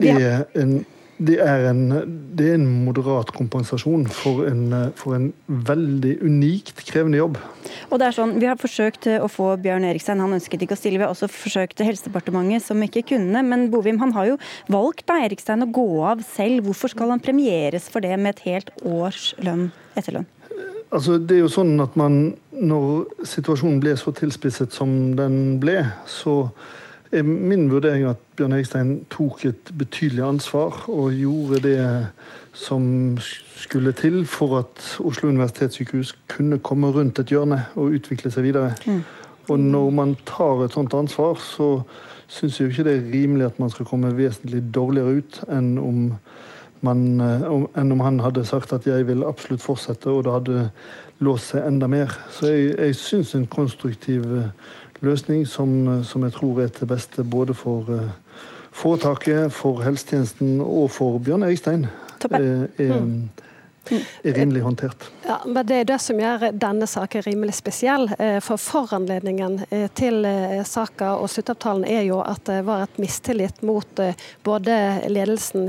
er 0.00 0.46
en 0.56 0.80
det 1.20 1.36
er, 1.44 1.66
en, 1.68 1.82
det 2.36 2.46
er 2.48 2.56
en 2.56 2.66
moderat 2.86 3.28
kompensasjon 3.36 4.06
for 4.14 4.46
en, 4.48 4.62
for 4.96 5.16
en, 5.18 5.28
veldig 5.50 6.14
unikt 6.24 6.80
krevende 6.88 7.18
jobb. 7.20 7.36
Og 7.90 8.00
det 8.00 8.06
er 8.08 8.16
sånn, 8.16 8.36
Vi 8.40 8.48
har 8.48 8.58
forsøkt 8.60 9.08
å 9.20 9.28
få 9.28 9.50
Bjørn 9.60 9.84
Erikstein, 9.84 10.22
han 10.22 10.36
ønsket 10.36 10.64
ikke 10.64 10.78
å 10.78 10.80
stille. 10.80 11.00
Vi 11.00 11.04
har 11.04 11.12
også 11.12 11.28
forsøkt 11.30 11.82
Helsedepartementet, 11.84 12.64
som 12.64 12.80
ikke 12.86 13.04
kunne. 13.12 13.44
Men 13.44 13.68
Bovim 13.72 14.00
han 14.00 14.14
har 14.16 14.32
jo 14.32 14.40
valgt 14.72 15.06
da 15.10 15.18
Erikstein 15.26 15.66
å 15.66 15.70
gå 15.74 15.88
av 16.08 16.24
selv. 16.24 16.64
Hvorfor 16.68 16.94
skal 16.94 17.12
han 17.12 17.22
premieres 17.24 17.90
for 17.92 18.04
det 18.04 18.16
med 18.16 18.38
et 18.38 18.44
helt 18.48 18.72
års 18.80 19.34
lønn, 19.44 19.68
etterlønn? 19.98 20.28
Altså, 20.90 21.20
det 21.22 21.36
er 21.36 21.44
jo 21.44 21.52
sånn 21.52 21.76
at 21.82 21.96
man, 21.98 22.36
Når 22.50 23.24
situasjonen 23.24 23.78
ble 23.80 23.94
så 23.96 24.12
tilspisset 24.12 24.74
som 24.74 25.14
den 25.16 25.58
ble, 25.62 25.78
så 26.08 26.50
min 27.10 27.70
vurdering 27.70 28.04
at 28.06 28.20
Bjørn 28.36 28.52
Hegstein 28.54 28.90
tok 29.10 29.44
et 29.48 29.72
betydelig 29.78 30.22
ansvar 30.22 30.84
og 30.88 31.12
gjorde 31.12 31.62
det 31.64 31.80
som 32.52 33.18
skulle 33.56 33.92
til 33.92 34.22
for 34.26 34.58
at 34.58 34.84
Oslo 35.02 35.28
universitetssykehus 35.28 36.14
kunne 36.28 36.58
komme 36.58 36.90
rundt 36.94 37.18
et 37.18 37.32
hjørne 37.32 37.64
og 37.74 37.96
utvikle 37.98 38.30
seg 38.30 38.46
videre. 38.46 38.74
Mm. 38.86 39.02
Og 39.50 39.58
når 39.58 39.90
man 39.90 40.14
tar 40.26 40.64
et 40.64 40.74
sånt 40.76 40.94
ansvar, 40.94 41.34
så 41.42 41.80
syns 42.30 42.60
jeg 42.60 42.70
ikke 42.70 42.86
det 42.86 42.96
er 42.96 43.12
rimelig 43.12 43.46
at 43.46 43.58
man 43.58 43.70
skal 43.70 43.88
komme 43.90 44.12
vesentlig 44.14 44.62
dårligere 44.74 45.18
ut 45.18 45.40
enn 45.50 45.72
om 45.82 46.02
man, 46.86 47.00
enn 47.20 47.92
om 47.92 48.00
han 48.00 48.20
hadde 48.24 48.46
sagt 48.48 48.72
at 48.72 48.86
jeg 48.88 49.06
vil 49.08 49.26
absolutt 49.26 49.62
fortsette, 49.62 50.08
og 50.08 50.24
det 50.24 50.32
hadde 50.32 50.68
låst 51.20 51.52
seg 51.52 51.66
enda 51.66 51.90
mer. 51.90 52.14
Så 52.32 52.52
jeg, 52.52 52.70
jeg 52.78 52.96
syns 52.96 53.34
en 53.36 53.48
konstruktiv 53.50 54.24
løsning 55.00 55.46
som, 55.48 56.04
som, 56.04 56.24
jeg 56.24 56.32
tror 56.32 56.60
er 56.60 56.72
til 56.74 56.86
beste 56.86 57.24
både 57.24 57.54
for 57.54 57.88
foretaket, 58.70 59.52
for 59.52 59.82
helsetjenesten 59.82 60.60
og 60.60 60.90
for 60.90 61.18
Bjørn 61.18 61.42
Erikstein, 61.42 61.86
er, 62.30 62.38
er, 62.38 62.66
er 62.78 63.06
rimelig 64.22 64.62
håndtert. 64.62 65.10
Ja, 65.26 65.40
men 65.46 65.66
Det 65.66 65.76
er 65.76 65.84
det 65.84 65.98
som 66.02 66.18
gjør 66.20 66.50
denne 66.52 66.86
saken 66.86 67.22
rimelig 67.22 67.54
spesiell. 67.58 68.10
Eh, 68.18 68.38
for 68.44 68.60
Foranledningen 68.60 69.60
eh, 69.70 69.88
til 69.94 70.24
saken 70.64 70.80
saka 70.80 71.10
og 71.20 71.28
sluttavtalen 71.30 71.84
er 71.84 72.04
jo 72.06 72.20
at 72.24 72.44
det 72.48 72.62
var 72.64 72.84
et 72.84 72.98
mistillit 73.00 73.62
mot 73.66 74.00
både 74.46 74.76
ledelsen 75.12 75.68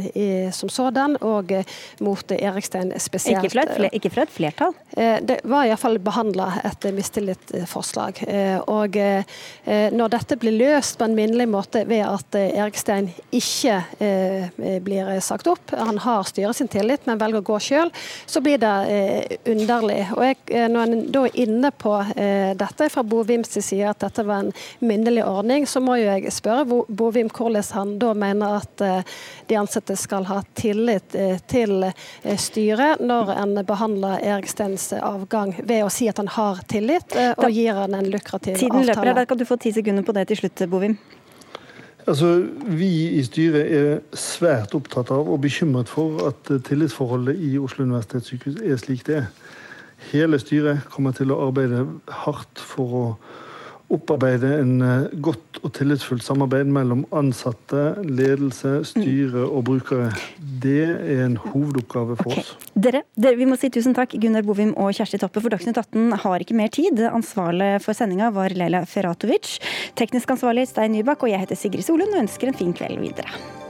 som 0.55 0.69
sådan 0.71 1.17
og 1.21 1.51
mot 1.99 2.31
Erikstein 2.31 2.93
spesielt. 2.99 3.43
Ikke 3.43 3.53
fra 3.53 3.65
et, 3.87 3.93
ikke 3.97 4.11
fra 4.13 4.23
et 4.23 4.33
flertall? 4.33 4.75
Det 5.27 5.39
var 5.43 5.67
iallfall 5.67 5.99
behandla 6.03 6.47
et 6.67 6.87
mistillitsforslag. 6.95 8.23
Og 8.71 8.97
når 9.97 10.13
dette 10.15 10.37
blir 10.41 10.55
løst 10.57 10.97
på 10.99 11.07
en 11.09 11.17
minnelig 11.17 11.49
måte 11.51 11.83
ved 11.89 12.05
at 12.07 12.39
Erikstein 12.39 13.11
ikke 13.35 13.81
blir 14.85 15.11
sagt 15.23 15.49
opp, 15.51 15.75
han 15.75 16.01
har 16.05 16.27
styret 16.29 16.57
sin 16.57 16.71
tillit, 16.71 17.05
men 17.09 17.19
velger 17.21 17.43
å 17.43 17.49
gå 17.51 17.59
sjøl, 17.61 17.91
så 18.25 18.41
blir 18.41 18.61
det 18.61 19.39
underlig. 19.45 20.01
Og 20.15 20.23
jeg, 20.25 20.37
eh, 20.51 20.67
Når 20.71 20.83
en 20.83 21.11
da 21.11 21.25
er 21.25 21.39
inne 21.43 21.71
på 21.71 21.93
eh, 22.15 22.53
dette 22.57 22.89
fra 22.89 23.03
Bovims 23.03 23.51
side, 23.51 23.89
at 23.89 23.99
dette 23.99 24.25
var 24.27 24.45
en 24.45 24.51
minnelig 24.79 25.25
ordning, 25.25 25.67
så 25.67 25.81
må 25.83 25.97
jo 25.99 26.09
jeg 26.09 26.33
spørre 26.33 26.83
Bovim 26.87 27.29
hvordan 27.29 27.63
han 27.71 27.95
da 27.99 28.13
mener 28.17 28.57
at 28.61 28.81
eh, 28.85 29.15
de 29.47 29.57
ansatte 29.59 29.95
skal 29.99 30.25
ha 30.29 30.41
tillit 30.57 31.15
eh, 31.15 31.37
til 31.51 31.83
eh, 31.83 32.37
styret 32.37 33.01
når 33.03 33.33
en 33.35 33.55
behandler 33.67 34.21
Erik 34.23 34.49
Stens 34.51 34.91
avgang 34.93 35.55
ved 35.59 35.85
å 35.85 35.89
si 35.93 36.09
at 36.11 36.21
han 36.21 36.31
har 36.31 36.63
tillit 36.71 37.15
eh, 37.15 37.33
og 37.37 37.49
gir 37.51 37.77
han 37.77 37.97
en 37.97 38.11
lukrativ 38.11 38.57
Tiden 38.57 38.81
avtale. 38.81 38.95
Løper, 38.95 39.15
da 39.21 39.25
kan 39.29 39.41
du 39.41 39.47
få 39.47 39.59
ti 39.61 39.73
sekunder 39.75 40.05
på 40.07 40.15
det 40.17 40.29
til 40.31 40.43
slutt, 40.43 40.67
Bovim. 40.71 40.97
Altså, 42.07 42.47
Vi 42.65 43.09
i 43.19 43.23
styret 43.23 43.73
er 43.77 43.99
svært 44.17 44.73
opptatt 44.77 45.11
av 45.13 45.27
og 45.29 45.41
bekymret 45.43 45.89
for 45.89 46.23
at 46.27 46.49
tillitsforholdet 46.65 47.37
i 47.37 47.57
Oslo 47.61 47.85
universitetssykehus 47.85 48.61
er 48.65 48.79
slik 48.81 49.05
det 49.07 49.17
er. 49.21 49.29
Hele 50.11 50.39
styret 50.41 50.87
kommer 50.89 51.13
til 51.13 51.31
å 51.31 51.39
arbeide 51.47 51.85
hardt 52.23 52.61
for 52.61 52.97
å 52.97 53.05
opparbeide 53.93 54.49
en 54.61 54.73
eh, 54.85 55.13
godt 55.23 55.61
og 55.61 55.73
tillitsfullt 55.77 56.23
samarbeid 56.25 56.69
mellom 56.71 57.03
ansatte, 57.15 57.83
ledelse, 58.05 58.79
styre 58.91 59.45
og 59.45 59.65
brukere. 59.69 60.09
Det 60.63 60.83
er 60.87 61.23
en 61.27 61.37
hovedoppgave 61.41 62.17
for 62.19 62.33
okay. 62.33 62.45
oss. 62.45 62.71
Dere, 62.73 63.03
dere, 63.19 63.37
vi 63.39 63.47
må 63.49 63.57
si 63.59 63.71
tusen 63.73 63.95
takk, 63.97 64.15
Gunnar 64.21 64.45
Bovim 64.47 64.73
og 64.73 64.93
Kjersti 64.97 65.21
Toppe, 65.21 65.43
for 65.43 65.53
Dagsnytt 65.53 65.79
18 65.81 66.21
har 66.25 66.45
ikke 66.45 66.57
mer 66.57 66.71
tid. 66.73 67.01
Ansvarlig 67.11 67.73
for 67.85 67.97
sendinga 67.97 68.31
var 68.35 68.55
Leila 68.57 68.85
Feratovic. 68.89 69.57
Teknisk 69.99 70.37
ansvarlig 70.37 70.69
Stein 70.71 70.95
Nybakk, 70.95 71.27
og 71.27 71.33
jeg 71.33 71.43
heter 71.43 71.59
Sigrid 71.59 71.87
Solund 71.87 72.15
og 72.15 72.23
ønsker 72.25 72.51
en 72.51 72.57
fin 72.57 72.73
kveld 72.77 73.03
videre. 73.03 73.60